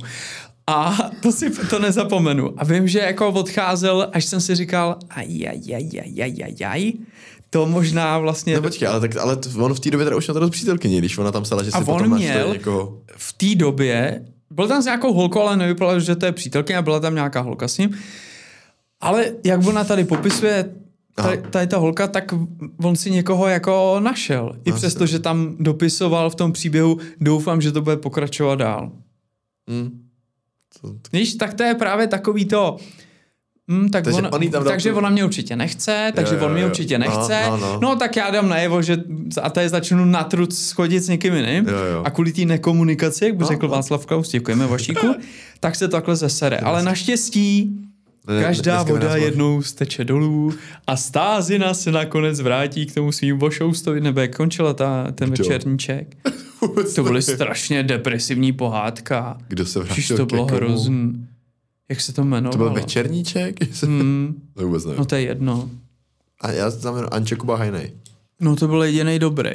A 0.66 0.98
to 1.22 1.32
si 1.32 1.50
to 1.70 1.78
nezapomenu. 1.78 2.54
A 2.56 2.64
vím, 2.64 2.88
že 2.88 2.98
jako 2.98 3.28
odcházel, 3.28 4.10
až 4.12 4.24
jsem 4.24 4.40
si 4.40 4.54
říkal, 4.54 4.98
ajajajajajajaj, 5.10 6.92
to 7.56 7.66
možná 7.66 8.18
vlastně... 8.18 8.54
No 8.54 8.62
počkej, 8.62 8.88
ale, 8.88 9.00
tak, 9.00 9.16
ale 9.16 9.38
on 9.56 9.74
v 9.74 9.80
té 9.80 9.90
době 9.90 10.04
teda 10.04 10.16
už 10.16 10.26
měl 10.26 10.34
to 10.34 10.40
dost 10.40 10.50
přítelkyni, 10.50 10.98
když 10.98 11.18
ona 11.18 11.32
tam 11.32 11.42
psala, 11.42 11.62
že 11.62 11.70
si 11.70 11.76
A 11.76 11.80
potom 11.80 12.12
on 12.12 12.18
měl 12.18 12.52
někoho. 12.52 12.98
v 13.16 13.32
té 13.32 13.54
době, 13.54 14.24
byl 14.50 14.68
tam 14.68 14.82
s 14.82 14.84
nějakou 14.84 15.12
holkou, 15.12 15.40
ale 15.40 15.56
nevypadalo, 15.56 16.00
že 16.00 16.16
to 16.16 16.26
je 16.26 16.32
přítelkyně, 16.32 16.82
byla 16.82 17.00
tam 17.00 17.14
nějaká 17.14 17.40
holka 17.40 17.68
s 17.68 17.78
ním. 17.78 17.98
Ale 19.00 19.32
jak 19.44 19.66
ona 19.66 19.84
tady 19.84 20.04
popisuje, 20.04 20.74
tady, 21.14 21.42
tady 21.50 21.66
ta 21.66 21.78
holka, 21.78 22.08
tak 22.08 22.34
on 22.82 22.96
si 22.96 23.10
někoho 23.10 23.46
jako 23.46 24.00
našel. 24.00 24.56
I 24.64 24.72
přesto, 24.72 25.06
že 25.06 25.18
tam 25.18 25.56
dopisoval 25.58 26.30
v 26.30 26.34
tom 26.34 26.52
příběhu, 26.52 26.98
doufám, 27.20 27.60
že 27.60 27.72
to 27.72 27.80
bude 27.80 27.96
pokračovat 27.96 28.54
dál. 28.54 28.92
Hm. 29.70 30.06
To, 30.80 30.94
Víš, 31.12 31.34
tak 31.34 31.54
to 31.54 31.62
je 31.62 31.74
právě 31.74 32.06
takový 32.06 32.44
to... 32.44 32.76
Hmm, 33.68 33.88
tak 33.88 34.04
Takže 34.04 34.18
on, 34.22 34.28
on 34.32 34.50
tam 34.50 34.64
takže 34.64 34.92
ona 34.92 35.10
mě 35.10 35.24
určitě 35.24 35.56
nechce, 35.56 36.12
takže 36.14 36.34
jo, 36.34 36.46
on 36.46 36.52
mě 36.52 36.62
jo. 36.62 36.68
určitě 36.68 36.98
No, 36.98 37.04
nechce. 37.06 37.42
no, 37.50 37.56
no. 37.56 37.78
no 37.82 37.96
tak 37.96 38.16
já 38.16 38.30
dám 38.30 38.48
najevo, 38.48 38.82
že 38.82 38.96
a 39.42 39.50
tady 39.50 39.68
začnu 39.68 40.04
na 40.04 40.24
truc 40.24 40.58
schodit 40.58 41.02
s 41.02 41.08
někým 41.08 41.34
jiným. 41.34 41.68
Jo, 41.68 41.78
jo. 41.92 42.02
A 42.04 42.10
kvůli 42.10 42.32
té 42.32 42.44
nekomunikaci, 42.44 43.24
jak 43.24 43.34
by 43.36 43.42
No, 43.42 43.48
řekl 43.48 43.66
no. 43.66 43.72
Václav 43.72 44.06
Klaus, 44.06 44.28
děkujeme 44.30 44.66
Vašíku, 44.66 45.06
tak 45.60 45.74
se 45.76 45.88
to 45.88 45.92
takhle 45.96 46.16
zesere. 46.16 46.58
Ale 46.58 46.82
naštěstí 46.82 47.78
každá 48.42 48.82
voda 48.82 49.16
jednou 49.16 49.62
steče 49.62 50.04
dolů 50.04 50.52
a 50.86 50.96
stázina 50.96 51.74
se 51.74 51.92
nakonec 51.92 52.40
vrátí 52.40 52.86
k 52.86 52.94
tomu 52.94 53.12
svým 53.12 53.38
vošoustovi, 53.38 54.00
nebo 54.00 54.20
jak 54.20 54.36
končila 54.36 54.74
ta, 54.74 55.12
ten 55.12 55.30
Kdo? 55.30 55.44
večerníček. 55.44 56.16
To 56.94 57.02
byly 57.02 57.22
strašně 57.22 57.82
depresivní 57.82 58.52
pohádka. 58.52 59.38
Kdo 59.48 59.66
se 59.66 59.78
vrátil 59.78 60.16
to 60.16 60.26
bylo 60.26 60.46
hrozný. 60.46 61.26
Jak 61.88 62.00
se 62.00 62.12
to 62.12 62.22
jmenovalo? 62.22 62.52
To 62.52 62.58
byl 62.58 62.70
večerníček? 62.82 63.56
Hmm, 63.82 64.42
to 64.54 64.66
vůbec 64.66 64.84
nevím. 64.84 64.98
no 64.98 65.04
to 65.04 65.14
je 65.14 65.20
jedno. 65.20 65.70
A 66.40 66.50
já 66.50 66.70
znamenám 66.70 67.08
Anče 67.12 67.36
Kuba 67.36 67.56
Hajnej. 67.56 67.92
No 68.40 68.56
to 68.56 68.68
byl 68.68 68.82
jediný 68.82 69.18
dobrý. 69.18 69.50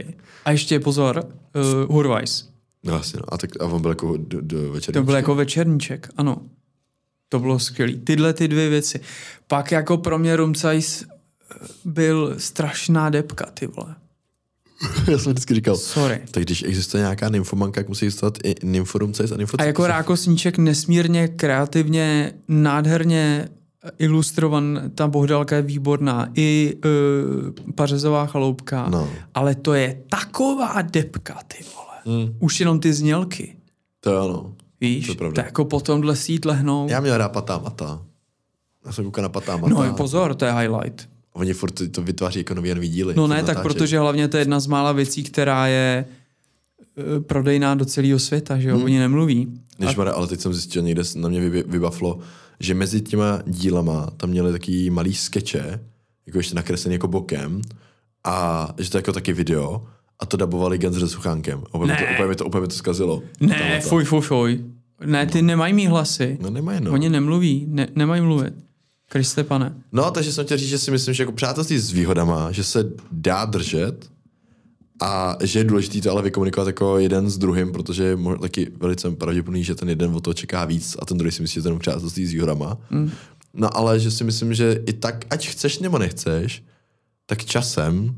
A 0.45 0.51
ještě 0.51 0.79
pozor, 0.79 1.23
uh, 1.55 1.95
Hurvajs. 1.95 2.49
No 2.83 2.93
asi 2.93 3.17
no. 3.17 3.33
A, 3.33 3.37
tak, 3.37 3.61
a 3.61 3.65
on 3.65 3.81
byl 3.81 3.91
jako 3.91 4.17
do, 4.17 4.41
do 4.41 4.57
večerníčka. 4.57 4.91
To 4.99 5.03
byl 5.03 5.15
jako 5.15 5.35
večerníček, 5.35 6.09
ano. 6.17 6.37
To 7.29 7.39
bylo 7.39 7.59
skvělý. 7.59 7.99
Tyhle 7.99 8.33
ty 8.33 8.47
dvě 8.47 8.69
věci. 8.69 8.99
Pak 9.47 9.71
jako 9.71 9.97
pro 9.97 10.19
mě 10.19 10.35
Rumcajs 10.35 11.03
byl 11.85 12.35
strašná 12.37 13.09
depka, 13.09 13.45
ty 13.53 13.67
vole. 13.67 13.95
já 15.11 15.17
jsem 15.17 15.31
vždycky 15.31 15.53
říkal, 15.55 15.75
Sorry. 15.77 16.21
tak 16.31 16.43
když 16.43 16.63
existuje 16.63 17.01
nějaká 17.01 17.29
nymfomanka, 17.29 17.81
tak 17.81 17.89
musí 17.89 18.05
existovat 18.05 18.37
i 18.43 18.55
nymforumcajs 18.63 19.31
a 19.31 19.35
A 19.35 19.37
nymfocajs. 19.37 19.67
jako 19.67 19.87
Rákosníček 19.87 20.57
nesmírně 20.57 21.27
kreativně, 21.27 22.33
nádherně 22.47 23.49
ilustrovan, 23.99 24.81
ta 24.95 25.07
Bohdalka 25.07 25.55
je 25.55 25.61
výborná, 25.61 26.29
i 26.35 26.73
uh, 26.85 27.73
Pařezová 27.75 28.25
chaloupka, 28.25 28.89
No. 28.89 29.09
ale 29.33 29.55
to 29.55 29.73
je 29.73 30.01
taková 30.09 30.81
depka, 30.81 31.39
ty 31.47 31.63
vole. 31.75 32.17
Hmm. 32.23 32.35
Už 32.39 32.59
jenom 32.59 32.79
ty 32.79 32.93
znělky, 32.93 33.55
To 33.99 34.11
jo, 34.11 34.27
no. 34.27 34.53
víš, 34.81 35.05
To 35.15 35.25
je 35.25 35.31
to, 35.31 35.41
jako 35.41 35.65
po 35.65 35.79
tomhle 35.79 36.15
sít 36.15 36.45
lehnou. 36.45 36.87
Já 36.89 36.99
měl 36.99 37.17
rád 37.17 37.29
Patá 37.29 37.57
Mata. 37.57 38.01
Já 38.85 38.91
jsem 38.91 39.05
koukal 39.05 39.21
na 39.21 39.29
Patá 39.29 39.57
Mata. 39.57 39.73
No 39.87 39.93
pozor, 39.93 40.35
to 40.35 40.45
je 40.45 40.51
highlight. 40.53 41.09
Oni 41.33 41.53
furt 41.53 41.71
to- 41.71 41.87
to 41.89 42.01
vytváří 42.01 42.39
jako 42.39 42.53
nový 42.53 42.73
nový 42.73 42.89
díly. 42.89 43.13
No 43.17 43.27
ne, 43.27 43.35
tak 43.35 43.47
natáčejí. 43.47 43.63
protože 43.73 43.99
hlavně 43.99 44.27
to 44.27 44.37
je 44.37 44.41
jedna 44.41 44.59
z 44.59 44.67
mála 44.67 44.91
věcí, 44.91 45.23
která 45.23 45.67
je 45.67 46.05
eh, 46.97 47.19
prodejná 47.19 47.75
do 47.75 47.85
celého 47.85 48.19
světa, 48.19 48.59
že 48.59 48.69
jo, 48.69 48.75
hmm. 48.75 48.85
oni 48.85 48.99
nemluví. 48.99 49.61
Nežmara, 49.79 50.11
ale 50.11 50.27
teď 50.27 50.39
jsem 50.39 50.53
zjistil, 50.53 50.81
někde 50.81 51.03
se 51.03 51.19
na 51.19 51.29
mě 51.29 51.49
vy- 51.49 51.63
vybavlo, 51.67 52.19
že 52.59 52.73
mezi 52.73 53.01
těma 53.01 53.41
dílama 53.45 54.09
tam 54.17 54.29
měli 54.29 54.51
taký 54.51 54.89
malý 54.89 55.13
skeče, 55.13 55.79
jako 56.25 56.39
ještě 56.39 56.55
nakreslený 56.55 56.93
jako 56.95 57.07
bokem, 57.07 57.61
a 58.23 58.67
že 58.77 58.89
to 58.91 58.97
je 58.97 58.99
jako 58.99 59.13
taky 59.13 59.33
video, 59.33 59.85
a 60.19 60.25
to 60.25 60.37
dabovali 60.37 60.77
Gens 60.77 60.99
se 60.99 61.07
Suchánkem. 61.07 61.63
A 61.71 61.75
Úplně, 61.75 61.95
to, 61.95 62.03
úplně, 62.23 62.35
to, 62.35 62.45
úplně 62.45 62.67
to 62.67 62.73
zkazilo. 62.75 63.23
Ne, 63.39 63.81
fuj, 63.81 64.03
fuj, 64.05 64.21
fuj. 64.21 64.65
Ne, 65.05 65.25
ty 65.25 65.41
nemají 65.41 65.73
mý 65.73 65.87
hlasy. 65.87 66.37
No 66.41 66.49
nemají, 66.49 66.81
no. 66.81 66.91
Oni 66.91 67.09
nemluví, 67.09 67.65
ne, 67.67 67.87
nemají 67.95 68.21
mluvit. 68.21 68.53
Kriste 69.11 69.43
pane. 69.43 69.73
No, 69.91 70.11
takže 70.11 70.33
jsem 70.33 70.45
chtěl 70.45 70.57
říct, 70.57 70.69
že 70.69 70.77
si 70.77 70.91
myslím, 70.91 71.13
že 71.13 71.23
jako 71.23 71.31
přátelství 71.31 71.79
s 71.79 71.91
výhodama, 71.91 72.51
že 72.51 72.63
se 72.63 72.91
dá 73.11 73.45
držet 73.45 74.09
a 75.01 75.37
že 75.41 75.59
je 75.59 75.63
důležité 75.63 76.01
to 76.01 76.11
ale 76.11 76.21
vykomunikovat 76.21 76.67
jako 76.67 76.97
jeden 76.97 77.29
s 77.29 77.37
druhým, 77.37 77.71
protože 77.71 78.03
je 78.03 78.17
taky 78.41 78.71
velice 78.77 79.11
pravděpodobný, 79.11 79.63
že 79.63 79.75
ten 79.75 79.89
jeden 79.89 80.15
od 80.15 80.23
toho 80.23 80.33
čeká 80.33 80.65
víc 80.65 80.97
a 80.99 81.05
ten 81.05 81.17
druhý 81.17 81.31
si 81.31 81.41
myslí, 81.41 81.53
že 81.53 81.61
to 81.61 81.67
jenom 81.67 81.79
přátelství 81.79 82.25
s 82.25 82.31
výhodama. 82.31 82.77
Mm. 82.89 83.11
No 83.53 83.77
ale 83.77 83.99
že 83.99 84.11
si 84.11 84.23
myslím, 84.23 84.53
že 84.53 84.79
i 84.85 84.93
tak, 84.93 85.25
ať 85.29 85.47
chceš 85.47 85.79
nebo 85.79 85.97
nechceš, 85.97 86.63
tak 87.25 87.45
časem, 87.45 88.15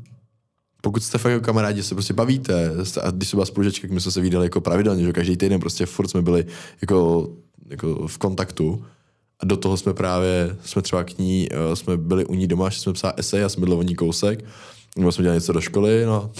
pokud 0.80 1.02
jste 1.02 1.18
fakt 1.18 1.32
jako 1.32 1.44
kamarádi, 1.44 1.82
se 1.82 1.94
prostě 1.94 2.14
bavíte, 2.14 2.70
a 3.02 3.10
když 3.10 3.28
se 3.28 3.36
byla 3.36 3.46
spolužečka, 3.46 3.88
my 3.90 4.00
jsme 4.00 4.10
se 4.10 4.20
viděli 4.20 4.46
jako 4.46 4.60
pravidelně, 4.60 5.04
že 5.04 5.12
každý 5.12 5.36
týden 5.36 5.60
prostě 5.60 5.86
furt 5.86 6.08
jsme 6.08 6.22
byli 6.22 6.46
jako, 6.80 7.28
jako 7.70 8.08
v 8.08 8.18
kontaktu, 8.18 8.84
a 9.40 9.46
do 9.46 9.56
toho 9.56 9.76
jsme 9.76 9.94
právě, 9.94 10.56
jsme 10.64 10.82
třeba 10.82 11.04
k 11.04 11.18
ní, 11.18 11.48
uh, 11.68 11.74
jsme 11.74 11.96
byli 11.96 12.24
u 12.24 12.34
ní 12.34 12.46
doma, 12.46 12.68
že 12.70 12.80
jsme 12.80 12.92
psali 12.92 13.14
esej 13.16 13.44
a 13.44 13.48
jsme 13.48 13.66
o 13.66 13.82
ní 13.82 13.94
kousek. 13.94 14.44
Nebo 14.96 15.12
jsme 15.12 15.22
dělali 15.22 15.36
něco 15.36 15.52
do 15.52 15.60
školy, 15.60 16.06
no. 16.06 16.30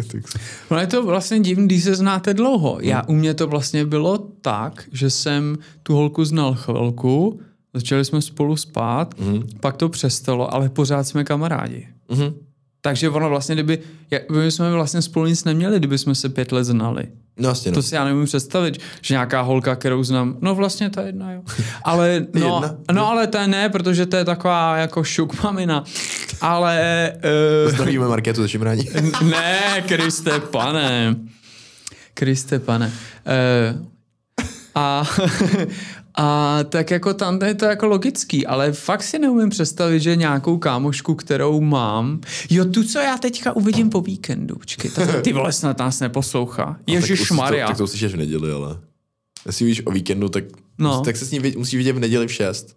No 0.70 0.78
je 0.78 0.86
to 0.86 1.02
vlastně 1.06 1.40
divný, 1.40 1.66
když 1.66 1.84
se 1.84 1.94
znáte 1.94 2.34
dlouho. 2.34 2.78
Já 2.82 3.02
u 3.02 3.12
mě 3.14 3.34
to 3.34 3.46
vlastně 3.46 3.84
bylo 3.86 4.18
tak, 4.40 4.84
že 4.92 5.10
jsem 5.10 5.58
tu 5.82 5.94
holku 5.94 6.24
znal 6.24 6.54
chvilku, 6.54 7.40
začali 7.74 8.04
jsme 8.04 8.22
spolu 8.22 8.56
spát, 8.56 9.20
mm. 9.20 9.42
pak 9.60 9.76
to 9.76 9.88
přestalo, 9.88 10.54
ale 10.54 10.68
pořád 10.68 11.04
jsme 11.04 11.24
kamarádi. 11.24 11.88
Mhm. 12.10 12.34
Takže 12.80 13.10
ono 13.10 13.28
vlastně, 13.28 13.54
kdyby, 13.54 13.78
jak- 14.10 14.30
my 14.30 14.50
jsme 14.50 14.72
vlastně 14.72 15.02
spolu 15.02 15.26
nic 15.26 15.44
neměli, 15.44 15.78
kdyby 15.78 15.98
jsme 15.98 16.14
se 16.14 16.28
pět 16.28 16.52
let 16.52 16.64
znali. 16.64 17.04
No 17.40 17.48
jasně, 17.48 17.70
no. 17.70 17.74
To 17.74 17.82
si 17.82 17.94
já 17.94 18.04
nemůžu 18.04 18.26
představit, 18.26 18.78
že 19.02 19.14
nějaká 19.14 19.40
holka, 19.40 19.76
kterou 19.76 20.04
znám, 20.04 20.36
no 20.40 20.54
vlastně 20.54 20.90
ta 20.90 21.02
jedna, 21.02 21.32
jo. 21.32 21.42
Ale, 21.84 22.26
no, 22.34 22.54
Jedna? 22.54 22.76
no 22.92 23.08
ale 23.08 23.26
ta 23.26 23.46
ne, 23.46 23.68
protože 23.68 24.06
to 24.06 24.16
je 24.16 24.24
taková 24.24 24.76
jako 24.76 25.04
šuk 25.04 25.42
mamina. 25.42 25.84
Ale, 26.40 27.12
uh, 27.66 27.72
Zdravíme 27.72 28.08
Markétu 28.08 28.42
ze 28.42 28.48
Šimrání. 28.48 28.88
ne, 29.22 29.84
Kriste 29.88 30.40
pane. 30.40 31.16
Kriste 32.14 32.58
pane. 32.58 32.92
Uh, 33.76 33.86
a, 34.74 35.04
a 36.14 36.58
tak 36.64 36.90
jako 36.90 37.14
tam 37.14 37.38
je 37.42 37.54
to 37.54 37.64
jako 37.64 37.86
logický, 37.86 38.46
ale 38.46 38.72
fakt 38.72 39.02
si 39.02 39.18
neumím 39.18 39.50
představit, 39.50 40.00
že 40.00 40.16
nějakou 40.16 40.58
kámošku, 40.58 41.14
kterou 41.14 41.60
mám, 41.60 42.20
jo, 42.50 42.64
tu, 42.64 42.84
co 42.84 42.98
já 42.98 43.18
teďka 43.18 43.52
uvidím 43.56 43.90
po 43.90 44.00
víkendu, 44.00 44.56
počkej, 44.56 44.90
ta, 44.90 45.20
ty 45.22 45.32
vole 45.32 45.52
snad 45.52 45.78
nás 45.78 46.00
neposlouchá. 46.00 46.64
Tak 46.66 46.88
Ježíš 46.88 47.30
Maria. 47.30 47.66
Tak 47.66 47.76
to 47.76 47.84
uslyšíš 47.84 48.12
v 48.14 48.16
neděli, 48.16 48.52
ale... 48.52 48.78
Jestli 49.46 49.66
víš 49.66 49.82
o 49.86 49.90
víkendu, 49.90 50.28
tak, 50.28 50.44
No. 50.78 51.00
tak 51.00 51.16
se 51.16 51.24
s 51.26 51.30
ním 51.30 51.42
vid- 51.42 51.58
musí 51.58 51.76
vidět 51.76 51.92
v 51.92 51.98
neděli 51.98 52.26
v 52.26 52.32
6. 52.32 52.76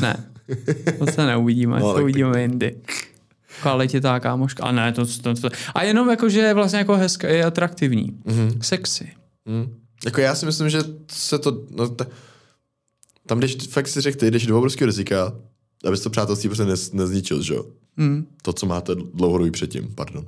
Ne, 0.00 0.24
to 0.98 1.06
se 1.06 1.26
neuvidíme, 1.26 1.80
No, 1.80 1.86
no, 1.86 1.92
tak- 1.92 1.96
to 1.98 2.02
uvidíme 2.02 2.42
jindy. 2.42 2.76
Ale 3.62 3.88
tě 3.88 4.00
tá 4.00 4.20
kámoška. 4.20 4.64
A 4.64 4.72
ne, 4.72 4.92
to, 4.92 5.06
to, 5.06 5.34
to, 5.34 5.48
A 5.74 5.82
jenom 5.82 6.10
jako, 6.10 6.28
že 6.28 6.40
je 6.40 6.54
vlastně 6.54 6.78
jako 6.78 6.94
hezká, 6.96 7.28
je 7.28 7.44
atraktivní. 7.44 8.12
Mhm. 8.24 8.48
Mm-hmm. 8.48 8.58
Sexy. 8.62 9.12
Hmm. 9.46 9.66
Jako 10.04 10.20
já 10.20 10.34
si 10.34 10.46
myslím, 10.46 10.70
že 10.70 10.78
se 11.12 11.38
to, 11.38 11.62
no, 11.70 11.88
ta, 11.88 12.06
tam 13.26 13.40
jdeš, 13.40 13.56
fakt 13.68 13.88
si 13.88 14.00
řekl, 14.00 14.18
ty 14.18 14.30
jdeš 14.30 14.46
do 14.46 14.58
obrovského 14.58 14.86
rizika, 14.86 15.32
abys 15.84 16.00
to 16.00 16.10
přátelství 16.10 16.48
prostě 16.48 16.64
nez, 16.64 16.92
nezničil, 16.92 17.42
že 17.42 17.54
jo? 17.54 17.64
Mm. 17.96 18.26
To, 18.42 18.52
co 18.52 18.66
máte 18.66 18.94
dlouhodobý 19.14 19.50
předtím, 19.50 19.94
pardon. 19.94 20.26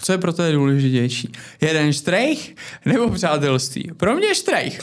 Co 0.00 0.12
je 0.12 0.18
pro 0.18 0.32
to 0.32 0.52
důležitější? 0.52 1.32
Jeden 1.60 1.92
štrejch 1.92 2.54
nebo 2.86 3.10
přátelství? 3.10 3.90
Pro 3.96 4.16
mě 4.16 4.34
štrejch. 4.34 4.80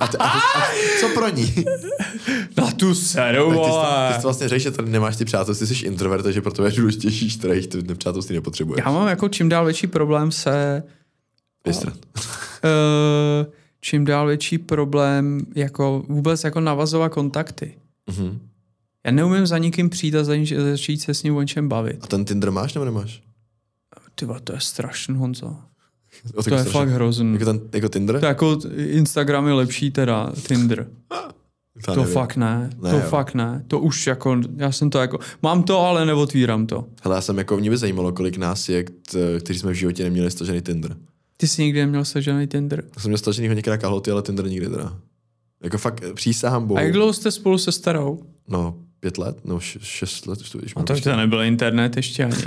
A, 0.00 0.06
t- 0.08 0.18
a, 0.18 0.28
a 0.28 0.62
co 1.00 1.08
pro 1.08 1.28
ní? 1.28 1.54
Na 2.56 2.70
tu 2.70 2.94
seru, 2.94 3.48
Tak 3.50 3.58
ty, 3.58 3.70
jsi, 3.70 4.14
ty 4.14 4.20
jsi 4.20 4.22
vlastně 4.22 4.48
řekl, 4.48 4.62
že 4.62 4.70
tady 4.70 4.90
nemáš 4.90 5.16
ty 5.16 5.24
přátelství, 5.24 5.66
jsi 5.66 5.86
introvert, 5.86 6.22
takže 6.22 6.40
pro 6.40 6.52
tebe 6.52 6.68
je 6.68 6.72
důležitější 6.72 7.30
štrejch, 7.30 7.66
ty 7.66 7.82
nepřátelství 7.82 8.34
nepotřebuješ. 8.34 8.84
Já 8.86 8.92
mám 8.92 9.08
jako 9.08 9.28
čím 9.28 9.48
dál 9.48 9.64
větší 9.64 9.86
problém 9.86 10.32
se... 10.32 10.82
Vystrat. 11.66 11.94
Uh, 12.16 13.52
čím 13.80 14.04
dál 14.04 14.26
větší 14.26 14.58
problém 14.58 15.40
jako 15.54 16.04
vůbec 16.08 16.44
jako 16.44 16.60
navazovat 16.60 17.12
kontakty. 17.12 17.74
Mhm. 18.10 18.38
Já 19.06 19.12
neumím 19.12 19.46
za 19.46 19.58
nikým 19.58 19.90
přijít 19.90 20.14
a 20.14 20.24
zač- 20.24 20.52
začít 20.52 21.00
se 21.00 21.14
s 21.14 21.22
ním 21.22 21.36
o 21.36 21.40
něčem 21.40 21.68
bavit. 21.68 21.98
A 22.00 22.06
ten 22.06 22.24
Tinder 22.24 22.50
máš 22.50 22.74
nebo 22.74 22.84
nemáš? 22.84 23.22
Ty 24.14 24.26
to 24.44 24.52
je 24.52 24.60
strašný, 24.60 25.16
Honzo. 25.16 25.46
O, 26.34 26.42
To 26.42 26.54
je 26.54 26.58
strašně- 26.60 26.72
fakt 26.72 26.88
hrozný. 26.88 27.32
Jako, 27.32 27.44
ten, 27.44 27.60
jako 27.72 27.88
Tinder? 27.88 28.20
To 28.20 28.26
jako 28.26 28.58
Instagram 28.76 29.46
je 29.46 29.52
lepší 29.52 29.90
teda, 29.90 30.32
Tinder. 30.48 30.86
To 31.84 31.94
To 31.94 32.00
nevím. 32.00 32.14
fakt 32.14 32.36
ne, 32.36 32.70
Ne, 32.82 32.90
to 32.90 32.96
jo. 32.96 33.02
fakt 33.08 33.34
ne. 33.34 33.64
To 33.68 33.78
už 33.80 34.06
jako, 34.06 34.40
já 34.56 34.72
jsem 34.72 34.90
to 34.90 34.98
jako, 34.98 35.18
mám 35.42 35.62
to, 35.62 35.78
ale 35.80 36.06
neotvírám 36.06 36.66
to. 36.66 36.84
Hele, 37.04 37.16
já 37.16 37.20
jsem 37.20 37.38
jako, 37.38 37.56
mě 37.56 37.70
by 37.70 37.76
zajímalo, 37.76 38.12
kolik 38.12 38.36
nás 38.36 38.68
je, 38.68 38.84
kt- 38.84 39.16
kteří 39.40 39.58
jsme 39.58 39.70
v 39.72 39.74
životě 39.74 40.04
neměli 40.04 40.30
stažený 40.30 40.60
Tinder. 40.60 40.96
Ty 41.40 41.48
jsi 41.48 41.62
nikdy 41.62 41.80
neměl 41.80 42.04
sežený 42.04 42.46
Tinder. 42.46 42.84
Já 42.96 43.02
jsem 43.02 43.08
měl 43.08 43.18
stažený 43.18 43.48
hodně 43.48 43.62
krát 43.62 43.76
kalhoty, 43.76 44.10
ale 44.10 44.22
Tinder 44.22 44.46
nikdy 44.48 44.68
teda. 44.68 44.96
Jako 45.62 45.78
fakt 45.78 46.02
eh, 46.10 46.14
přísahám 46.14 46.66
bohu. 46.66 46.78
A 46.78 46.80
jak 46.82 46.92
dlouho 46.92 47.12
jste 47.12 47.30
spolu 47.30 47.58
se 47.58 47.72
starou? 47.72 48.22
No, 48.48 48.74
pět 49.00 49.18
let? 49.18 49.36
No, 49.44 49.56
š- 49.56 49.78
šest 49.82 50.26
let 50.26 50.40
už 50.40 50.50
to 50.50 50.58
víš. 50.58 50.72
A 50.76 50.82
to, 50.82 51.00
to 51.00 51.16
nebyl 51.16 51.42
internet 51.42 51.96
ještě 51.96 52.24
ani. 52.24 52.36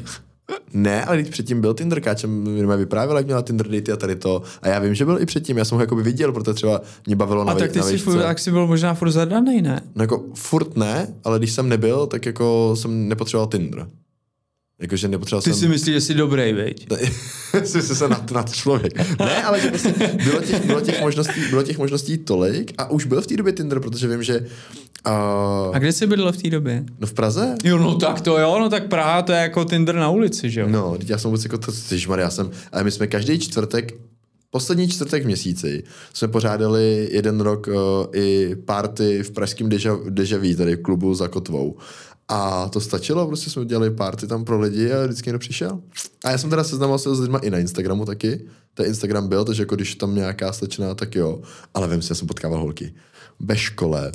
Ne, 0.74 1.06
ale 1.06 1.18
když 1.18 1.30
předtím 1.30 1.62
byl 1.62 1.74
Tinder, 1.74 2.02
káčem 2.02 2.30
mi 2.44 2.78
vyprávěla, 2.78 3.20
jak 3.20 3.26
měla 3.26 3.42
Tinder 3.42 3.68
datey 3.68 3.94
a 3.94 3.98
tady 3.98 4.16
to. 4.16 4.42
A 4.62 4.68
já 4.68 4.80
vím, 4.80 4.96
že 4.96 5.06
byl 5.06 5.22
i 5.22 5.26
předtím, 5.26 5.58
já 5.58 5.66
jsem 5.66 5.76
ho 5.76 5.82
jakoby 5.82 6.04
viděl, 6.04 6.32
protože 6.32 6.54
třeba 6.54 6.82
mě 7.06 7.16
bavilo 7.16 7.44
na, 7.44 7.52
A 7.52 7.56
tak 7.56 7.72
ty 7.72 7.82
jsi, 7.84 7.98
furt, 7.98 8.22
tak 8.22 8.40
jsi 8.40 8.52
byl 8.52 8.68
možná 8.68 8.94
furt 8.94 9.12
zadaný, 9.12 9.62
ne? 9.62 9.82
No 9.96 10.04
jako 10.04 10.26
furt 10.34 10.78
ne, 10.78 11.08
ale 11.24 11.40
když 11.40 11.52
jsem 11.52 11.70
nebyl, 11.70 12.08
tak 12.08 12.26
jako 12.26 12.76
jsem 12.76 13.08
nepotřeboval 13.08 13.48
Tinder. 13.48 13.88
Jakože 14.82 15.08
nepotřeboval 15.08 15.42
Ty 15.42 15.50
jsem... 15.50 15.60
si 15.60 15.68
myslíš, 15.68 15.94
že 15.94 16.02
jsi 16.02 16.14
dobrý, 16.14 16.54
viď? 16.54 16.88
Jsi 17.64 17.82
se 17.82 18.08
nad, 18.08 18.32
nad 18.32 18.54
člověk. 18.54 19.20
Ne, 19.20 19.44
ale 19.44 19.60
že 19.60 19.68
prostě 19.70 19.94
bylo 20.24 20.42
těch, 20.42 20.66
bylo, 20.66 20.82
těch 20.82 21.02
možností, 21.02 21.42
bylo 21.50 21.64
těch 21.64 21.78
možností 21.78 22.18
tolik 22.18 22.74
a 22.78 22.92
už 22.92 23.06
byl 23.06 23.22
v 23.22 23.28
té 23.28 23.38
době 23.38 23.54
Tinder, 23.54 23.80
protože 23.80 24.08
vím, 24.08 24.24
že 24.24 24.40
uh, 25.08 25.76
A 25.76 25.80
kde 25.80 25.92
jsi 25.92 26.08
bydlel 26.08 26.32
v 26.32 26.38
té 26.38 26.50
době? 26.50 26.84
no 27.00 27.08
v 27.08 27.14
Praze 27.14 27.56
Jo, 27.64 27.78
no 27.78 27.96
tak 27.96 28.22
to 28.22 28.40
jo, 28.40 28.58
no 28.60 28.70
tak 28.70 28.88
Praha 28.88 29.22
to 29.22 29.32
je 29.32 29.40
jako 29.40 29.66
Tinder 29.66 29.96
na 29.96 30.10
ulici, 30.10 30.50
že 30.50 30.62
jo? 30.62 30.68
No, 30.70 30.98
teď 30.98 31.10
já 31.10 31.18
jsem 31.18 31.32
vůbec 31.32 31.44
jako 31.44 31.58
to, 31.58 31.72
já 32.18 32.30
jsem, 32.30 32.52
ale 32.72 32.84
my 32.84 32.92
jsme 32.92 33.08
každý 33.08 33.40
čtvrtek, 33.40 33.94
poslední 34.50 34.88
čtvrtek 34.88 35.24
v 35.24 35.26
měsíci, 35.26 35.84
jsme 36.14 36.28
pořádali 36.28 37.10
jeden 37.12 37.42
rok 37.42 37.68
uh, 37.68 37.74
i 38.14 38.56
party 38.66 39.24
v 39.24 39.32
pražském 39.32 39.70
Deja, 39.70 39.98
Dejaví, 40.10 40.56
tady 40.56 40.76
v 40.76 40.82
klubu 40.82 41.14
za 41.14 41.28
Kotvou. 41.28 41.78
A 42.28 42.70
to 42.70 42.82
stačilo, 42.82 43.28
prostě 43.28 43.50
jsme 43.50 43.66
dělali 43.66 43.92
party 43.92 44.28
tam 44.28 44.46
pro 44.46 44.60
lidi 44.60 44.92
a 44.92 45.06
vždycky 45.06 45.28
někdo 45.28 45.40
přišel. 45.40 45.82
A 46.26 46.32
já 46.32 46.38
jsem 46.38 46.50
teda 46.50 46.64
seznamoval 46.64 47.00
se 47.00 47.16
s 47.16 47.20
lidmi 47.20 47.38
i 47.42 47.50
na 47.50 47.58
Instagramu 47.58 48.06
taky. 48.06 48.46
To 48.74 48.86
Instagram 48.86 49.28
byl, 49.28 49.46
takže 49.46 49.62
jako 49.62 49.76
když 49.76 49.96
tam 49.96 50.16
nějaká 50.16 50.54
slečna, 50.54 50.96
tak 50.96 51.16
jo. 51.16 51.42
Ale 51.74 51.88
vím 51.88 52.02
si, 52.02 52.12
já 52.12 52.16
jsem 52.16 52.28
potkával 52.28 52.60
holky. 52.60 52.94
Ve 53.40 53.58
škole, 53.58 54.12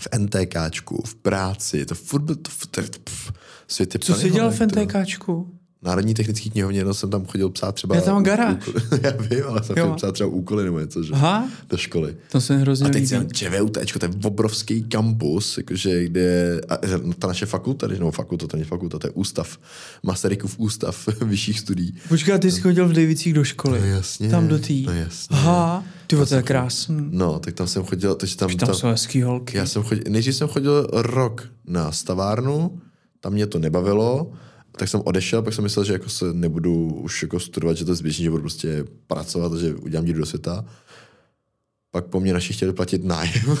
v 0.00 0.18
NTKčku, 0.18 1.02
v 1.06 1.14
práci, 1.14 1.86
to 1.86 1.94
furt 1.94 2.22
byl, 2.22 2.36
to, 2.36 2.50
to, 2.70 2.82
to, 2.82 3.98
plný 3.98 4.20
jsi 4.20 4.30
dělal 4.30 4.50
v 4.50 4.60
holek, 4.60 4.72
ty 4.72 4.80
vole. 4.80 4.86
NTKčku? 4.86 5.55
Národní 5.82 6.14
technický 6.14 6.50
knihovně, 6.50 6.84
no 6.84 6.94
jsem 6.94 7.10
tam 7.10 7.26
chodil 7.26 7.48
psát 7.50 7.74
třeba... 7.74 7.94
Já 7.94 8.00
tam 8.00 8.14
mám 8.14 8.22
garáž. 8.24 8.68
Úkoly, 8.68 8.84
já 9.02 9.10
vím, 9.10 9.44
ale 9.48 9.64
jsem 9.64 9.76
chodil 9.76 9.94
psát 9.94 10.12
třeba 10.12 10.30
úkoly 10.30 10.64
nebo 10.64 10.80
něco, 10.80 11.02
že? 11.02 11.12
Aha. 11.12 11.48
Do 11.68 11.76
školy. 11.76 12.16
To 12.32 12.40
se 12.40 12.56
hrozně 12.56 12.86
A 12.86 12.90
teď 12.90 13.06
jsem 13.06 13.30
ČVUT, 13.32 13.72
to 13.72 14.04
je 14.06 14.10
obrovský 14.24 14.82
kampus, 14.82 15.56
jakože 15.58 16.04
kde, 16.04 16.60
a 16.68 16.76
ta 17.18 17.26
naše 17.26 17.46
fakulta, 17.46 17.86
nebo 17.86 18.10
fakulta, 18.10 18.46
to 18.46 18.56
není 18.56 18.64
fakulta, 18.64 18.98
to 18.98 19.06
je 19.06 19.10
ústav, 19.10 19.58
Masarykův 20.02 20.58
ústav 20.58 21.08
vyšších 21.20 21.60
studií. 21.60 21.94
Počkej, 22.08 22.38
ty 22.38 22.50
jsi 22.50 22.60
chodil 22.60 22.88
v 22.88 22.92
Davidcích 22.92 23.34
do 23.34 23.44
školy. 23.44 23.80
No 23.80 23.86
jasně. 23.86 24.28
Tam 24.28 24.48
do 24.48 24.58
tý. 24.58 24.86
No 24.86 24.92
jasně. 24.92 25.36
Aha, 25.36 25.84
ty 26.06 26.16
to 26.16 26.34
je 26.34 26.42
krásný. 26.42 27.08
No, 27.10 27.38
tak 27.38 27.54
tam 27.54 27.66
jsem 27.66 27.84
chodil, 27.84 28.14
takže 28.14 28.36
tam, 28.36 28.56
Tam 28.56 28.74
jsou 28.74 28.86
hezký 28.86 29.22
holky. 29.22 29.56
já 29.56 29.66
jsem 29.66 29.82
chodil, 29.82 30.04
nejdřív 30.08 30.36
jsem 30.36 30.48
chodil 30.48 30.88
rok 30.92 31.48
na 31.66 31.92
stavárnu, 31.92 32.80
tam 33.20 33.32
mě 33.32 33.46
to 33.46 33.58
nebavilo, 33.58 34.32
tak 34.76 34.88
jsem 34.88 35.02
odešel, 35.04 35.42
pak 35.42 35.54
jsem 35.54 35.64
myslel, 35.64 35.84
že 35.84 35.92
jako 35.92 36.08
se 36.08 36.32
nebudu 36.32 37.00
už 37.02 37.22
jako 37.22 37.40
studovat, 37.40 37.76
že 37.76 37.84
to 37.84 37.90
je 37.90 37.94
zbytečný, 37.94 38.24
že 38.24 38.30
budu 38.30 38.42
prostě 38.42 38.84
pracovat 39.06 39.54
že 39.54 39.74
udělám 39.74 40.04
díru 40.04 40.18
do 40.18 40.26
světa. 40.26 40.64
Pak 41.90 42.06
po 42.06 42.20
mně 42.20 42.32
naši 42.32 42.52
chtěli 42.52 42.72
platit 42.72 43.04
nájem. 43.04 43.32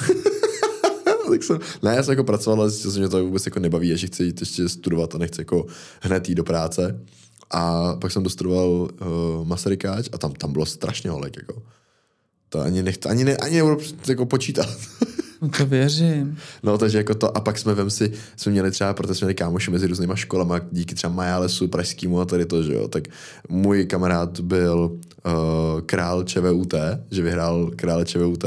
tak 1.30 1.42
jsem, 1.42 1.58
ne, 1.82 1.94
já 1.96 2.02
jsem 2.02 2.12
jako 2.12 2.24
pracoval, 2.24 2.60
ale 2.60 2.70
zjistil 2.70 2.90
jsem, 2.90 3.02
že 3.02 3.08
to 3.08 3.24
vůbec 3.24 3.46
jako 3.46 3.60
nebaví, 3.60 3.96
že 3.98 4.06
chci 4.06 4.24
jít 4.24 4.40
ještě 4.40 4.68
studovat 4.68 5.14
a 5.14 5.18
nechci 5.18 5.40
jako 5.40 5.66
hned 6.02 6.28
jít 6.28 6.34
do 6.34 6.44
práce. 6.44 7.00
A 7.50 7.92
pak 7.96 8.12
jsem 8.12 8.22
dostudoval 8.22 8.68
uh, 8.70 8.88
Masarykáč 9.46 10.08
a 10.12 10.18
tam, 10.18 10.32
tam 10.32 10.52
bylo 10.52 10.66
strašně 10.66 11.10
holek, 11.10 11.36
jako. 11.36 11.62
To 12.48 12.60
ani 12.60 12.82
nechci, 12.82 13.08
ani, 13.08 13.24
ne, 13.24 13.36
ani 13.36 13.56
nebudu 13.56 13.78
jako 14.08 14.26
počítat. 14.26 14.68
No 15.42 15.48
to 15.48 15.66
věřím. 15.66 16.38
No, 16.62 16.78
takže 16.78 16.98
jako 16.98 17.14
to, 17.14 17.36
a 17.36 17.40
pak 17.40 17.58
jsme 17.58 17.74
vem 17.74 17.90
si, 17.90 18.12
jsme 18.36 18.52
měli 18.52 18.70
třeba, 18.70 18.94
protože 18.94 19.14
jsme 19.14 19.24
měli 19.24 19.34
kámoši 19.34 19.70
mezi 19.70 19.86
různýma 19.86 20.16
školama, 20.16 20.60
díky 20.72 20.94
třeba 20.94 21.12
Majálesu, 21.12 21.68
Pražskýmu 21.68 22.20
a 22.20 22.24
tady 22.24 22.44
to, 22.46 22.62
že 22.62 22.74
jo, 22.74 22.88
tak 22.88 23.04
můj 23.48 23.86
kamarád 23.86 24.40
byl 24.40 24.90
uh, 25.26 25.80
král 25.86 26.24
ČVUT, 26.24 26.74
že 27.10 27.22
vyhrál 27.22 27.70
krále 27.76 28.04
ČVUT 28.04 28.44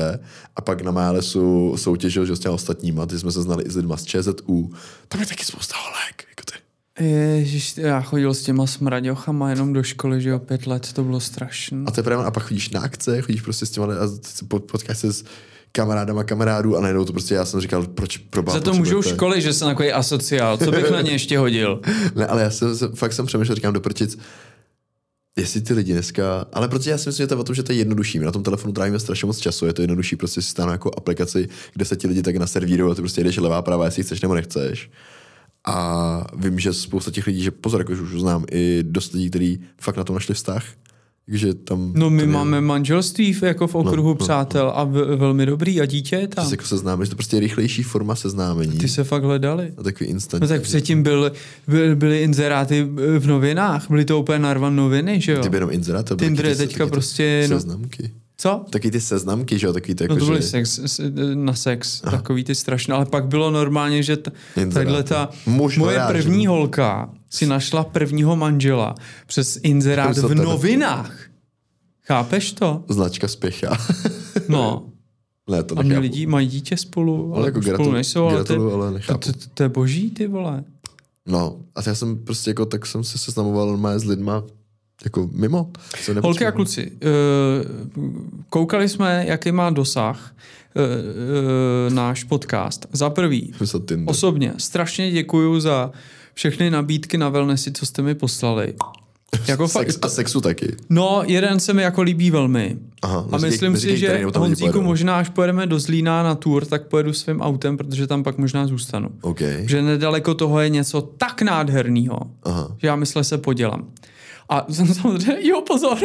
a 0.56 0.62
pak 0.62 0.82
na 0.82 0.92
Majálesu 0.92 1.74
soutěžil, 1.78 2.26
že 2.26 2.36
s 2.36 2.40
těmi 2.40 2.54
ostatníma, 2.54 3.06
ty 3.06 3.20
jsme 3.20 3.32
se 3.32 3.42
znali 3.42 3.64
i 3.64 3.70
s 3.70 3.76
lidma 3.76 3.98
z 3.98 4.06
ČZU, 4.06 4.72
tam 5.08 5.22
je 5.22 5.28
taky 5.28 5.46
spousta 5.46 5.76
holek, 5.78 6.26
jako 6.30 6.44
ty. 6.46 6.60
Ježiš, 7.06 7.78
já 7.78 8.02
chodil 8.02 8.34
s 8.34 8.44
těma 8.44 8.68
smraďochama 8.68 9.50
jenom 9.50 9.74
do 9.74 9.84
školy, 9.84 10.22
že 10.22 10.30
jo, 10.30 10.40
pět 10.40 10.68
let, 10.68 10.94
to 10.94 11.04
bylo 11.04 11.20
strašné. 11.20 11.84
A 11.86 11.92
teprve, 11.92 12.26
a 12.26 12.32
pak 12.32 12.44
chodíš 12.44 12.70
na 12.70 12.82
akce, 12.82 13.22
chodíš 13.22 13.42
prostě 13.42 13.66
s 13.66 13.70
těma, 13.70 13.86
a 13.86 14.08
pot- 14.48 14.60
potkáš 14.60 14.98
se 14.98 15.14
s 15.14 15.24
kamarádama 15.72 16.24
kamarádů 16.24 16.78
a 16.78 16.82
najednou 16.82 17.06
to 17.06 17.12
prostě 17.12 17.36
já 17.36 17.46
jsem 17.46 17.62
říkal, 17.62 17.88
proč 17.88 18.18
pro 18.18 18.44
Za 18.52 18.60
to 18.60 18.74
můžou 18.74 19.02
školy, 19.02 19.42
že 19.42 19.54
jsem 19.54 19.68
takový 19.68 19.92
asociál. 19.92 20.58
Co 20.58 20.72
bych 20.72 20.92
na 20.92 21.02
ně 21.02 21.12
ještě 21.12 21.38
hodil? 21.38 21.82
Ne, 22.16 22.28
ale 22.28 22.42
já 22.42 22.50
jsem, 22.50 22.76
fakt 22.96 23.14
jsem 23.14 23.26
přemýšlel, 23.26 23.56
říkám 23.56 23.74
do 23.74 23.82
prčic, 23.82 24.18
jestli 25.38 25.62
ty 25.62 25.74
lidi 25.74 25.94
dneska, 25.94 26.46
ale 26.54 26.68
protože 26.68 26.92
já 26.92 26.98
si 26.98 27.10
myslím, 27.10 27.24
že 27.24 27.28
to 27.28 27.34
je 27.34 27.40
o 27.40 27.44
tom, 27.44 27.56
že 27.56 27.64
to 27.64 27.72
je 27.72 27.78
jednodušší. 27.78 28.20
My 28.20 28.26
na 28.26 28.32
tom 28.32 28.44
telefonu 28.44 28.74
trávíme 28.74 29.00
strašně 29.00 29.26
moc 29.26 29.38
času, 29.38 29.66
je 29.66 29.74
to 29.74 29.82
jednodušší 29.82 30.16
prostě 30.16 30.42
si 30.42 30.50
stáhnout 30.50 30.72
jako 30.72 30.92
aplikaci, 30.98 31.50
kde 31.74 31.86
se 31.86 31.96
ti 31.96 32.08
lidi 32.08 32.22
tak 32.22 32.36
naservírují 32.36 32.92
a 32.92 32.96
ty 32.96 33.02
prostě 33.02 33.24
jdeš 33.24 33.38
levá 33.38 33.62
práva, 33.62 33.86
jestli 33.86 34.04
chceš 34.04 34.22
nebo 34.22 34.36
nechceš. 34.36 34.90
A 35.68 36.28
vím, 36.36 36.60
že 36.60 36.74
spousta 36.74 37.12
těch 37.12 37.28
lidí, 37.28 37.44
že 37.44 37.52
pozor, 37.52 37.82
jako 37.82 37.92
už 37.92 38.20
znám 38.20 38.46
i 38.52 38.84
dost 38.84 39.14
lidí, 39.14 39.30
kteří 39.30 39.62
fakt 39.82 39.98
na 39.98 40.04
tom 40.04 40.14
našli 40.14 40.36
vztah, 40.36 40.64
takže 41.30 41.54
tam... 41.54 41.92
No 41.96 42.10
my 42.10 42.22
je- 42.22 42.28
máme 42.28 42.62
manželství 42.62 43.34
v- 43.34 43.44
jako 43.44 43.68
v 43.68 43.76
okruhu 43.76 44.10
no, 44.10 44.16
přátel 44.16 44.72
a 44.76 44.84
v, 44.84 44.92
velmi 45.16 45.46
dobrý 45.46 45.82
a 45.82 45.86
dítě 45.86 46.16
je 46.16 46.22
Že 46.22 46.28
tam. 46.28 46.46
se 46.46 46.54
jako 46.54 46.64
seznámíš, 46.66 47.10
to 47.10 47.14
je 47.14 47.16
prostě 47.16 47.40
rychlejší 47.40 47.84
forma 47.84 48.16
seznámení. 48.16 48.78
Ty 48.78 48.88
se 48.88 49.04
fakt 49.04 49.24
hledali. 49.24 49.74
A 49.78 49.84
takový 49.84 50.10
instant. 50.10 50.42
No 50.42 50.48
tak 50.48 50.62
předtím 50.62 51.04
byl, 51.04 51.32
byl, 51.68 51.96
byly 51.96 52.22
inzeráty 52.24 52.88
v 53.20 53.28
novinách, 53.28 53.86
byly 53.90 54.06
to 54.06 54.20
úplně 54.20 54.40
narvan 54.40 54.76
noviny, 54.76 55.22
že 55.22 55.32
jo? 55.32 55.42
Ty 55.42 55.50
jenom 55.56 55.70
inzerát, 55.72 56.06
to 56.06 56.16
byly 56.16 56.28
Tinder 56.28 56.46
je 56.46 56.56
ty- 56.56 56.68
teďka 56.68 56.86
ty 56.86 56.92
prostě, 56.92 57.48
no- 57.50 57.60
Seznamky. 57.60 58.12
Co? 58.42 58.66
Taky 58.70 58.92
ty 58.92 59.02
seznamky, 59.02 59.60
že 59.60 59.68
jo, 59.68 59.74
takový 59.74 59.96
ty 59.96 60.04
jako, 60.04 60.14
No 60.14 60.20
to 60.20 60.26
byly 60.26 60.42
že... 60.42 60.48
sex, 60.48 60.80
na 61.34 61.54
sex, 61.54 62.02
Aha. 62.04 62.18
takový 62.18 62.44
ty 62.44 62.56
strašné, 62.56 62.96
ale 62.96 63.06
pak 63.06 63.26
bylo 63.28 63.52
normálně, 63.52 64.04
že 64.04 64.18
t- 64.18 64.32
Inzeráty. 64.56 64.74
takhle 64.74 65.04
ta 65.04 65.30
Muž 65.46 65.78
moje 65.78 66.00
hledáš, 66.00 66.12
první 66.24 66.44
že? 66.44 66.50
holka 66.50 67.10
si 67.30 67.46
našla 67.48 67.84
prvního 67.84 68.36
manžela 68.36 68.96
přes 69.28 69.60
inzerát 69.64 70.16
Za 70.16 70.28
v 70.28 70.36
novinách. 70.36 71.16
Chápeš 72.04 72.52
to? 72.52 72.84
Značka 72.90 73.28
spěchá. 73.28 73.78
No. 74.50 74.90
ne, 75.50 75.64
to 75.64 75.80
A 75.80 75.82
mě 75.82 76.00
lidi 76.00 76.26
mají 76.26 76.48
dítě 76.48 76.78
spolu, 76.78 77.36
ale 77.36 77.46
jako 77.48 77.62
spolu 77.62 77.78
gratul- 77.78 77.94
nejsou, 77.94 78.24
ale 78.26 78.44
to, 78.44 78.54
gratuluju, 78.54 78.82
ale 78.82 79.00
to, 79.08 79.18
to, 79.18 79.32
to, 79.54 79.64
je 79.64 79.70
boží, 79.70 80.12
ty 80.12 80.28
vole. 80.28 80.64
No, 81.28 81.58
a 81.76 81.80
já 81.86 81.96
jsem 81.96 82.18
prostě 82.18 82.50
jako, 82.50 82.66
tak 82.66 82.86
jsem 82.86 83.04
se 83.04 83.18
seznamoval 83.18 83.68
normálně 83.68 84.00
s 84.00 84.06
lidma 84.06 84.44
jako 85.04 85.30
mimo. 85.32 85.72
Jsem 86.02 86.18
Holky 86.18 86.46
a 86.46 86.52
kluci, 86.52 86.92
eh, 87.02 87.08
koukali 88.50 88.90
jsme, 88.90 89.26
jaký 89.28 89.52
má 89.52 89.70
dosah 89.70 90.36
eh, 90.76 90.82
eh, 91.88 91.94
náš 91.94 92.24
podcast. 92.24 92.88
Za 92.94 93.10
prvý, 93.10 93.54
osobně, 94.06 94.54
strašně 94.58 95.12
děkuju 95.12 95.60
za 95.60 95.92
všechny 96.34 96.72
nabídky 96.72 97.18
na 97.18 97.30
wellnessy, 97.30 97.72
co 97.72 97.86
jste 97.86 98.02
mi 98.02 98.16
poslali. 98.16 98.74
Jako 99.48 99.68
Sex, 99.68 99.94
fakt, 99.94 100.06
a 100.06 100.10
sexu 100.10 100.42
taky. 100.42 100.76
no, 100.90 101.24
jeden 101.26 101.60
se 101.60 101.74
mi 101.74 101.82
jako 101.82 102.02
líbí 102.02 102.32
velmi. 102.32 102.78
Aha, 103.02 103.28
a 103.32 103.38
myslím 103.38 103.78
si, 103.78 103.98
že 103.98 104.26
Honzíku 104.36 104.82
možná, 104.82 105.18
až 105.18 105.30
pojedeme 105.30 105.68
do 105.68 105.80
Zlína 105.80 106.24
na 106.24 106.36
tour, 106.36 106.66
tak 106.66 106.88
pojedu 106.88 107.14
svým 107.14 107.42
autem, 107.42 107.78
protože 107.78 108.08
tam 108.08 108.24
pak 108.24 108.38
možná 108.38 108.68
zůstanu. 108.68 109.10
OK. 109.22 109.42
Že 109.60 109.82
nedaleko 109.82 110.34
toho 110.34 110.60
je 110.60 110.70
něco 110.70 111.02
tak 111.02 111.42
nádherného, 111.42 112.20
že 112.78 112.88
já 112.88 112.96
mysle 112.96 113.24
se 113.24 113.38
podělám. 113.38 113.88
A 114.50 114.66
jsem 114.70 114.94
samozřejmě, 114.94 115.48
jo 115.48 115.62
pozor, 115.62 115.98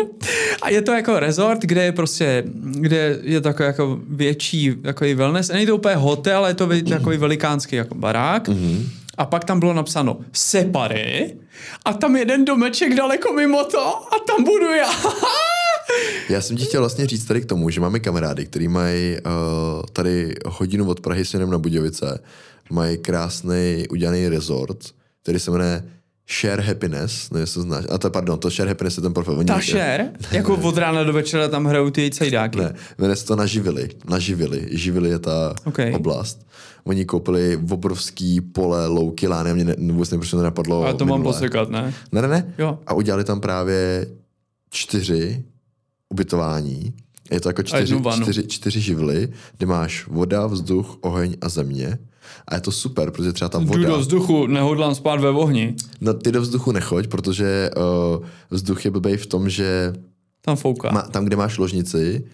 a 0.63 0.69
je 0.69 0.83
to 0.83 0.93
jako 0.93 1.21
resort, 1.21 1.61
kde 1.61 1.85
je 1.85 1.93
prostě, 1.93 2.45
kde 2.63 3.19
je 3.23 3.41
takový 3.41 3.67
jako 3.67 4.01
větší 4.09 4.75
takový 4.75 5.15
wellness, 5.15 5.49
není 5.49 5.67
to 5.67 5.77
úplně 5.77 5.95
hotel, 5.95 6.39
ale 6.39 6.51
je 6.51 6.55
to 6.55 6.69
takový 6.89 7.17
velikánský 7.17 7.77
jako 7.77 7.95
barák. 7.95 8.49
Mhm. 8.49 8.89
A 9.19 9.27
pak 9.27 9.45
tam 9.45 9.61
bylo 9.61 9.73
napsáno 9.73 10.19
separy 10.33 11.37
a 11.85 11.93
tam 11.93 12.17
jeden 12.17 12.45
domeček 12.45 12.95
daleko 12.95 13.33
mimo 13.33 13.65
to 13.65 13.87
a 13.87 14.19
tam 14.27 14.45
budu 14.45 14.67
já. 14.67 14.91
Já 16.29 16.41
jsem 16.41 16.57
ti 16.57 16.65
chtěl 16.65 16.81
vlastně 16.81 17.07
říct 17.07 17.25
tady 17.25 17.41
k 17.41 17.47
tomu, 17.47 17.71
že 17.71 17.81
máme 17.81 18.01
kamarády, 18.01 18.47
který 18.47 18.69
mají 18.69 19.17
uh, 19.27 19.83
tady 19.93 20.35
hodinu 20.47 20.89
od 20.89 21.01
Prahy 21.01 21.25
směrem 21.25 21.51
na 21.51 21.59
Budějovice, 21.59 22.19
mají 22.71 22.99
krásný 22.99 23.87
udělaný 23.91 24.29
resort, 24.29 24.79
který 25.23 25.41
se 25.41 25.51
jmenuje 25.51 25.83
Share 26.31 26.63
Happiness, 26.63 27.31
nevím, 27.31 27.41
jestli 27.41 27.55
to 27.55 27.63
znáš. 27.63 27.85
A 27.91 27.99
to, 27.99 28.11
pardon, 28.11 28.39
to 28.39 28.51
Share 28.51 28.69
Happiness 28.69 28.97
je 28.97 29.03
ten 29.03 29.13
profil. 29.13 29.35
Oni- 29.35 29.45
Ta 29.47 29.61
šer, 29.61 30.11
jako 30.33 30.57
od 30.57 30.79
rána 30.79 31.03
do 31.05 31.13
večera 31.13 31.49
tam 31.49 31.65
hrajou 31.65 31.91
ty 31.91 32.11
cejdáky. 32.11 32.59
Ne, 32.59 32.75
jmenuje 32.99 33.17
se 33.17 33.27
to 33.27 33.37
Naživili. 33.37 33.89
Naživili. 34.11 34.69
Živili 34.71 35.09
je 35.11 35.19
ta 35.19 35.55
Ok. 35.65 35.79
oblast. 35.95 36.47
Oni 36.85 37.05
koupili 37.05 37.61
obrovský 37.71 38.41
pole 38.41 38.87
louky 38.87 39.29
lány 39.29 39.51
a 39.51 39.55
mě 39.55 39.65
ne, 39.65 39.75
vůbec 39.93 40.11
neproč 40.11 40.31
to 40.31 40.37
nenapadlo 40.37 40.83
Ale 40.85 40.95
to 40.95 41.07
mám 41.07 41.23
posekat, 41.23 41.71
ne? 41.71 41.95
Ne, 42.13 42.23
ne, 42.23 42.29
ne. 42.29 42.55
Jo. 42.59 42.79
A 42.87 42.95
udělali 42.95 43.25
tam 43.25 43.41
právě 43.41 44.07
čtyři 44.71 45.45
ubytování. 46.09 46.95
Je 47.31 47.41
to 47.41 47.49
jako 47.49 47.63
čtyři, 47.63 47.97
čtyři, 48.23 48.47
čtyři 48.47 48.81
živly, 48.81 49.29
kde 49.59 49.67
máš 49.67 50.07
voda, 50.07 50.47
vzduch, 50.47 50.97
oheň 51.01 51.37
a 51.41 51.49
země. 51.49 51.99
A 52.49 52.55
je 52.55 52.61
to 52.61 52.73
super, 52.73 53.11
protože 53.11 53.33
třeba 53.33 53.49
ta 53.49 53.59
Jdu 53.59 53.67
voda... 53.67 53.89
do 53.89 53.99
vzduchu, 53.99 54.47
nehodlám 54.47 54.95
spát 54.95 55.21
ve 55.21 55.31
ohni. 55.31 55.75
No, 56.01 56.15
ty 56.15 56.33
do 56.33 56.41
vzduchu 56.41 56.73
nechoď, 56.73 57.07
protože 57.07 57.71
uh, 57.77 58.25
vzduch 58.51 58.85
je 58.85 58.91
blbej 58.91 59.17
v 59.17 59.27
tom, 59.27 59.49
že 59.49 59.93
Tam 60.41 60.57
fouká. 60.57 60.91
má, 60.91 61.03
tam, 61.03 61.25
kde 61.25 61.37
máš 61.37 61.59
ložnici, 61.59 62.25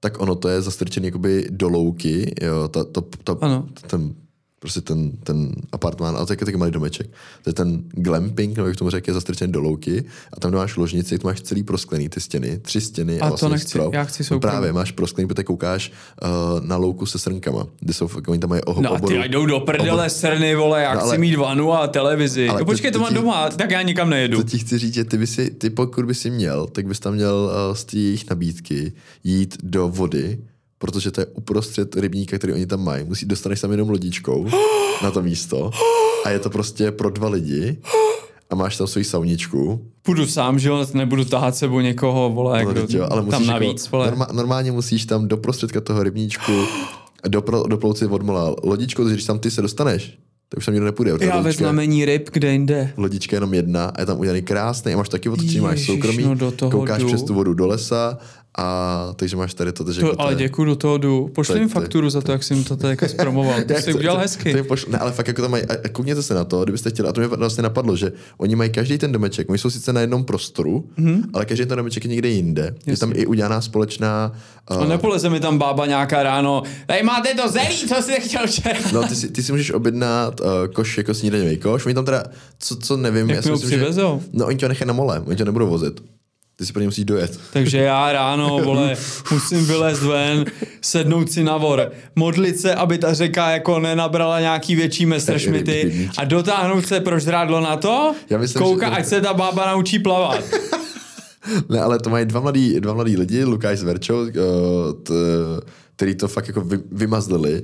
tak 0.00 0.20
ono 0.20 0.34
to 0.34 0.48
je 0.48 0.62
zastrčený 0.62 1.06
jakoby 1.06 1.46
do 1.50 1.68
louky, 1.68 2.34
jo, 2.42 2.68
ta, 2.68 2.84
to, 2.84 3.00
to, 3.24 3.44
Ano. 3.44 3.66
ten, 3.86 4.14
prostě 4.60 4.80
ten, 4.80 5.10
ten 5.10 5.52
apartmán, 5.72 6.16
ale 6.16 6.26
to 6.26 6.32
je 6.32 6.36
taky 6.36 6.56
malý 6.56 6.70
domeček. 6.72 7.10
To 7.44 7.50
je 7.50 7.54
ten 7.54 7.82
glamping, 7.90 8.56
nebo 8.56 8.68
jak 8.68 8.76
tomu 8.76 8.90
řekl, 8.90 9.10
je 9.10 9.14
zastrčený 9.14 9.52
do 9.52 9.60
louky 9.60 10.04
a 10.32 10.40
tam, 10.40 10.52
máš 10.52 10.76
ložnici, 10.76 11.18
tak 11.18 11.24
máš 11.24 11.40
celý 11.40 11.62
prosklený 11.62 12.08
ty 12.08 12.20
stěny, 12.20 12.58
tři 12.58 12.80
stěny 12.80 13.20
a, 13.20 13.24
A 13.24 13.26
to 13.26 13.30
vlastně 13.30 13.48
nechci, 13.48 13.68
strop. 13.68 13.94
já 13.94 14.04
chci 14.04 14.22
no 14.30 14.40
právě, 14.40 14.72
máš 14.72 14.92
prosklený, 14.92 15.28
protože 15.28 15.44
koukáš 15.44 15.92
uh, 16.22 16.28
na 16.66 16.76
louku 16.76 17.06
se 17.06 17.18
srnkama, 17.18 17.66
kde 17.80 17.92
jsou, 17.94 18.08
oni 18.28 18.38
tam 18.38 18.50
mají 18.50 18.62
oho, 18.62 18.82
No 18.82 18.90
a 18.90 18.92
oboru, 18.92 19.22
ty 19.22 19.28
jdou 19.28 19.46
do 19.46 19.60
prdele 19.60 20.10
srny, 20.10 20.54
vole, 20.54 20.82
já 20.82 20.94
No, 20.94 21.00
chci 21.00 21.08
ale- 21.08 21.18
mít 21.18 21.36
vanu 21.36 21.72
a 21.72 21.86
televizi. 21.86 22.48
Ale 22.48 22.58
No, 22.60 22.64
to- 22.64 22.70
počkej, 22.70 22.90
to, 22.90 22.98
to 22.98 23.02
mám 23.02 23.08
ti- 23.08 23.14
doma, 23.14 23.50
tak 23.50 23.70
já 23.70 23.82
nikam 23.82 24.10
nejedu. 24.10 24.36
To 24.36 24.42
ti 24.48 24.58
chci 24.58 24.78
říct, 24.78 24.94
že 24.94 25.04
ty, 25.04 25.18
by 25.18 25.26
si, 25.26 25.50
ty 25.50 25.70
pokud 25.70 26.04
by 26.04 26.14
si 26.14 26.30
měl, 26.30 26.66
tak 26.66 26.86
bys 26.86 27.00
tam 27.00 27.14
měl 27.14 27.50
uh, 27.70 27.74
z 27.76 27.84
té 27.84 27.96
jejich 27.98 28.30
nabídky 28.30 28.92
jít 29.24 29.56
do 29.62 29.88
vody, 29.88 30.38
protože 30.80 31.10
to 31.10 31.20
je 31.20 31.26
uprostřed 31.26 31.96
rybníka, 31.96 32.38
který 32.38 32.52
oni 32.52 32.66
tam 32.66 32.84
mají. 32.84 33.04
Musí 33.04 33.26
dostaneš 33.26 33.60
tam 33.60 33.70
jenom 33.70 33.90
lodičkou 33.90 34.48
na 35.02 35.10
to 35.10 35.22
místo 35.22 35.70
a 36.24 36.30
je 36.30 36.38
to 36.38 36.50
prostě 36.50 36.90
pro 36.90 37.10
dva 37.10 37.28
lidi 37.28 37.76
a 38.50 38.54
máš 38.54 38.76
tam 38.76 38.86
svoji 38.86 39.04
sauničku. 39.04 39.86
Půjdu 40.02 40.26
sám, 40.26 40.58
že 40.58 40.70
nebudu 40.94 41.24
tahat 41.24 41.56
sebou 41.56 41.80
někoho, 41.80 42.30
vole, 42.30 42.64
No, 42.64 42.70
kdo, 42.72 42.86
jo, 42.88 43.06
ale 43.10 43.22
musíš 43.22 43.32
tam 43.32 43.42
jako, 43.42 43.52
navíc, 43.64 43.90
vole. 43.90 44.06
norma, 44.06 44.26
normálně 44.32 44.72
musíš 44.72 45.04
tam 45.06 45.28
do 45.28 45.36
prostředka 45.36 45.80
toho 45.80 46.02
rybníčku 46.02 46.52
dopro, 47.28 47.62
doplout 47.68 47.98
si 47.98 48.06
odmola 48.06 48.54
lodičkou, 48.64 49.02
takže 49.02 49.14
když 49.14 49.24
tam 49.24 49.38
ty 49.38 49.50
se 49.50 49.62
dostaneš, 49.62 50.18
tak 50.48 50.58
už 50.58 50.64
tam 50.66 50.74
nikdo 50.74 50.84
nepůjde. 50.84 51.12
Já 51.20 51.40
ve 51.40 51.52
znamení 51.52 52.04
ryb, 52.04 52.28
kde 52.32 52.52
jinde. 52.52 52.92
lodička 52.96 53.34
je 53.34 53.36
jenom 53.36 53.54
jedna 53.54 53.84
a 53.84 54.00
je 54.00 54.06
tam 54.06 54.18
udělaný 54.20 54.42
krásný 54.42 54.94
a 54.94 54.96
máš 54.96 55.08
taky 55.08 55.28
otočení, 55.28 55.60
máš 55.60 55.86
soukromí, 55.86 56.22
no 56.24 56.34
do 56.34 56.50
toho 56.50 56.70
koukáš 56.70 57.00
jdu. 57.02 57.06
přes 57.08 57.22
tu 57.22 57.34
vodu 57.34 57.54
do 57.54 57.66
lesa 57.66 58.18
a 58.58 59.12
takže 59.16 59.36
máš 59.36 59.54
tady 59.54 59.72
to, 59.72 59.84
To, 59.84 59.90
jako 59.90 60.14
ale 60.20 60.32
je- 60.32 60.36
děkuji, 60.36 60.64
do 60.64 60.76
toho 60.76 60.98
jdu. 60.98 61.30
Pošli 61.34 61.52
To- 61.54 61.58
jim 61.58 61.68
to- 61.68 61.80
fakturu 61.80 62.10
za 62.10 62.20
to, 62.20 62.32
jak 62.32 62.42
jsem 62.42 62.64
to 62.64 62.76
tady 62.76 62.96
zpromoval. 63.08 63.54
To 63.68 63.74
jsi 63.74 63.94
udělal 63.94 64.18
hezky. 64.18 64.54
To. 64.68 64.74
Ne, 64.88 64.98
ale 64.98 65.12
fakt 65.12 65.26
jako 65.28 65.42
tam 65.42 65.50
mají, 65.50 65.64
a- 65.64 65.88
koukněte 65.88 66.22
se 66.22 66.34
na 66.34 66.44
to, 66.44 66.62
kdybyste 66.62 66.90
chtěli, 66.90 67.08
a 67.08 67.12
to 67.12 67.20
mě 67.20 67.28
vlastně 67.28 67.62
napadlo, 67.62 67.96
že 67.96 68.12
oni 68.38 68.56
mají 68.56 68.70
každý 68.70 68.98
ten 68.98 69.12
domeček, 69.12 69.50
oni 69.50 69.58
jsou 69.58 69.70
sice 69.70 69.92
na 69.92 70.00
jednom 70.00 70.24
prostoru, 70.24 70.88
mm-hmm. 70.98 71.22
ale 71.34 71.44
každý 71.44 71.66
ten 71.66 71.76
domeček 71.76 72.04
je 72.04 72.10
někde 72.10 72.28
jinde. 72.28 72.74
Je 72.86 72.96
tam 72.96 73.12
i 73.14 73.26
udělaná 73.26 73.60
společná... 73.60 74.32
A 74.68 74.74
Uh, 74.76 74.86
nepoleze 74.88 75.30
mi 75.30 75.40
tam 75.40 75.58
bába 75.58 75.86
nějaká 75.86 76.22
ráno, 76.22 76.62
tady 76.86 77.02
máte 77.02 77.34
to 77.34 77.48
zelí, 77.48 77.76
co 77.88 78.02
jsi 78.02 78.12
chtěl 78.20 78.46
včera. 78.46 78.78
no, 78.92 79.02
ty 79.08 79.14
si, 79.16 79.28
ty 79.28 79.42
si 79.42 79.52
můžeš 79.52 79.70
objednat 79.70 80.40
uh, 80.40 80.46
koš 80.74 80.98
jako 80.98 81.14
snídaňový 81.14 81.56
koš, 81.56 81.86
oni 81.86 81.94
tam 81.94 82.04
teda, 82.04 82.24
co, 82.58 82.76
co 82.76 82.96
nevím, 82.96 83.28
Jak 83.30 83.36
já 83.36 83.42
si 83.42 83.50
myslím, 83.50 83.70
že, 83.70 83.86
no 84.32 84.46
oni 84.46 84.56
tě 84.56 84.68
nechají 84.68 84.86
na 84.86 84.92
mole, 84.94 85.22
oni 85.26 85.36
tě 85.36 85.44
nebudou 85.44 85.68
vozit. 85.68 86.00
Ty 86.60 86.66
si 86.66 86.72
pro 86.72 86.80
ně 86.82 86.88
musíš 86.88 87.04
dojet. 87.04 87.40
Takže 87.52 87.78
já 87.78 88.12
ráno, 88.12 88.58
vole, 88.64 88.96
musím 89.32 89.66
vylézt 89.66 90.02
ven, 90.02 90.44
sednout 90.80 91.30
si 91.32 91.44
na 91.44 91.56
vor, 91.56 91.92
modlit 92.16 92.60
se, 92.60 92.74
aby 92.74 92.98
ta 92.98 93.14
řeka 93.14 93.50
jako 93.50 93.78
nenabrala 93.80 94.40
nějaký 94.40 94.74
větší 94.74 95.06
mestršmity 95.06 96.08
a 96.18 96.24
dotáhnout 96.24 96.86
se 96.86 97.00
pro 97.00 97.18
žrádlo 97.20 97.60
na 97.60 97.76
to, 97.76 98.14
Já 98.30 98.38
myslím, 98.38 98.62
kouka, 98.62 98.88
že- 98.88 98.94
ať 98.96 99.06
se 99.06 99.20
ta 99.20 99.34
bába 99.34 99.66
naučí 99.66 99.98
plavat. 99.98 100.44
Ne, 101.68 101.80
ale 101.80 101.98
to 101.98 102.10
mají 102.10 102.26
dva 102.26 102.40
mladí, 102.40 102.80
dva 102.80 102.94
mladí 102.94 103.16
lidi, 103.16 103.44
Lukáš 103.44 103.78
s 103.78 103.82
Verčou, 103.82 104.26
eh, 104.26 104.32
který 105.96 106.14
to 106.14 106.28
fakt 106.28 106.48
jako 106.48 106.60
vy, 106.60 106.78
vymazlili. 106.92 107.62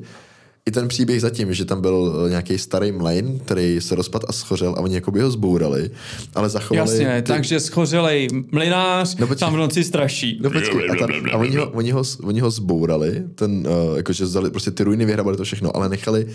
I 0.68 0.72
ten 0.72 0.88
příběh 0.88 1.20
zatím, 1.20 1.54
že 1.54 1.64
tam 1.64 1.80
byl 1.80 2.22
eh, 2.26 2.30
nějaký 2.30 2.58
starý 2.58 2.92
mlejn, 2.92 3.38
který 3.38 3.80
se 3.80 3.94
rozpad 3.94 4.24
a 4.28 4.32
schořel 4.32 4.74
a 4.76 4.80
oni 4.80 4.94
jako 4.94 5.10
by 5.10 5.20
ho 5.20 5.30
zbourali, 5.30 5.90
ale 6.34 6.48
zachovali... 6.48 6.90
Jasně, 6.90 7.22
ty, 7.22 7.32
takže 7.32 7.60
schořelej 7.60 8.28
mlinář 8.52 9.16
No, 9.16 9.26
počkej. 9.26 9.40
tam 9.40 9.54
v 9.54 9.56
noci 9.56 9.84
straší. 9.84 10.40
No 10.42 10.50
počkej, 10.50 10.90
a, 10.90 10.94
tam, 10.94 11.10
a 11.32 11.36
oni, 11.36 11.56
ho, 11.56 11.70
oni, 11.70 11.90
ho, 11.90 12.02
oni 12.22 12.40
ho 12.40 12.50
zbourali, 12.50 13.22
ten, 13.34 13.66
uh, 13.90 13.96
jakože 13.96 14.24
vzali 14.24 14.50
prostě 14.50 14.70
ty 14.70 14.82
ruiny, 14.84 15.04
vyhrabali 15.04 15.36
to 15.36 15.44
všechno, 15.44 15.76
ale 15.76 15.88
nechali 15.88 16.26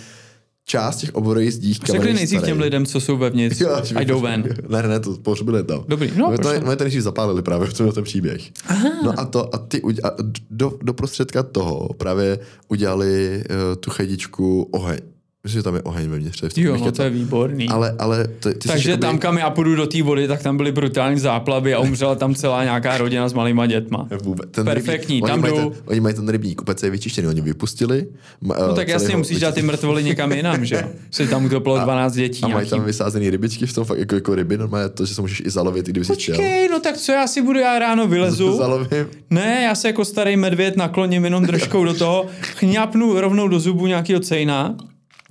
část 0.66 0.98
těch 0.98 1.16
oborových 1.16 1.54
Řekli 1.84 2.14
nejdřív 2.14 2.44
těm 2.44 2.60
lidem, 2.60 2.86
co 2.86 3.02
jsou 3.02 3.18
vevnitř, 3.18 3.62
Jo, 3.62 3.82
a 3.96 4.02
jdou 4.02 4.22
ven. 4.22 4.44
Ne, 4.70 4.84
ne, 4.84 5.00
to 5.00 5.14
pohřbili 5.14 5.64
tam. 5.64 5.84
Dobrý, 5.88 6.12
no, 6.16 6.30
my 6.30 6.38
to, 6.38 6.42
proč 6.42 6.62
ne? 6.62 6.70
my 6.70 6.76
to 6.76 6.84
nejdřív 6.84 7.02
zapálili 7.02 7.42
právě, 7.42 7.68
v 7.68 7.74
tom 7.74 7.86
je 7.86 7.92
ten 7.92 8.04
příběh. 8.04 8.52
Aha. 8.68 8.90
No 9.04 9.20
a 9.20 9.26
to, 9.26 9.56
a 9.56 9.58
ty 9.58 9.82
a 10.04 10.12
do, 10.50 10.74
do 10.82 10.94
prostředka 10.94 11.44
toho 11.44 11.90
právě 11.98 12.40
udělali 12.68 13.44
uh, 13.50 13.76
tu 13.76 13.90
chedičku 13.90 14.68
oheň. 14.72 15.00
Myslím, 15.44 15.60
že 15.60 15.64
tam 15.64 15.76
je 15.76 15.82
oheň 15.82 16.10
vevnitř. 16.10 16.44
v 16.44 16.54
tom 16.54 16.64
Jo, 16.64 16.78
no 16.78 16.92
to 16.92 17.04
je 17.04 17.10
výborný. 17.10 17.70
Ale, 17.70 17.96
ale 18.00 18.28
ty, 18.28 18.54
ty 18.54 18.68
Takže 18.68 18.92
jsi 18.92 18.98
tam, 18.98 19.08
jakoby- 19.10 19.22
kam 19.22 19.38
já 19.38 19.50
půjdu 19.50 19.76
do 19.76 19.88
té 19.88 20.04
vody, 20.04 20.28
tak 20.28 20.44
tam 20.44 20.58
byly 20.58 20.72
brutální 20.72 21.20
záplavy 21.20 21.74
a 21.74 21.80
umřela 21.80 22.16
tam 22.16 22.36
celá 22.36 22.64
nějaká 22.64 22.98
rodina 22.98 23.30
s 23.30 23.34
malýma 23.34 23.66
dětma. 23.68 24.08
Vůbec. 24.24 24.50
Ten 24.52 24.66
Perfektní, 24.66 25.16
rybník, 25.16 25.28
tam 25.28 25.34
oni 25.34 25.42
mají 25.52 25.64
jdu. 25.64 25.70
ten, 25.70 25.82
oni 25.86 26.00
mají 26.00 26.16
ten 26.16 26.30
rybník, 26.30 26.62
úplně 26.62 26.76
je 26.84 26.90
vyčištěný, 26.90 27.28
oni 27.28 27.42
vypustili. 27.42 28.06
No 28.42 28.74
tak 28.76 28.88
jasně, 28.88 29.18
musíš 29.18 29.40
dát 29.40 29.54
ty 29.56 29.62
mrtvoly 29.62 30.04
někam 30.04 30.32
jinam, 30.32 30.66
že 30.66 30.76
jo? 30.76 30.82
Si 31.12 31.28
tam 31.28 31.46
utopilo 31.46 31.80
12 31.80 32.14
dětí 32.14 32.44
A 32.44 32.48
mají 32.48 32.54
nějaký. 32.56 32.70
tam 32.70 32.84
vysázený 32.84 33.30
rybičky 33.30 33.66
v 33.66 33.74
tom, 33.74 33.86
fakt 33.86 33.98
jako, 34.00 34.16
jako 34.16 34.36
ryby, 34.36 34.58
normálně 34.58 34.90
to, 34.90 35.06
že 35.06 35.16
se 35.16 35.22
můžeš 35.22 35.42
i 35.46 35.50
zalovit, 35.50 35.88
i 35.88 35.92
kdyby 35.92 36.06
si 36.06 36.14
chtěl. 36.16 36.38
No 36.72 36.80
tak 36.80 36.98
co 36.98 37.12
já 37.12 37.28
si 37.28 37.42
budu, 37.42 37.60
já 37.60 37.80
ráno 37.80 38.08
vylezu. 38.08 38.54
Zalovím. 38.58 39.08
Ne, 39.30 39.62
já 39.66 39.76
se 39.76 39.88
jako 39.88 40.06
starý 40.06 40.38
medvěd 40.38 40.78
nakloním 40.78 41.24
jenom 41.24 41.46
držkou 41.46 41.86
do 41.86 41.94
toho, 41.94 42.26
chňapnu 42.42 43.20
rovnou 43.22 43.48
do 43.48 43.60
zubu 43.60 43.88
nějakého 43.88 44.20
cejna, 44.20 44.76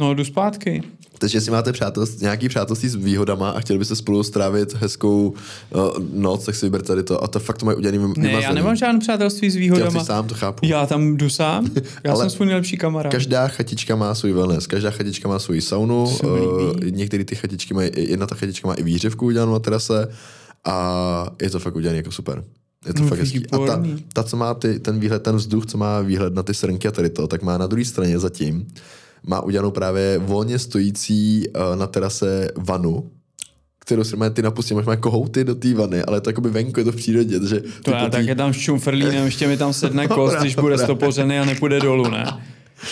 no 0.01 0.15
jdu 0.15 0.25
zpátky. 0.25 0.83
Takže 1.19 1.37
jestli 1.37 1.53
máte 1.53 1.73
přátelství, 1.73 2.23
nějaký 2.23 2.49
přátelství 2.49 2.89
s 2.89 2.95
výhodama 2.95 3.51
a 3.51 3.61
chtěli 3.61 3.79
byste 3.79 3.97
spolu 3.97 4.23
strávit 4.23 4.75
hezkou 4.75 5.35
uh, 5.75 5.81
noc, 6.15 6.45
tak 6.45 6.55
si 6.55 6.67
vyberte 6.67 6.87
tady 6.87 7.03
to. 7.03 7.25
A 7.25 7.29
to 7.29 7.41
fakt 7.41 7.59
to 7.59 7.67
mají 7.67 7.79
udělaný 7.79 8.15
Ne, 8.17 8.31
já 8.31 8.53
nemám 8.53 8.77
žádné 8.77 9.01
přátelství 9.01 9.51
s 9.51 9.57
výhodama. 9.57 10.01
jsi 10.01 10.07
sám, 10.07 10.29
to 10.29 10.35
chápu. 10.35 10.67
Já 10.67 10.87
tam 10.87 11.17
jdu 11.17 11.31
sám, 11.31 11.71
já 12.05 12.17
jsem 12.17 12.31
svůj 12.31 12.47
nejlepší 12.47 12.77
kamarád. 12.77 13.13
Každá 13.13 13.49
chatička 13.49 13.97
má 13.97 14.15
svůj 14.15 14.33
wellness, 14.33 14.67
každá 14.67 14.91
chatička 14.91 15.29
má 15.29 15.39
svůj 15.39 15.61
saunu, 15.61 16.05
uh, 16.05 16.81
některé 16.91 17.25
ty 17.25 17.35
chatičky 17.35 17.75
mají, 17.75 17.91
jedna 17.97 18.27
ta 18.27 18.35
chatička 18.35 18.69
má 18.69 18.75
i 18.75 18.83
výřivku 18.83 19.27
udělanou 19.27 19.53
na 19.53 19.59
terase 19.59 20.09
a 20.65 21.27
je 21.43 21.51
to 21.51 21.59
fakt 21.59 21.77
udělané 21.77 21.97
jako 21.97 22.11
super. 22.13 22.45
Je 22.87 22.95
to 22.95 23.03
No, 23.03 23.09
fakt 23.09 23.19
hezký. 23.19 23.47
A 23.53 23.59
ta, 23.59 23.83
ta, 24.13 24.23
co 24.23 24.37
má 24.37 24.55
ty, 24.55 24.79
ten 24.79 25.01
výhled, 25.01 25.23
ten 25.23 25.37
vzduch, 25.37 25.67
co 25.67 25.79
má 25.79 26.01
výhled 26.01 26.35
na 26.35 26.43
ty 26.43 26.55
srnky 26.55 26.89
a 26.89 26.91
tady 26.91 27.11
to, 27.11 27.27
tak 27.27 27.43
má 27.43 27.59
na 27.59 27.67
druhé 27.67 27.85
straně 27.85 28.19
zatím, 28.19 28.67
má 29.27 29.41
udělanou 29.41 29.71
právě 29.71 30.19
volně 30.19 30.59
stojící 30.59 31.49
uh, 31.49 31.77
na 31.77 31.87
terase 31.87 32.49
vanu, 32.57 33.11
kterou 33.79 34.05
si 34.05 34.17
ty 34.33 34.43
napustí, 34.43 34.75
máš 34.75 34.87
má 34.87 34.97
kohouty 34.97 35.45
do 35.45 35.55
té 35.55 35.75
vany, 35.75 36.03
ale 36.03 36.21
to 36.21 36.31
jakoby 36.31 36.51
venku, 36.51 36.81
je 36.81 36.85
to 36.85 36.93
v 36.93 36.97
přírodě, 36.97 37.41
takže... 37.41 37.63
To 37.83 37.91
já 37.91 38.09
tak 38.09 38.27
je 38.27 38.35
tam 38.35 38.53
ščumfrlínem, 38.53 39.25
ještě 39.25 39.49
mi 39.49 39.57
tam 39.57 39.73
sedne 39.73 40.09
kost, 40.09 40.37
když 40.37 40.55
bude 40.57 40.79
stopořený 40.79 41.39
a 41.39 41.45
nepůjde 41.45 41.81
dolů, 41.81 42.11
ne? 42.11 42.27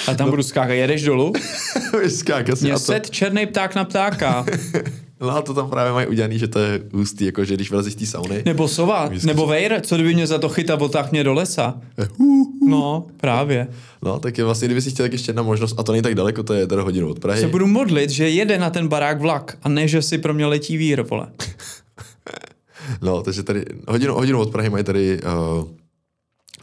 A 0.07 0.15
tam 0.15 0.31
budu 0.31 0.43
skákat. 0.43 0.71
Jedeš 0.71 1.03
dolů? 1.03 1.33
Skáka 2.09 2.57
si 2.57 2.65
Mě 2.65 2.73
a 2.73 2.75
to, 2.75 2.85
set 2.85 3.11
černý 3.11 3.47
pták 3.47 3.75
na 3.75 3.85
ptáka. 3.85 4.47
no 5.21 5.31
a 5.31 5.43
to 5.43 5.55
tam 5.55 5.71
právě 5.71 5.93
mají 5.93 6.07
udělaný, 6.07 6.39
že 6.39 6.49
to 6.49 6.59
je 6.59 6.81
hustý, 6.93 7.25
jako 7.25 7.45
že 7.45 7.55
když 7.55 7.71
vylezeš 7.71 7.93
z 7.93 7.97
té 7.97 8.07
sauny, 8.07 8.43
Nebo 8.45 8.69
sova, 8.69 9.11
nebo 9.25 9.47
vejr, 9.47 9.81
co 9.81 9.95
kdyby 9.95 10.15
mě 10.15 10.27
za 10.27 10.39
to 10.39 10.49
chytal, 10.49 10.83
otáh 10.83 11.13
mě 11.13 11.25
do 11.25 11.35
lesa. 11.35 11.81
No, 12.71 13.07
právě. 13.17 13.69
no 14.03 14.19
tak 14.19 14.39
je 14.39 14.45
vlastně, 14.45 14.69
kdyby 14.69 14.83
si 14.83 14.91
chtěl 14.91 15.05
tak 15.05 15.13
ještě 15.13 15.31
jedna 15.31 15.43
možnost, 15.43 15.75
a 15.79 15.83
to 15.83 15.93
není 15.93 16.03
tak 16.03 16.15
daleko, 16.15 16.43
to 16.43 16.55
je 16.55 16.67
teda 16.67 16.83
hodinu 16.83 17.11
od 17.11 17.19
Prahy. 17.19 17.41
Se 17.41 17.49
budu 17.49 17.67
modlit, 17.67 18.11
že 18.11 18.29
jede 18.29 18.59
na 18.59 18.71
ten 18.71 18.89
barák 18.89 19.21
vlak 19.21 19.59
a 19.63 19.69
ne, 19.69 19.89
že 19.89 20.03
si 20.03 20.19
pro 20.19 20.35
mě 20.35 20.47
letí 20.47 20.77
vír, 20.77 21.03
vole. 21.03 21.27
No, 23.03 23.23
takže 23.23 23.43
tady 23.43 23.65
hodinu, 23.89 24.15
hodinu 24.15 24.41
od 24.41 24.51
Prahy 24.51 24.71
mají 24.71 24.85
tady 24.85 25.21
uh, 25.23 25.69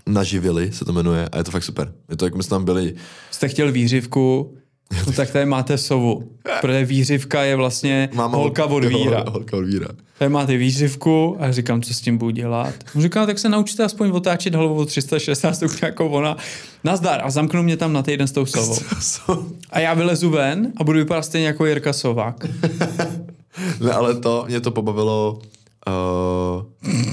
naživili, 0.08 0.72
se 0.72 0.86
to 0.86 0.93
jmenuje, 0.93 1.30
a 1.32 1.38
je 1.38 1.43
to 1.43 1.51
fakt 1.51 1.64
super. 1.64 1.93
Je 2.10 2.18
to, 2.18 2.26
jak 2.26 2.36
my 2.36 2.43
jsme 2.43 2.49
tam 2.49 2.66
byli, 2.66 2.95
Jste 3.32 3.47
chtěl 3.47 3.72
výřivku, 3.72 4.58
no 5.07 5.13
tak 5.13 5.31
tady 5.31 5.45
máte 5.45 5.77
sovu. 5.77 6.23
Protože 6.61 6.86
výřivka 6.86 7.43
je 7.43 7.55
vlastně 7.55 8.09
máma 8.13 8.38
holka 8.38 8.65
od 8.65 8.83
víra. 8.86 9.23
Holka 9.27 9.57
od 9.57 9.65
víra. 9.65 9.88
Tady 10.19 10.29
máte 10.29 10.57
výřivku 10.57 11.38
a 11.39 11.51
říkám, 11.51 11.81
co 11.81 11.93
s 11.93 12.01
tím 12.01 12.17
budu 12.17 12.31
dělat. 12.31 12.73
On 12.95 13.01
říká, 13.01 13.25
tak 13.25 13.39
se 13.39 13.49
naučte 13.49 13.83
aspoň 13.83 14.09
otáčet 14.09 14.55
hlavou 14.55 14.75
o 14.75 14.86
360 14.86 15.53
stupňů 15.53 15.77
jako 15.81 16.09
ona. 16.09 16.38
Nazdar 16.83 17.21
a 17.23 17.29
zamknu 17.29 17.63
mě 17.63 17.77
tam 17.77 17.93
na 17.93 18.01
týden 18.03 18.27
s 18.31 18.31
tou 18.31 18.45
sovou. 18.45 18.75
A 19.69 19.79
já 19.79 19.93
vylezu 19.93 20.29
ven 20.29 20.71
a 20.77 20.83
budu 20.83 20.99
vypadat 20.99 21.25
stejně 21.25 21.47
jako 21.47 21.65
Jirka 21.65 21.93
Sovák. 21.93 22.45
Ne, 23.79 23.91
ale 23.91 24.15
to, 24.15 24.45
mě 24.47 24.61
to 24.61 24.71
pobavilo 24.71 25.39
uh, 25.88 26.63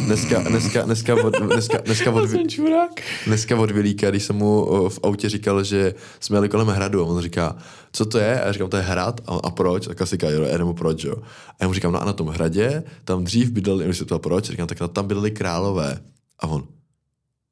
dneska, 0.07 0.43
dneska, 0.43 0.83
dneska, 0.83 1.15
od, 1.15 1.35
dneska, 1.41 1.79
dneska, 1.79 2.11
od, 2.11 2.31
čurák. 2.49 3.01
dneska 3.27 3.57
od 3.57 3.71
Vilíka, 3.71 4.11
když 4.11 4.25
jsem 4.25 4.37
mu 4.37 4.65
uh, 4.65 4.89
v 4.89 4.99
autě 5.03 5.29
říkal, 5.29 5.65
že 5.65 5.95
jsme 6.21 6.37
jeli 6.37 6.49
kolem 6.49 6.67
hradu 6.67 7.01
a 7.01 7.05
on 7.05 7.23
říká, 7.23 7.57
co 7.93 8.05
to 8.07 8.19
je? 8.19 8.41
A 8.41 8.47
já 8.47 8.53
říkám, 8.53 8.69
to 8.69 8.77
je 8.77 8.83
hrad. 8.83 9.21
A, 9.27 9.35
a 9.35 9.51
proč? 9.51 9.89
A 9.89 9.95
klasika, 9.95 10.31
jo, 10.31 10.59
nebo 10.59 10.75
proč, 10.75 11.05
jo. 11.05 11.17
A 11.49 11.57
já 11.61 11.69
mu 11.69 11.75
říkám, 11.75 11.93
no 11.93 12.03
a 12.03 12.05
na 12.05 12.13
tom 12.13 12.29
hradě, 12.29 12.83
tam 13.05 13.25
dřív 13.25 13.51
bydleli, 13.51 13.85
když 13.85 13.99
se 13.99 14.05
to 14.05 14.19
proč, 14.19 14.45
říkám, 14.45 14.67
tak 14.67 14.79
tam 14.93 15.07
bydleli 15.07 15.31
králové. 15.31 16.01
A 16.39 16.47
on, 16.47 16.65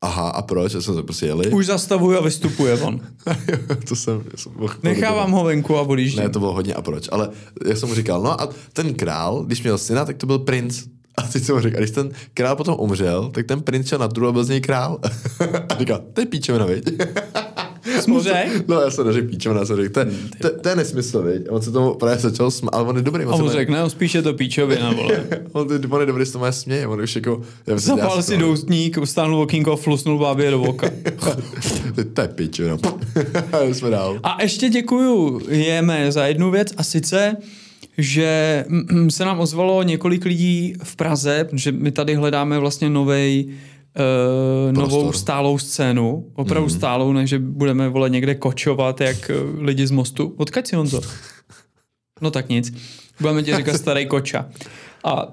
aha, 0.00 0.28
a 0.28 0.42
proč? 0.42 0.74
Já 0.74 0.80
jsem 0.80 0.94
se 0.94 1.02
prostě 1.02 1.26
jeli. 1.26 1.50
Už 1.50 1.66
zastavuje 1.66 2.18
a 2.18 2.22
vystupuje 2.22 2.80
on. 2.80 3.00
to 3.88 3.96
jsem, 3.96 4.24
jsem 4.36 4.52
Nechávám 4.82 5.30
ho 5.30 5.44
venku 5.44 5.76
a 5.76 5.82
odjíždím. 5.82 6.22
Ne, 6.22 6.28
to 6.28 6.38
bylo 6.38 6.52
hodně 6.52 6.74
a 6.74 6.82
proč. 6.82 7.08
Ale 7.12 7.30
jak 7.66 7.76
jsem 7.76 7.88
mu 7.88 7.94
říkal, 7.94 8.22
no 8.22 8.40
a 8.40 8.48
ten 8.72 8.94
král, 8.94 9.44
když 9.44 9.62
měl 9.62 9.78
syna, 9.78 10.04
tak 10.04 10.16
to 10.16 10.26
byl 10.26 10.38
princ. 10.38 10.82
A 11.20 11.28
teď 11.32 11.42
jsem 11.42 11.54
mu 11.54 11.60
říkal, 11.60 11.76
a 11.76 11.80
když 11.80 11.90
ten 11.90 12.10
král 12.34 12.56
potom 12.56 12.76
umřel, 12.78 13.30
tak 13.30 13.46
ten 13.46 13.62
princ 13.62 13.88
šel 13.88 13.98
na 13.98 14.08
trůn 14.08 14.28
a 14.28 14.32
byl 14.32 14.44
z 14.44 14.48
něj 14.48 14.60
král. 14.60 14.98
a 15.68 15.78
říkal, 15.78 16.00
to 16.12 16.20
je 16.20 16.26
píčovina, 16.26 16.66
viď? 16.66 16.90
Jsi 18.00 18.10
mu 18.10 18.20
řekl? 18.20 18.64
No 18.68 18.80
já 18.80 18.90
jsem 18.90 19.06
neřekl 19.06 19.28
píčovina, 19.28 19.64
jsem 19.64 19.76
řekl, 19.76 19.92
to, 19.92 20.00
je- 20.00 20.06
to, 20.42 20.58
to, 20.60 20.68
je 20.68 20.76
nesmysl, 20.76 21.22
viď? 21.22 21.48
A 21.48 21.52
on 21.52 21.62
se 21.62 21.72
tomu 21.72 21.94
právě 21.94 22.18
začal 22.18 22.50
smát, 22.50 22.70
ale 22.74 22.88
on 22.88 22.96
je 22.96 23.02
dobrý. 23.02 23.24
On, 23.26 23.42
on 23.42 23.50
řekl, 23.50 23.72
ne, 23.72 23.90
spíš 23.90 24.14
je 24.14 24.22
to 24.22 24.34
píčovina, 24.34 24.92
vole. 24.92 25.26
on, 25.52 25.72
je- 25.72 25.88
on 25.88 26.00
je 26.00 26.06
dobrý, 26.06 26.26
se 26.26 26.32
to 26.32 26.38
má 26.38 26.52
směje, 26.52 26.86
on 26.86 27.00
už 27.00 27.16
jako... 27.16 27.40
Zapal 27.76 28.22
si 28.22 28.36
doustník, 28.36 28.98
stáhnul 29.04 29.42
okýnko, 29.42 29.76
flusnul 29.76 30.18
bábě 30.18 30.50
do 30.50 30.62
oka. 30.62 30.90
to 32.14 32.20
je 32.20 32.28
píčovina. 32.28 32.76
a 33.52 33.62
jsme 33.62 33.90
dál. 33.90 34.20
A 34.22 34.42
ještě 34.42 34.68
děkuju 34.68 35.40
jeme 35.48 36.12
za 36.12 36.26
jednu 36.26 36.50
věc 36.50 36.68
a 36.76 36.82
sice, 36.82 37.36
že 37.98 38.64
mm, 38.68 39.10
se 39.10 39.24
nám 39.24 39.40
ozvalo 39.40 39.82
několik 39.82 40.24
lidí 40.24 40.74
v 40.82 40.96
Praze, 40.96 41.48
že 41.52 41.72
my 41.72 41.90
tady 41.90 42.14
hledáme 42.14 42.58
vlastně 42.58 42.90
novej, 42.90 43.46
uh, 43.46 44.72
novou 44.72 45.12
stálou 45.12 45.58
scénu, 45.58 46.26
opravdu 46.34 46.68
mm. 46.68 46.76
stálou, 46.76 47.12
ne, 47.12 47.26
že 47.26 47.38
budeme 47.38 47.88
vole 47.88 48.10
někde 48.10 48.34
kočovat 48.34 49.00
jak 49.00 49.30
eh, 49.30 49.34
lidi 49.58 49.86
z 49.86 49.90
mostu. 49.90 50.34
Odkaď 50.36 50.66
si 50.66 50.76
Honzo? 50.76 51.00
No 52.20 52.30
tak 52.30 52.48
nic. 52.48 52.72
Budeme 53.20 53.42
ti 53.42 53.56
říkat 53.56 53.76
starý 53.76 54.06
koča. 54.06 54.46
A 55.04 55.26
uh, 55.26 55.32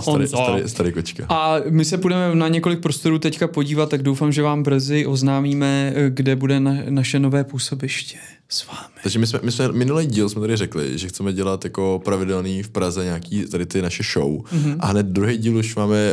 Starý, 0.00 0.26
starý, 0.26 0.62
starý 0.66 0.92
kočka. 0.92 1.26
A 1.28 1.56
my 1.70 1.84
se 1.84 1.96
budeme 1.96 2.34
na 2.34 2.48
několik 2.48 2.80
prostorů 2.80 3.18
teďka 3.18 3.48
podívat, 3.48 3.90
tak 3.90 4.02
doufám, 4.02 4.32
že 4.32 4.42
vám 4.42 4.62
brzy 4.62 5.06
oznámíme, 5.06 5.92
eh, 5.96 6.10
kde 6.10 6.36
bude 6.36 6.60
na, 6.60 6.74
naše 6.88 7.18
nové 7.18 7.44
působiště 7.44 8.18
s 8.48 8.66
vámi. 8.66 8.94
Takže 9.02 9.18
my 9.18 9.26
jsme, 9.26 9.40
my 9.42 9.52
jsme 9.52 9.72
minulý 9.72 10.06
díl 10.06 10.28
jsme 10.28 10.40
tady 10.40 10.56
řekli, 10.56 10.98
že 10.98 11.08
chceme 11.08 11.32
dělat 11.32 11.64
jako 11.64 12.00
pravidelný 12.04 12.62
v 12.62 12.70
Praze 12.70 13.04
nějaký 13.04 13.44
tady 13.44 13.66
ty 13.66 13.82
naše 13.82 14.02
show. 14.12 14.32
Mm-hmm. 14.32 14.76
A 14.80 14.86
hned 14.86 15.06
druhý 15.06 15.36
díl 15.36 15.56
už 15.56 15.76
máme 15.76 16.12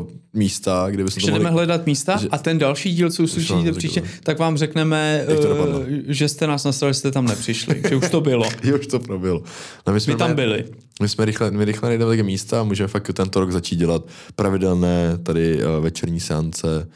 uh, 0.00 0.06
místa, 0.32 0.86
kde 0.90 1.04
bychom 1.04 1.32
mohli... 1.32 1.50
hledat 1.50 1.86
místa 1.86 2.16
že- 2.16 2.28
a 2.28 2.38
ten 2.38 2.58
další 2.58 2.94
díl, 2.94 3.10
co 3.10 3.22
uslyšíte 3.22 3.72
příště, 3.72 4.02
tak 4.22 4.38
vám 4.38 4.56
řekneme, 4.56 5.26
dopadlo. 5.28 5.82
že 6.06 6.28
jste 6.28 6.46
nás 6.46 6.64
nastavili, 6.64 6.94
že 6.94 6.98
jste 6.98 7.10
tam 7.10 7.24
nepřišli, 7.26 7.82
že 7.88 7.96
už 7.96 8.10
to 8.10 8.20
bylo. 8.20 8.44
Jo, 8.62 8.78
už 8.78 8.86
to 8.86 8.98
probilo. 8.98 9.42
No, 9.86 9.92
my, 9.92 10.00
jsme 10.00 10.12
My 10.12 10.18
tam 10.18 10.34
byli. 10.34 10.64
My 11.02 11.08
jsme 11.08 11.24
rychle, 11.24 11.50
my 11.50 11.64
rychle 11.64 11.88
najdeme 11.88 12.10
také 12.10 12.22
místa 12.22 12.60
a 12.60 12.64
můžeme 12.64 12.88
fakt 12.88 13.10
tento 13.12 13.40
rok 13.40 13.52
začít 13.52 13.76
dělat 13.76 14.04
pravidelné 14.36 15.18
tady 15.22 15.64
uh, 15.64 15.82
večerní 15.84 16.20
seance 16.20 16.88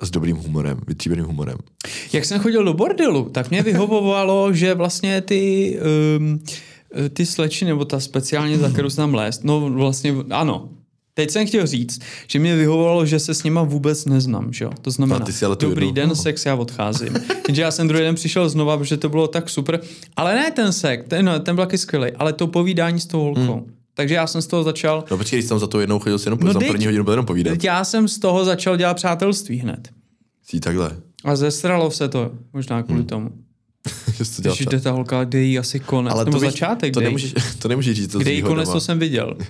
s 0.00 0.10
dobrým 0.10 0.36
humorem, 0.36 0.80
vytříbeným 0.86 1.24
humorem. 1.24 1.56
Jak 2.12 2.24
jsem 2.24 2.40
chodil 2.40 2.64
do 2.64 2.74
bordelu, 2.74 3.28
tak 3.32 3.50
mě 3.50 3.62
vyhovovalo, 3.62 4.52
že 4.52 4.74
vlastně 4.74 5.20
ty, 5.20 5.76
um, 6.18 6.40
ty 7.12 7.26
slečny, 7.26 7.66
nebo 7.66 7.84
ta 7.84 8.00
speciálně, 8.00 8.58
za 8.58 8.70
kterou 8.70 8.90
jsem 8.90 9.02
tam 9.02 9.14
lézt, 9.14 9.44
no 9.44 9.70
vlastně 9.70 10.14
ano, 10.30 10.68
Teď 11.14 11.30
jsem 11.30 11.46
chtěl 11.46 11.66
říct, 11.66 12.00
že 12.26 12.38
mě 12.38 12.56
vyhovovalo, 12.56 13.06
že 13.06 13.18
se 13.18 13.34
s 13.34 13.42
nima 13.42 13.62
vůbec 13.62 14.04
neznám, 14.04 14.52
že 14.52 14.64
jo? 14.64 14.70
To 14.82 14.90
znamená, 14.90 15.26
ty 15.26 15.44
ale 15.44 15.56
dobrý 15.60 15.86
jednu- 15.86 15.94
den, 15.94 16.08
no. 16.08 16.14
sex, 16.14 16.46
já 16.46 16.54
odcházím. 16.54 17.14
Jenže 17.48 17.62
já 17.62 17.70
jsem 17.70 17.88
druhý 17.88 18.02
den 18.02 18.14
přišel 18.14 18.48
znova, 18.48 18.78
protože 18.78 18.96
to 18.96 19.08
bylo 19.08 19.28
tak 19.28 19.50
super. 19.50 19.80
Ale 20.16 20.34
ne 20.34 20.50
ten 20.50 20.72
sex, 20.72 21.04
ten, 21.08 21.24
no, 21.24 21.40
ten 21.40 21.54
byl 21.54 21.64
taky 21.64 21.78
skvělý, 21.78 22.12
ale 22.12 22.32
to 22.32 22.46
povídání 22.46 23.00
s 23.00 23.06
tou 23.06 23.20
holkou. 23.20 23.54
Hmm. 23.54 23.74
Takže 24.00 24.14
já 24.14 24.26
jsem 24.26 24.42
z 24.42 24.46
toho 24.46 24.62
začal, 24.62 25.04
No 25.10 25.16
počkej, 25.16 25.36
když 25.36 25.44
jsi 25.44 25.48
tam 25.48 25.58
za 25.58 25.66
to 25.66 25.80
jednou 25.80 25.98
chodil, 25.98 26.18
si 26.18 26.26
jenom, 26.26 26.38
No 26.42 26.54
teď- 26.54 26.68
první 26.68 26.86
hodinu 26.86 27.04
byl 27.04 27.12
jenom 27.12 27.26
povídat. 27.26 27.50
teď 27.52 27.64
já 27.64 27.84
jsem 27.84 28.08
z 28.08 28.18
toho 28.18 28.44
začal 28.44 28.76
dělat 28.76 28.94
přátelství 28.94 29.58
hned. 29.58 29.88
Jsi 30.42 30.60
takhle. 30.60 30.96
A 31.24 31.36
zestralo 31.36 31.90
se 31.90 32.08
to, 32.08 32.30
možná 32.52 32.82
kvůli 32.82 33.00
hmm. 33.00 33.08
tomu. 33.08 33.30
To 34.36 34.42
dělal 34.42 34.56
Když 34.56 34.66
jde 34.66 34.80
ta 34.80 34.90
holka, 34.90 35.24
kde 35.24 35.40
jí 35.40 35.58
asi 35.58 35.80
konec, 35.80 36.14
Ale 36.14 36.24
nebo 36.24 36.36
to, 36.36 36.40
víš, 36.40 36.52
začátek, 36.52 36.94
to, 36.94 37.00
nemůžeš, 37.00 37.34
to 37.58 37.68
nemůžeš 37.68 37.96
říct, 37.96 38.12
to 38.12 38.18
kde 38.18 38.32
jí 38.32 38.42
konec, 38.42 38.68
to 38.68 38.80
jsem 38.80 38.98
viděl. 38.98 39.36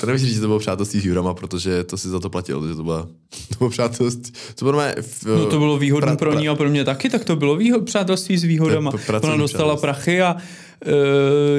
To 0.00 0.06
nemůžeš 0.06 0.28
říct, 0.28 0.34
že 0.34 0.40
to 0.40 0.46
bylo 0.46 0.58
přátelství 0.58 1.00
s 1.00 1.04
Jurama, 1.04 1.34
protože 1.34 1.84
to 1.84 1.98
si 1.98 2.08
za 2.08 2.20
to 2.20 2.30
platil, 2.30 2.68
že 2.68 2.74
to 2.74 2.82
byla 2.82 3.08
to 3.48 3.58
bylo 3.58 3.70
přátelství. 3.70 4.32
To 4.54 4.64
bylo 4.64 4.78
mé, 4.78 4.94
v, 5.00 5.26
No 5.26 5.46
to 5.46 5.58
bylo 5.58 5.78
výhodné 5.78 6.12
pra- 6.12 6.16
pro 6.16 6.38
ní 6.38 6.48
a 6.48 6.54
pro 6.54 6.70
mě 6.70 6.84
taky, 6.84 7.10
tak 7.10 7.24
to 7.24 7.36
bylo 7.36 7.56
výhod, 7.56 7.84
přátelství 7.84 8.38
s 8.38 8.42
výhodama. 8.42 8.90
To 8.90 8.98
Ona 9.22 9.36
dostala 9.36 9.76
prachy 9.76 10.22
a 10.22 10.36
uh, 10.86 10.92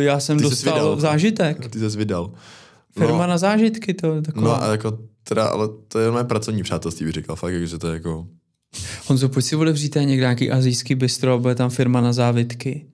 já 0.01 0.19
jsem 0.19 0.37
Ty 0.37 0.43
dostal 0.43 0.73
vydal. 0.73 0.99
zážitek. 0.99 1.67
Ty 1.69 1.89
jsi 1.89 1.97
vydal. 1.97 2.31
Firma 2.97 3.17
No, 3.17 3.27
na 3.27 3.37
zážitky, 3.37 3.93
to 3.93 4.15
je 4.15 4.21
taková. 4.21 4.47
no 4.47 4.63
a 4.63 4.71
jako, 4.71 4.99
teda, 5.23 5.45
ale 5.47 5.67
to 5.87 5.99
je 5.99 6.11
mé 6.11 6.23
pracovní 6.23 6.63
přátelství, 6.63 7.05
bych 7.05 7.13
říkal, 7.15 7.35
fakt, 7.35 7.67
že 7.67 7.77
to 7.77 7.87
je 7.87 7.93
jako, 7.93 8.27
Honzo, 9.07 9.29
pojď 9.29 9.45
si 9.45 9.55
otevříte 9.55 10.03
někde 10.05 10.21
nějaký 10.21 10.51
azijský 10.51 10.95
bistro 10.95 11.33
a 11.33 11.37
bude 11.37 11.55
tam 11.55 11.69
firma 11.69 12.01
na 12.01 12.13
závitky. 12.13 12.85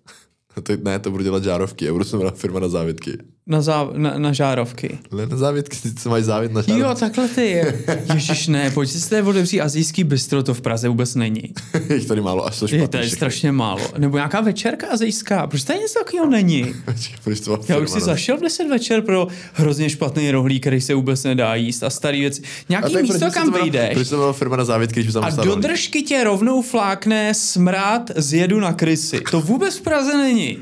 to, 0.62 0.72
ne, 0.82 0.98
to 0.98 1.10
budu 1.10 1.24
dělat 1.24 1.44
žárovky, 1.44 1.84
já 1.84 1.92
budu 1.92 2.04
se 2.04 2.16
firma 2.34 2.60
na 2.60 2.68
závětky. 2.68 3.18
Na, 3.46 3.62
zá, 3.62 3.88
na, 3.96 4.18
na 4.18 4.32
žárovky. 4.32 4.98
Ne, 5.12 5.26
na 5.26 5.36
závětky, 5.36 5.76
ty 5.82 5.94
co 5.94 6.10
máš 6.10 6.22
závět 6.24 6.52
na 6.52 6.62
žárovky. 6.62 6.82
Jo, 6.88 6.94
takhle 6.94 7.28
ty 7.28 7.46
je. 7.46 7.84
Ježiš, 8.14 8.46
ne, 8.48 8.70
pojď 8.70 8.90
si 8.90 9.10
tady 9.10 9.22
otevřít 9.22 9.60
azijský 9.60 10.04
bistro, 10.04 10.42
to 10.42 10.54
v 10.54 10.60
Praze 10.60 10.88
vůbec 10.88 11.14
není. 11.14 11.42
Jich 11.94 12.06
tady 12.06 12.20
málo, 12.20 12.46
až 12.46 12.58
to 12.58 12.64
Je 12.64 12.68
špatný. 12.68 12.88
to 12.88 12.96
je 12.96 13.02
všechny. 13.02 13.16
strašně 13.16 13.52
málo. 13.52 13.80
Nebo 13.98 14.16
nějaká 14.16 14.40
večerka 14.40 14.86
azijská, 14.88 15.46
proč 15.46 15.62
tady 15.64 15.78
něco 15.78 15.98
takového 15.98 16.26
není? 16.30 16.74
Proč 17.24 17.40
to 17.40 17.58
Já 17.68 17.78
už 17.78 17.90
si 17.90 17.98
na- 17.98 18.04
zašel 18.04 18.36
v 18.38 18.40
10 18.40 18.68
večer 18.68 19.02
pro 19.02 19.28
hrozně 19.52 19.90
špatný 19.90 20.30
rohlík, 20.30 20.62
který 20.62 20.80
se 20.80 20.94
vůbec 20.94 21.24
nedá 21.24 21.54
jíst 21.54 21.82
a 21.82 21.90
starý 21.90 22.20
věci. 22.20 22.42
A 22.42 22.46
Nějaký 22.68 22.92
tak 22.92 23.02
místo, 23.02 23.30
kam 23.30 23.50
vejdeš 23.52 23.94
Proč 23.94 24.08
to 24.08 24.16
byla 24.16 24.32
firma 24.32 24.56
na 24.56 24.64
závětky, 24.64 25.00
když 25.02 25.12
tam 25.12 25.24
a 25.24 25.30
do 25.30 25.54
držky 25.54 26.02
tě 26.02 26.24
rovnou 26.24 26.62
flákne 26.62 27.34
smrad 27.34 28.10
z 28.16 28.32
jedu 28.32 28.60
na 28.60 28.72
krysy. 28.72 29.20
To 29.30 29.40
vůbec 29.40 29.76
v 29.78 29.82
Praze 29.82 30.16
není. 30.16 30.58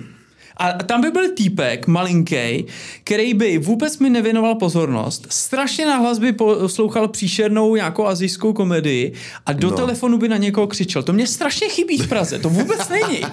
A 0.58 0.72
tam 0.72 1.00
by 1.00 1.10
byl 1.10 1.34
týpek, 1.34 1.86
malinký, 1.86 2.64
který 3.04 3.34
by 3.34 3.58
vůbec 3.58 3.98
mi 3.98 4.10
nevěnoval 4.10 4.54
pozornost, 4.54 5.26
strašně 5.30 5.86
nahlas 5.86 6.18
by 6.18 6.32
poslouchal 6.32 7.08
příšernou 7.08 7.76
nějakou 7.76 8.06
azijskou 8.06 8.52
komedii 8.52 9.12
a 9.46 9.52
do 9.52 9.70
No. 9.70 9.76
telefonu 9.76 10.18
by 10.18 10.28
na 10.28 10.36
někoho 10.36 10.66
křičel. 10.66 11.02
To 11.02 11.12
mě 11.12 11.26
strašně 11.26 11.68
chybí 11.68 11.98
v 11.98 12.08
Praze, 12.08 12.38
to 12.38 12.48
vůbec 12.48 12.88
není. 12.88 13.20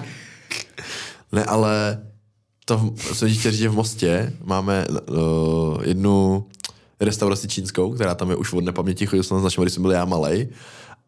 Ne, 1.32 1.44
ale 1.44 2.02
to 2.64 2.94
jsem 3.12 3.34
chtěl 3.34 3.50
říct, 3.52 3.60
že 3.60 3.68
v 3.68 3.74
Mostě 3.74 4.32
máme 4.44 4.86
uh, 4.88 5.16
jednu 5.84 6.46
restauraci 7.00 7.48
čínskou, 7.48 7.92
která 7.94 8.14
tam 8.14 8.30
je 8.30 8.36
už 8.36 8.52
od 8.52 8.64
nepaměti, 8.64 9.06
chodil 9.06 9.22
jsem 9.22 9.40
s 9.40 9.42
našimi, 9.42 9.64
když 9.64 9.74
jsem 9.74 9.82
byl 9.82 9.92
já 9.92 10.04
malej. 10.04 10.48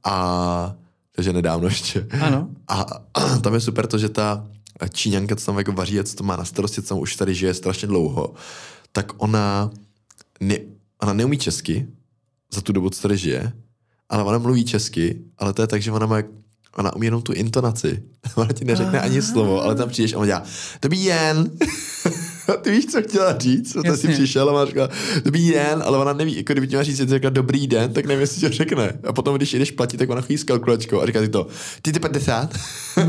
A 0.05 0.75
takže 1.17 1.33
nedávno 1.33 1.69
ještě. 1.69 2.07
Ano. 2.21 2.49
A, 2.69 2.87
a 3.15 3.39
tam 3.43 3.55
je 3.55 3.61
super 3.61 3.87
to, 3.87 3.99
že 3.99 4.09
ta 4.09 4.47
Číňanka, 4.87 5.37
co 5.37 5.47
tam 5.47 5.59
jako 5.59 5.73
vaří 5.73 6.01
a 6.01 6.05
co 6.05 6.17
to 6.17 6.25
má 6.25 6.37
na 6.37 6.45
starosti, 6.45 6.83
co 6.83 6.89
tam 6.89 6.99
už 6.99 7.17
tady 7.17 7.35
žije 7.35 7.55
strašně 7.55 7.89
dlouho, 7.89 8.35
tak 8.93 9.13
ona, 9.17 9.71
ne, 10.41 10.59
ona 11.03 11.13
neumí 11.13 11.39
česky 11.39 11.87
za 12.53 12.61
tu 12.61 12.73
dobu, 12.73 12.91
co 12.91 13.03
tady 13.03 13.17
žije, 13.17 13.53
ale 14.09 14.25
ona 14.25 14.39
mluví 14.39 14.65
česky, 14.65 15.21
ale 15.39 15.53
to 15.53 15.63
je 15.63 15.67
tak, 15.67 15.83
že 15.83 15.93
ona 15.93 16.07
má 16.07 16.23
Ona 16.77 16.97
umí 16.97 17.07
jenom 17.07 17.23
tu 17.23 17.33
intonaci. 17.33 18.03
Ona 18.37 18.53
ti 18.53 18.65
neřekne 18.65 19.01
ani 19.01 19.23
slovo, 19.23 19.63
ale 19.63 19.75
tam 19.75 19.89
přijdeš 19.89 20.13
a 20.13 20.17
ona 20.17 20.27
dělá, 20.27 20.43
dobrý 20.83 21.05
jen. 21.05 21.51
A 22.49 22.57
ty 22.57 22.71
víš, 22.71 22.87
co 22.87 23.03
chtěla 23.03 23.39
říct, 23.39 23.77
co 23.87 23.97
si 23.97 24.09
přišel 24.09 24.49
a 24.49 24.53
ona 24.53 24.65
říkala, 24.65 24.89
dobrý 25.25 25.51
den, 25.51 25.83
ale 25.85 25.99
ona 25.99 26.13
neví, 26.13 26.37
jako 26.37 26.53
kdyby 26.53 26.67
ti 26.67 26.71
měla 26.71 26.83
říct, 26.83 26.97
že 26.97 27.05
ti 27.05 27.11
řekla 27.11 27.31
dobrý 27.31 27.67
den, 27.67 27.93
tak 27.93 28.07
nevím, 28.07 28.21
jestli 28.21 28.41
to 28.41 28.55
řekne. 28.55 28.93
A 29.05 29.13
potom, 29.13 29.37
když 29.37 29.55
jdeš 29.55 29.71
platit, 29.71 29.97
tak 29.97 30.11
ona 30.11 30.21
chodí 30.21 30.39
s 30.39 30.45
kalkulačkou 30.45 31.01
a 31.01 31.07
říká 31.07 31.21
ti 31.21 31.29
to, 31.29 31.47
ty 31.83 31.93
ty 31.99 32.01
50. 32.01 32.55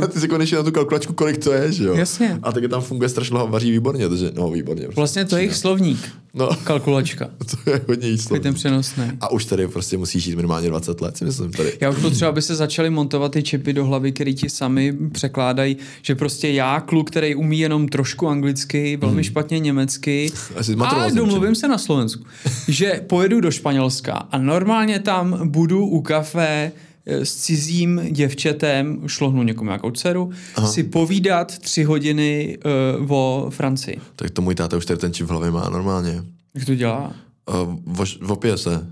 a 0.03 0.07
ty 0.07 0.19
si 0.19 0.27
konečně 0.27 0.57
na 0.57 0.63
tu 0.63 0.71
kalkulačku, 0.71 1.13
kolik 1.13 1.37
to 1.43 1.53
je, 1.53 1.71
že 1.71 1.83
jo? 1.83 1.95
Jasně. 1.95 2.39
A 2.43 2.51
taky 2.51 2.67
tam 2.67 2.81
funguje 2.81 3.09
strašně 3.09 3.31
dlouho, 3.31 3.47
vaří 3.47 3.71
výborně, 3.71 4.09
takže, 4.09 4.31
no 4.35 4.51
výborně. 4.51 4.83
prostě. 4.83 4.99
Vlastně 4.99 5.25
to 5.25 5.35
je 5.35 5.41
jejich 5.41 5.55
slovník. 5.55 5.99
No, 6.33 6.49
Kalkulačka. 6.63 7.29
to 7.63 7.69
je 7.69 7.81
hodně 7.87 8.07
jíst. 8.07 8.23
Takový 8.23 8.39
ten 8.39 8.53
přenosný. 8.53 9.03
A 9.21 9.31
už 9.31 9.45
tady 9.45 9.67
prostě 9.67 9.97
musí 9.97 10.19
žít 10.19 10.35
minimálně 10.35 10.69
20 10.69 11.01
let, 11.01 11.17
si 11.17 11.25
myslím 11.25 11.51
tady. 11.51 11.73
Já 11.81 11.89
už 11.89 11.97
potřeba, 12.01 12.29
aby 12.29 12.41
se 12.41 12.55
začaly 12.55 12.89
montovat 12.89 13.31
ty 13.31 13.43
čipy 13.43 13.73
do 13.73 13.85
hlavy, 13.85 14.11
který 14.11 14.35
ti 14.35 14.49
sami 14.49 14.93
překládají, 15.11 15.77
že 16.01 16.15
prostě 16.15 16.49
já, 16.49 16.79
kluk, 16.79 17.11
který 17.11 17.35
umí 17.35 17.59
jenom 17.59 17.87
trošku 17.87 18.27
anglicky, 18.27 18.97
velmi 18.97 19.23
špatně 19.29 19.59
německy, 19.59 20.31
a 20.79 21.09
domluvím 21.09 21.55
se 21.55 21.67
na 21.67 21.77
Slovensku, 21.77 22.23
že 22.67 23.01
pojedu 23.07 23.41
do 23.41 23.51
Španělska 23.51 24.13
a 24.13 24.37
normálně 24.37 24.99
tam 24.99 25.49
budu 25.49 25.85
u 25.85 26.01
kafe 26.01 26.71
eh, 27.05 27.25
s 27.25 27.35
cizím 27.35 28.01
děvčetem, 28.11 29.01
šlohnu 29.07 29.43
někomu 29.43 29.69
nějakou 29.69 29.91
dceru, 29.91 30.31
Aha. 30.55 30.67
si 30.67 30.83
povídat 30.83 31.57
tři 31.57 31.83
hodiny 31.83 32.57
uh, 32.99 33.11
o 33.11 33.49
Francii. 33.49 33.99
Tak 34.15 34.31
to 34.31 34.41
můj 34.41 34.55
táta 34.55 34.77
už 34.77 34.85
tady 34.85 34.99
ten 34.99 35.13
čip 35.13 35.27
v 35.27 35.29
hlavě 35.29 35.51
má 35.51 35.69
normálně. 35.69 36.23
Jak 36.55 36.65
to 36.65 36.75
dělá? 36.75 37.13
Uh, 37.49 38.31
opije 38.31 38.57
se. 38.57 38.87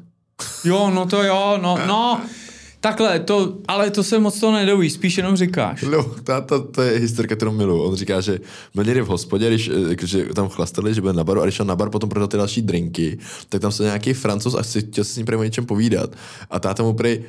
Jo, 0.63 0.91
no 0.93 1.05
to 1.05 1.23
jo, 1.23 1.59
no, 1.61 1.77
no. 1.87 2.21
Takhle, 2.79 3.19
to, 3.19 3.57
ale 3.67 3.91
to 3.91 4.03
se 4.03 4.19
moc 4.19 4.39
to 4.39 4.51
nedoví, 4.51 4.89
spíš 4.89 5.17
jenom 5.17 5.35
říkáš. 5.35 5.81
No, 5.91 6.03
táta, 6.03 6.59
to 6.59 6.81
je 6.81 6.99
historka, 6.99 7.35
kterou 7.35 7.51
miluji. 7.51 7.81
On 7.83 7.95
říká, 7.95 8.21
že 8.21 8.39
byl 8.75 8.83
někdy 8.83 9.01
v 9.01 9.07
hospodě, 9.07 9.49
když 9.49 9.69
eh, 10.03 10.07
že 10.07 10.25
tam 10.25 10.49
chlastali, 10.49 10.93
že 10.93 11.01
byl 11.01 11.13
na 11.13 11.23
baru 11.23 11.41
a 11.41 11.43
když 11.43 11.55
šel 11.55 11.65
na 11.65 11.75
bar 11.75 11.89
potom 11.89 12.09
prodat 12.09 12.31
ty 12.31 12.37
další 12.37 12.61
drinky, 12.61 13.17
tak 13.49 13.61
tam 13.61 13.71
se 13.71 13.83
nějaký 13.83 14.13
francouz 14.13 14.55
a 14.55 14.61
chtěl 14.61 15.03
se 15.03 15.13
s 15.13 15.17
ním 15.17 15.25
prý 15.25 15.35
o 15.35 15.43
něčem 15.43 15.65
povídat. 15.65 16.09
A 16.49 16.59
táta 16.59 16.83
mu 16.83 16.93
prý 16.93 17.19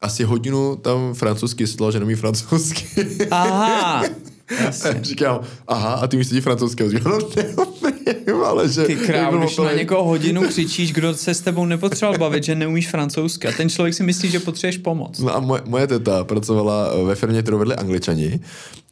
asi 0.00 0.24
hodinu 0.24 0.76
tam 0.76 1.14
francouzsky 1.14 1.66
slal, 1.66 1.92
že 1.92 2.00
nemí 2.00 2.14
francouzsky. 2.14 3.06
Aha, 3.30 4.00
A 4.00 4.04
jasně. 4.64 4.98
říkám, 5.02 5.40
aha, 5.68 5.94
a 5.94 6.06
ty 6.06 6.22
francouzsky? 6.40 6.84
A 6.84 6.88
říkám, 6.90 7.12
no 7.56 7.66
nevím, 8.06 8.44
ale 8.44 8.68
že... 8.68 8.82
Ty 8.84 8.96
král, 8.96 9.38
když 9.38 9.56
na 9.56 9.72
někoho 9.72 10.04
hodinu 10.04 10.48
křičíš, 10.48 10.92
kdo 10.92 11.14
se 11.14 11.34
s 11.34 11.40
tebou 11.40 11.64
nepotřeboval 11.64 12.18
bavit, 12.18 12.44
že 12.44 12.54
neumíš 12.54 12.88
francouzsky. 12.88 13.48
A 13.48 13.52
ten 13.52 13.68
člověk 13.68 13.94
si 13.94 14.02
myslí, 14.02 14.30
že 14.30 14.40
potřebuješ 14.40 14.78
pomoc. 14.78 15.18
No 15.18 15.36
a 15.36 15.40
moje, 15.40 15.62
moje 15.64 15.86
teta 15.86 16.24
pracovala 16.24 17.02
ve 17.04 17.14
firmě, 17.14 17.42
kterou 17.42 17.58
vedli 17.58 17.74
angličani 17.74 18.40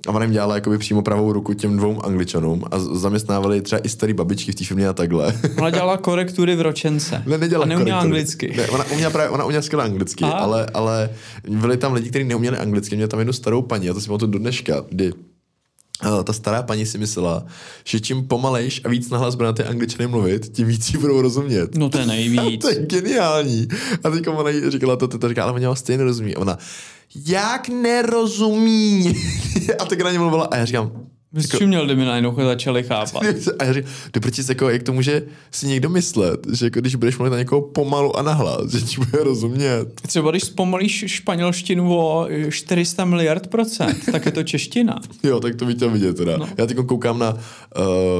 a 0.06 0.10
ona 0.10 0.22
jim 0.24 0.32
dělala 0.32 0.54
jakoby 0.54 0.78
přímo 0.78 1.02
pravou 1.02 1.32
ruku 1.32 1.54
těm 1.54 1.76
dvou 1.76 2.04
angličanům 2.06 2.64
a 2.70 2.78
zaměstnávali 2.78 3.62
třeba 3.62 3.80
i 3.84 3.88
starý 3.88 4.12
babičky 4.12 4.52
v 4.52 4.54
té 4.54 4.64
firmě 4.64 4.88
a 4.88 4.92
takhle. 4.92 5.34
Ona 5.58 5.70
dělala 5.70 5.96
korektury 5.96 6.56
v 6.56 6.60
ročence. 6.60 7.22
Ne, 7.26 7.38
nedělala 7.38 7.64
a 7.64 7.68
neuměla 7.68 8.00
korektory. 8.00 8.20
anglicky. 8.20 8.54
Ne, 8.56 8.68
ona 8.68 8.84
uměla 8.92 9.10
právě, 9.10 9.30
ona 9.30 9.44
uměla 9.44 9.62
skvěle 9.62 9.84
anglicky, 9.84 10.24
Aha. 10.24 10.32
ale, 10.32 10.66
ale 10.74 11.10
byli 11.48 11.76
tam 11.76 11.92
lidi, 11.92 12.10
kteří 12.10 12.24
neuměli 12.24 12.58
anglicky. 12.58 12.96
Měla 12.96 13.08
tam 13.08 13.18
jednu 13.18 13.32
starou 13.32 13.62
paní, 13.62 13.90
a 13.90 13.94
to 13.94 14.00
si 14.00 14.06
pamatuju 14.06 14.30
do 14.30 14.38
dneška, 14.38 14.84
kdy 14.88 15.12
ta 16.24 16.32
stará 16.32 16.62
paní 16.62 16.86
si 16.86 16.98
myslela, 16.98 17.46
že 17.84 18.00
čím 18.00 18.28
pomalejš 18.28 18.80
a 18.84 18.88
víc 18.88 19.10
nahlas 19.10 19.34
bude 19.34 19.46
na 19.46 19.52
ty 19.52 19.64
angličany 19.64 20.06
mluvit, 20.06 20.48
tím 20.48 20.66
víc 20.66 20.90
jí 20.90 20.98
budou 20.98 21.20
rozumět. 21.20 21.76
No 21.76 21.88
to 21.88 21.98
je 21.98 22.06
nejvíc. 22.06 22.60
To 22.64 22.70
je 22.70 22.86
geniální. 22.86 23.68
A 24.04 24.10
teď 24.10 24.28
ona 24.28 24.50
jí 24.50 24.70
říkala 24.70 24.96
to, 24.96 25.08
to 25.08 25.28
říká, 25.28 25.44
ale 25.44 25.66
ho 25.66 25.76
stejně 25.76 26.04
rozumí. 26.04 26.34
A 26.34 26.38
ona, 26.38 26.58
jak 27.26 27.68
nerozumí? 27.68 29.14
a 29.78 29.84
tak 29.84 30.00
na 30.00 30.12
ně 30.12 30.18
mluvila 30.18 30.44
a 30.44 30.56
já 30.56 30.64
říkám, 30.64 31.06
Bys 31.34 31.60
měl, 31.60 31.84
kdyby 31.84 32.04
najednou 32.04 32.36
začali 32.44 32.82
chápat. 32.82 33.22
a 33.58 33.64
já 33.64 33.72
říkám, 33.72 33.92
ty 34.10 34.20
proč 34.20 34.38
jako, 34.48 34.70
jak 34.70 34.82
to 34.82 34.92
může 34.92 35.22
si 35.50 35.66
někdo 35.66 35.88
myslet, 35.88 36.46
že 36.52 36.66
jako 36.66 36.80
když 36.80 36.94
budeš 36.94 37.18
mluvit 37.18 37.30
na 37.30 37.38
někoho 37.38 37.60
pomalu 37.60 38.16
a 38.16 38.22
nahlas, 38.22 38.70
že 38.70 38.80
ti 38.80 38.96
bude 38.96 39.24
rozumět. 39.24 40.00
Třeba 40.06 40.30
když 40.30 40.44
zpomalíš 40.44 41.04
španělštinu 41.06 41.96
o 41.98 42.28
400 42.50 43.04
miliard 43.04 43.46
procent, 43.46 43.96
tak 44.12 44.26
je 44.26 44.32
to 44.32 44.42
čeština. 44.42 45.00
Jo, 45.22 45.40
tak 45.40 45.54
to 45.54 45.64
bych 45.64 45.76
chtěl 45.76 45.90
vidět 45.90 46.16
teda. 46.16 46.36
No. 46.36 46.48
Já 46.58 46.66
teď 46.66 46.76
koukám 46.76 47.18
na 47.18 47.32
uh, 47.32 47.38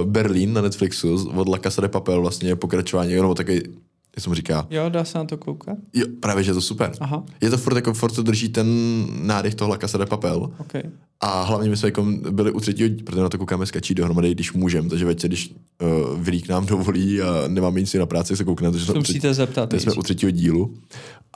Berlín 0.05 0.53
na 0.53 0.61
Netflixu 0.61 1.31
od 1.35 1.49
La 1.49 1.59
Casa 1.59 1.83
de 1.83 1.89
Papel 1.89 2.21
vlastně 2.21 2.57
pokračování, 2.57 3.15
nebo 3.15 3.35
taky, 3.35 3.63
jak 4.17 4.25
jsem 4.25 4.35
říká, 4.35 4.67
Jo, 4.71 4.89
dá 4.89 5.05
se 5.05 5.19
na 5.19 5.25
to 5.25 5.37
koukat? 5.37 5.79
jo, 5.95 6.07
právě, 6.21 6.45
že 6.45 6.51
je 6.51 6.55
to 6.55 6.61
super. 6.61 6.93
Aha. 7.01 7.25
Je 7.41 7.51
to 7.51 7.57
furt, 7.59 7.77
jako 7.77 7.95
furt 7.95 8.13
to 8.13 8.23
drží 8.23 8.49
ten 8.49 8.67
nádech 9.23 9.55
toho 9.55 9.77
Casa 9.81 9.99
de 9.99 10.07
Papel. 10.07 10.51
Okay. 10.59 10.83
A 11.21 11.43
hlavně 11.43 11.71
my 11.71 11.77
jsme 11.77 11.89
jako 11.89 12.07
byli 12.31 12.53
u 12.53 12.61
třetího, 12.61 12.89
protože 13.05 13.23
na 13.23 13.29
to 13.29 13.39
koukáme 13.39 13.67
skačí 13.67 13.95
dohromady, 13.95 14.31
když 14.35 14.53
můžeme, 14.53 14.89
takže 14.89 15.05
večer, 15.05 15.31
když 15.31 15.55
uh, 15.83 16.21
vylík 16.21 16.49
nám 16.49 16.67
dovolí 16.67 17.23
a 17.23 17.45
nemáme 17.49 17.81
nic 17.81 17.95
na 17.95 18.07
práci, 18.07 18.37
se 18.37 18.45
koukneme, 18.45 18.73
takže 18.73 18.87
To 18.87 18.95
musíte 18.95 19.19
třetí- 19.19 19.35
zeptat. 19.35 19.69
teď 19.71 19.83
jsme 19.83 19.93
u 19.93 20.03
třetího 20.03 20.31
dílu. 20.31 20.75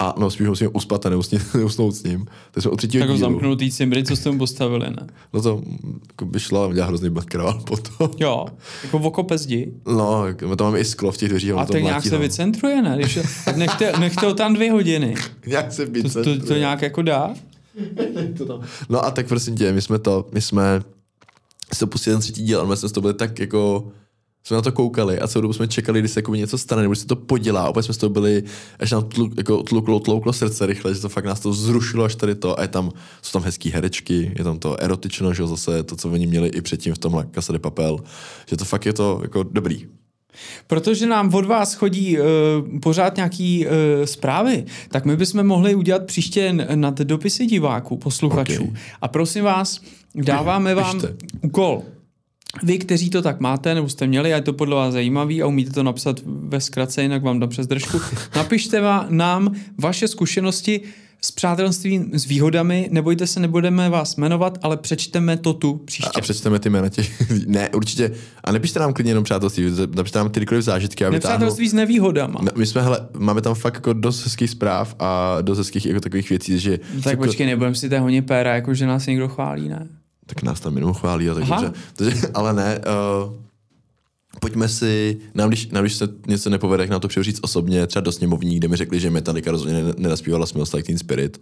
A 0.01 0.15
no, 0.19 0.31
spíš 0.31 0.49
musíme 0.49 0.69
uspat 0.71 1.07
a 1.07 1.11
neusnout, 1.11 1.43
neusnout 1.55 1.95
s 1.95 2.03
ním. 2.03 2.27
Teď 2.51 2.63
jsme 2.63 2.71
u 2.71 2.77
třetího 2.77 3.03
Tak 3.03 3.11
ho 3.11 3.17
dílu. 3.17 3.31
zamknutý 3.31 3.71
cimbry, 3.71 4.05
co 4.05 4.17
jste 4.17 4.31
mu 4.31 4.39
postavili, 4.39 4.91
ne? 4.91 5.07
No 5.33 5.43
to 5.43 5.63
jako 6.09 6.25
by 6.25 6.41
šla, 6.41 6.65
ale 6.65 6.75
dělá 6.75 6.87
hrozný 6.87 7.11
background 7.11 7.65
potom. 7.65 8.11
Jo, 8.21 8.47
jako 8.85 8.99
v 8.99 9.07
oko 9.07 9.27
zdi. 9.39 9.73
No, 9.87 10.25
my 10.49 10.57
to 10.57 10.65
máme 10.65 10.79
i 10.81 10.85
sklo 10.85 11.13
v 11.13 11.17
těch 11.17 11.29
dveřích. 11.29 11.53
A 11.53 11.67
to 11.67 11.73
tak 11.73 11.83
nějak 11.83 12.03
se 12.03 12.11
no. 12.15 12.19
Vycentruje, 12.69 12.83
ne? 12.83 12.97
Když, 12.99 13.19
tak 13.45 13.57
nechte, 13.57 13.93
nechte 14.01 14.27
ho 14.27 14.35
tam 14.35 14.55
dvě 14.55 14.73
hodiny. 14.73 15.15
Nějak 15.47 15.73
se 15.73 15.87
být 15.87 16.13
To, 16.13 16.25
to, 16.25 16.47
to 16.47 16.55
nějak 16.55 16.83
jako 16.83 17.03
dá? 17.03 17.35
No 18.89 19.05
a 19.05 19.11
tak 19.11 19.27
prosím 19.29 19.57
tě, 19.57 19.73
my 19.73 19.83
jsme 19.83 19.99
to, 19.99 20.27
my 20.33 20.41
jsme 20.41 20.83
si 21.73 21.81
to 21.81 21.87
pustili 21.87 22.15
ten 22.15 22.21
třetí 22.21 22.43
díl 22.43 22.61
a 22.61 22.65
my 22.65 22.77
jsme 22.77 22.89
to 22.89 23.01
byli 23.01 23.15
tak 23.15 23.39
jako 23.39 23.93
jsme 24.45 24.57
na 24.57 24.63
to 24.63 24.73
koukali 24.73 25.21
a 25.21 25.29
celou 25.29 25.43
dobu 25.43 25.53
jsme 25.53 25.69
čekali, 25.69 26.01
když 26.01 26.13
se 26.13 26.19
jako 26.19 26.35
něco 26.35 26.59
stane, 26.59 26.83
nebo 26.83 26.95
se 26.95 27.07
to 27.07 27.17
podělá. 27.17 27.63
A 27.63 27.69
opět 27.69 27.83
jsme 27.83 27.95
z 27.95 27.97
toho 27.97 28.11
byli, 28.11 28.43
až 28.79 28.93
nám 28.93 29.05
tluk, 29.05 29.33
jako 29.37 29.63
tluklo, 29.63 30.01
tlouklo 30.01 30.33
srdce 30.33 30.67
rychle, 30.67 30.95
že 30.95 31.01
to 31.01 31.09
fakt 31.09 31.25
nás 31.25 31.41
to 31.41 31.53
zrušilo 31.53 32.05
až 32.05 32.15
tady 32.15 32.35
to. 32.35 32.59
A 32.59 32.63
je 32.63 32.69
tam, 32.69 32.93
jsou 33.23 33.33
tam 33.33 33.43
hezký 33.43 33.71
herečky, 33.71 34.33
je 34.39 34.45
tam 34.45 34.59
to 34.59 34.83
erotično, 34.83 35.35
že 35.35 35.43
jo, 35.43 35.47
zase 35.47 35.83
to, 35.83 35.97
co 35.97 36.11
oni 36.11 36.27
měli 36.27 36.49
i 36.49 36.61
předtím 36.61 36.95
v 36.95 36.99
tomhle 36.99 37.27
Casa 37.35 37.53
de 37.53 37.59
Papel. 37.59 37.99
Že 38.47 38.57
to 38.57 38.65
fakt 38.65 38.87
je 38.87 38.93
to 38.93 39.21
jako 39.23 39.43
dobrý. 39.43 39.87
Protože 40.67 41.07
nám 41.07 41.35
od 41.35 41.45
vás 41.45 41.75
chodí 41.75 42.19
uh, 42.19 42.25
pořád 42.81 43.17
nějaký 43.17 43.67
uh, 43.67 43.73
zprávy, 44.05 44.65
tak 44.89 45.05
my 45.05 45.17
bychom 45.17 45.47
mohli 45.47 45.75
udělat 45.75 46.07
příště 46.07 46.53
nad 46.75 46.99
dopisy 46.99 47.47
diváků, 47.47 47.97
posluchačů. 47.97 48.65
Ok. 48.65 48.75
A 49.03 49.09
prosím 49.09 49.45
vás, 49.45 49.81
dáváme 50.15 50.75
vám 50.75 51.01
Pište. 51.01 51.15
úkol. 51.41 51.83
Vy, 52.63 52.79
kteří 52.79 53.11
to 53.11 53.23
tak 53.23 53.41
máte, 53.41 53.75
nebo 53.75 53.89
jste 53.89 54.07
měli, 54.07 54.33
a 54.33 54.37
je 54.37 54.43
to 54.43 54.53
podle 54.53 54.77
vás 54.77 54.93
zajímavý 54.93 55.43
a 55.43 55.47
umíte 55.47 55.71
to 55.71 55.83
napsat 55.83 56.21
ve 56.25 56.61
zkratce, 56.61 57.03
jinak 57.03 57.23
vám 57.23 57.41
dám 57.41 57.49
přes 57.49 57.67
držku, 57.67 58.01
napište 58.37 58.81
va- 58.81 59.07
nám 59.09 59.55
vaše 59.79 60.09
zkušenosti 60.09 60.81
s 61.23 61.31
přátelstvím, 61.31 62.11
s 62.13 62.25
výhodami, 62.25 62.89
nebojte 62.93 63.27
se, 63.27 63.41
nebudeme 63.41 63.91
vás 63.91 64.17
jmenovat, 64.17 64.59
ale 64.63 64.77
přečteme 64.77 65.37
to 65.37 65.55
tu 65.55 65.81
A, 65.83 65.87
příště. 65.87 66.11
a 66.15 66.21
přečteme 66.21 66.59
ty 66.59 66.71
jména 66.71 66.89
těch. 66.89 67.31
ne, 67.47 67.69
určitě. 67.69 68.11
A 68.45 68.53
nepište 68.53 68.81
nám 68.81 68.93
klidně 68.93 69.11
jenom 69.11 69.25
přátelství, 69.25 69.65
napište 69.95 70.19
nám 70.19 70.29
kdykoliv 70.29 70.65
zážitky. 70.65 71.05
Já 71.05 71.11
vytáhnu. 71.11 71.33
Nepřátelství 71.33 71.69
s 71.69 71.73
nevýhodama. 71.73 72.41
No, 72.43 72.51
my 72.57 72.67
jsme, 72.67 72.83
hele, 72.83 73.09
máme 73.19 73.41
tam 73.41 73.55
fakt 73.55 73.75
jako 73.75 73.93
dost 73.93 74.25
hezkých 74.25 74.51
zpráv 74.51 74.95
a 74.99 75.39
dost 75.43 75.59
hezkých 75.59 75.87
jako 75.87 76.01
takových 76.01 76.31
věcí, 76.31 76.59
že... 76.59 76.79
Tak 76.79 77.07
jako, 77.07 77.25
počkej, 77.25 77.47
nebudeme 77.47 77.75
si 77.75 77.89
té 77.89 78.01
honě 78.01 78.23
péra, 78.23 78.55
jako 78.55 78.75
že 78.75 78.87
nás 78.87 79.07
někdo 79.07 79.29
chválí, 79.29 79.69
ne? 79.69 79.89
Tak 80.27 80.43
nás 80.43 80.61
tam 80.61 80.75
jenom 80.75 80.93
chválí 80.93 81.31
a 81.31 81.35
tak 81.35 81.43
Aha. 81.43 81.63
dobře. 81.63 81.81
Takže, 81.97 82.27
ale 82.35 82.53
ne, 82.53 82.79
uh, 83.27 83.35
pojďme 84.41 84.69
si, 84.69 85.19
nám 85.35 85.49
když, 85.49 85.69
nám 85.69 85.85
když 85.85 85.95
se 85.95 86.09
něco 86.27 86.51
nepovede, 86.51 86.83
jak 86.83 86.91
nám 86.91 87.01
to 87.01 87.09
přijde 87.09 87.25
říct 87.25 87.41
osobně, 87.43 87.87
třeba 87.87 88.01
do 88.01 88.13
sněmovní, 88.13 88.57
kde 88.57 88.69
mi 88.69 88.77
řekli, 88.77 89.01
že 89.01 89.11
Metallica 89.11 89.51
rozhodně 89.51 89.83
ne- 89.83 89.95
nenaspívala 89.97 90.47
Smells 90.47 90.73
Like 90.73 90.87
Teen 90.87 90.99
Spirit, 90.99 91.41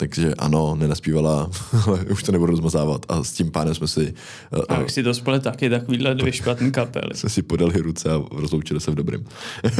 takže 0.00 0.34
ano, 0.38 0.76
nenaspívala, 0.78 1.50
ale 1.86 1.98
už 2.00 2.22
to 2.22 2.32
nebudu 2.32 2.50
rozmazávat 2.50 3.06
a 3.08 3.24
s 3.24 3.32
tím 3.32 3.50
pánem 3.50 3.74
jsme 3.74 3.88
si, 3.88 4.14
uh, 4.56 4.62
A 4.68 4.78
jak 4.78 4.90
si 4.90 5.02
to 5.02 5.14
spole 5.14 5.40
taky 5.40 5.70
takovýhle 5.70 6.14
dvě 6.14 6.32
špatné 6.32 6.70
kapely. 6.70 7.14
jsme 7.14 7.28
si 7.28 7.42
podali 7.42 7.78
ruce 7.78 8.10
a 8.10 8.22
rozloučili 8.32 8.80
se 8.80 8.90
v 8.90 8.94
dobrým. 8.94 9.24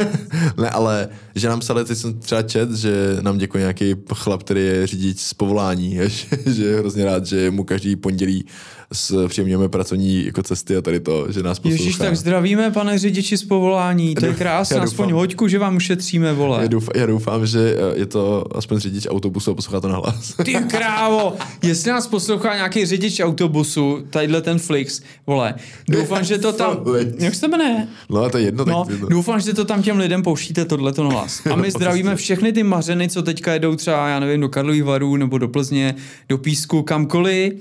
ne, 0.57 0.71
ale 0.71 1.09
že 1.35 1.49
nám 1.49 1.61
psali, 1.61 1.85
teď 1.85 1.99
jsem 1.99 2.19
třeba 2.19 2.43
čet, 2.43 2.71
že 2.71 3.17
nám 3.21 3.39
děkuje 3.39 3.61
nějaký 3.61 3.95
chlap, 4.15 4.43
který 4.43 4.61
je 4.61 4.87
řidič 4.87 5.21
z 5.21 5.35
povolání, 5.35 5.99
že, 6.07 6.37
že 6.47 6.65
je 6.65 6.79
hrozně 6.79 7.05
rád, 7.05 7.27
že 7.27 7.51
mu 7.51 7.65
každý 7.65 7.97
pondělí 7.97 8.45
s 8.93 9.29
příjemňujeme 9.29 9.69
pracovní 9.69 10.25
jako 10.25 10.43
cesty 10.43 10.77
a 10.77 10.83
tady 10.83 11.01
to, 11.01 11.33
že 11.33 11.43
nás 11.43 11.59
poslouchá. 11.59 11.83
Ježíš, 11.83 11.97
tak 11.97 12.17
zdravíme, 12.17 12.71
pane 12.71 12.99
řidiči 12.99 13.37
z 13.37 13.45
povolání, 13.45 14.15
to 14.15 14.25
je 14.25 14.31
Já 14.31 14.37
krásné, 14.39 14.77
aspoň 14.77 15.13
hoďku, 15.13 15.49
že 15.49 15.59
vám 15.59 15.77
ušetříme, 15.77 16.27
Já 16.27 16.33
vole. 16.33 16.69
doufám, 16.69 16.93
já 16.95 17.07
doufám, 17.07 17.47
že 17.47 17.77
eh, 17.95 17.99
je 17.99 18.07
to 18.07 18.45
aspoň 18.55 18.79
řidič 18.79 19.07
autobusu 19.11 19.51
a 19.51 19.55
poslouchá 19.55 19.81
to 19.81 19.89
nahlas. 19.89 20.15
vás. 20.15 20.35
Ty 20.45 20.53
krávo, 20.55 21.33
jestli 21.63 21.91
nás 21.91 22.07
poslouchá 22.07 22.55
nějaký 22.55 22.87
řidič 22.87 23.21
autobusu, 23.21 24.07
tadyhle 24.11 24.43
ten 24.43 24.59
Flix, 24.59 25.01
vole, 25.27 25.55
doufám, 25.89 26.25
že 26.25 26.39
to 26.39 26.53
tam, 26.53 26.85
jak 27.19 27.35
se 27.35 27.49
jmenuje? 27.49 27.87
No, 28.11 28.31
to 28.31 28.39
je 28.39 28.45
jedno, 28.45 28.65
tak 28.65 28.75
No, 28.75 28.87
doufám, 29.11 29.41
že 29.41 29.55
to 29.55 29.65
tam 29.65 29.83
těm 29.83 29.99
lidem 29.99 30.23
pouštíte 30.23 30.65
tohleto 30.65 31.05
na 31.05 31.11
vás. 31.15 31.47
A 31.53 31.57
my 31.57 31.71
zdravíme 31.77 32.17
všechny 32.17 32.53
ty 32.53 32.63
mařeny, 32.63 33.09
co 33.09 33.23
teďka 33.23 33.53
jedou 33.53 33.77
třeba, 33.77 34.09
já 34.09 34.21
nevím, 34.21 34.41
do 34.41 34.49
Karlových 34.49 34.85
varů 34.85 35.17
nebo 35.17 35.39
do 35.39 35.49
Plzně, 35.49 35.95
do 36.29 36.39
Písku, 36.39 36.83
kamkoliv. 36.83 37.53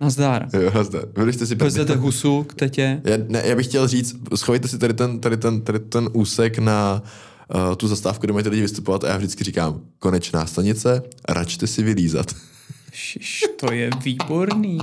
Nazdar. 0.00 0.48
Jo, 0.52 0.70
nazdar. 0.74 1.04
Vyřešte 1.16 1.46
si 1.46 1.54
Vezete 1.54 1.94
husu 1.94 2.44
k 2.44 2.54
tetě. 2.54 3.00
Já, 3.04 3.16
ne, 3.28 3.42
já 3.44 3.56
bych 3.56 3.66
chtěl 3.66 3.88
říct, 3.88 4.16
schovejte 4.34 4.68
si 4.68 4.78
tady 4.78 4.94
ten, 4.94 5.20
tady 5.20 5.36
ten, 5.36 5.60
tady 5.60 5.78
ten 5.78 6.08
úsek 6.12 6.58
na 6.58 7.02
uh, 7.54 7.74
tu 7.74 7.88
zastávku, 7.88 8.26
kde 8.26 8.32
mají 8.32 8.48
lidi 8.48 8.62
vystupovat 8.62 9.04
a 9.04 9.08
já 9.08 9.16
vždycky 9.16 9.44
říkám, 9.44 9.80
konečná 9.98 10.46
stanice, 10.46 11.02
račte 11.28 11.66
si 11.66 11.82
vylízat. 11.82 12.34
Šiš, 12.92 13.42
to 13.60 13.72
je 13.72 13.90
výborný. 14.04 14.78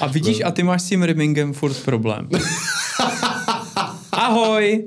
A 0.00 0.06
vidíš, 0.06 0.40
a 0.44 0.50
ty 0.50 0.62
máš 0.62 0.82
s 0.82 0.88
tím 0.88 1.02
rimmingem 1.02 1.52
furt 1.52 1.84
problém. 1.84 2.28
Ahoj! 4.12 4.84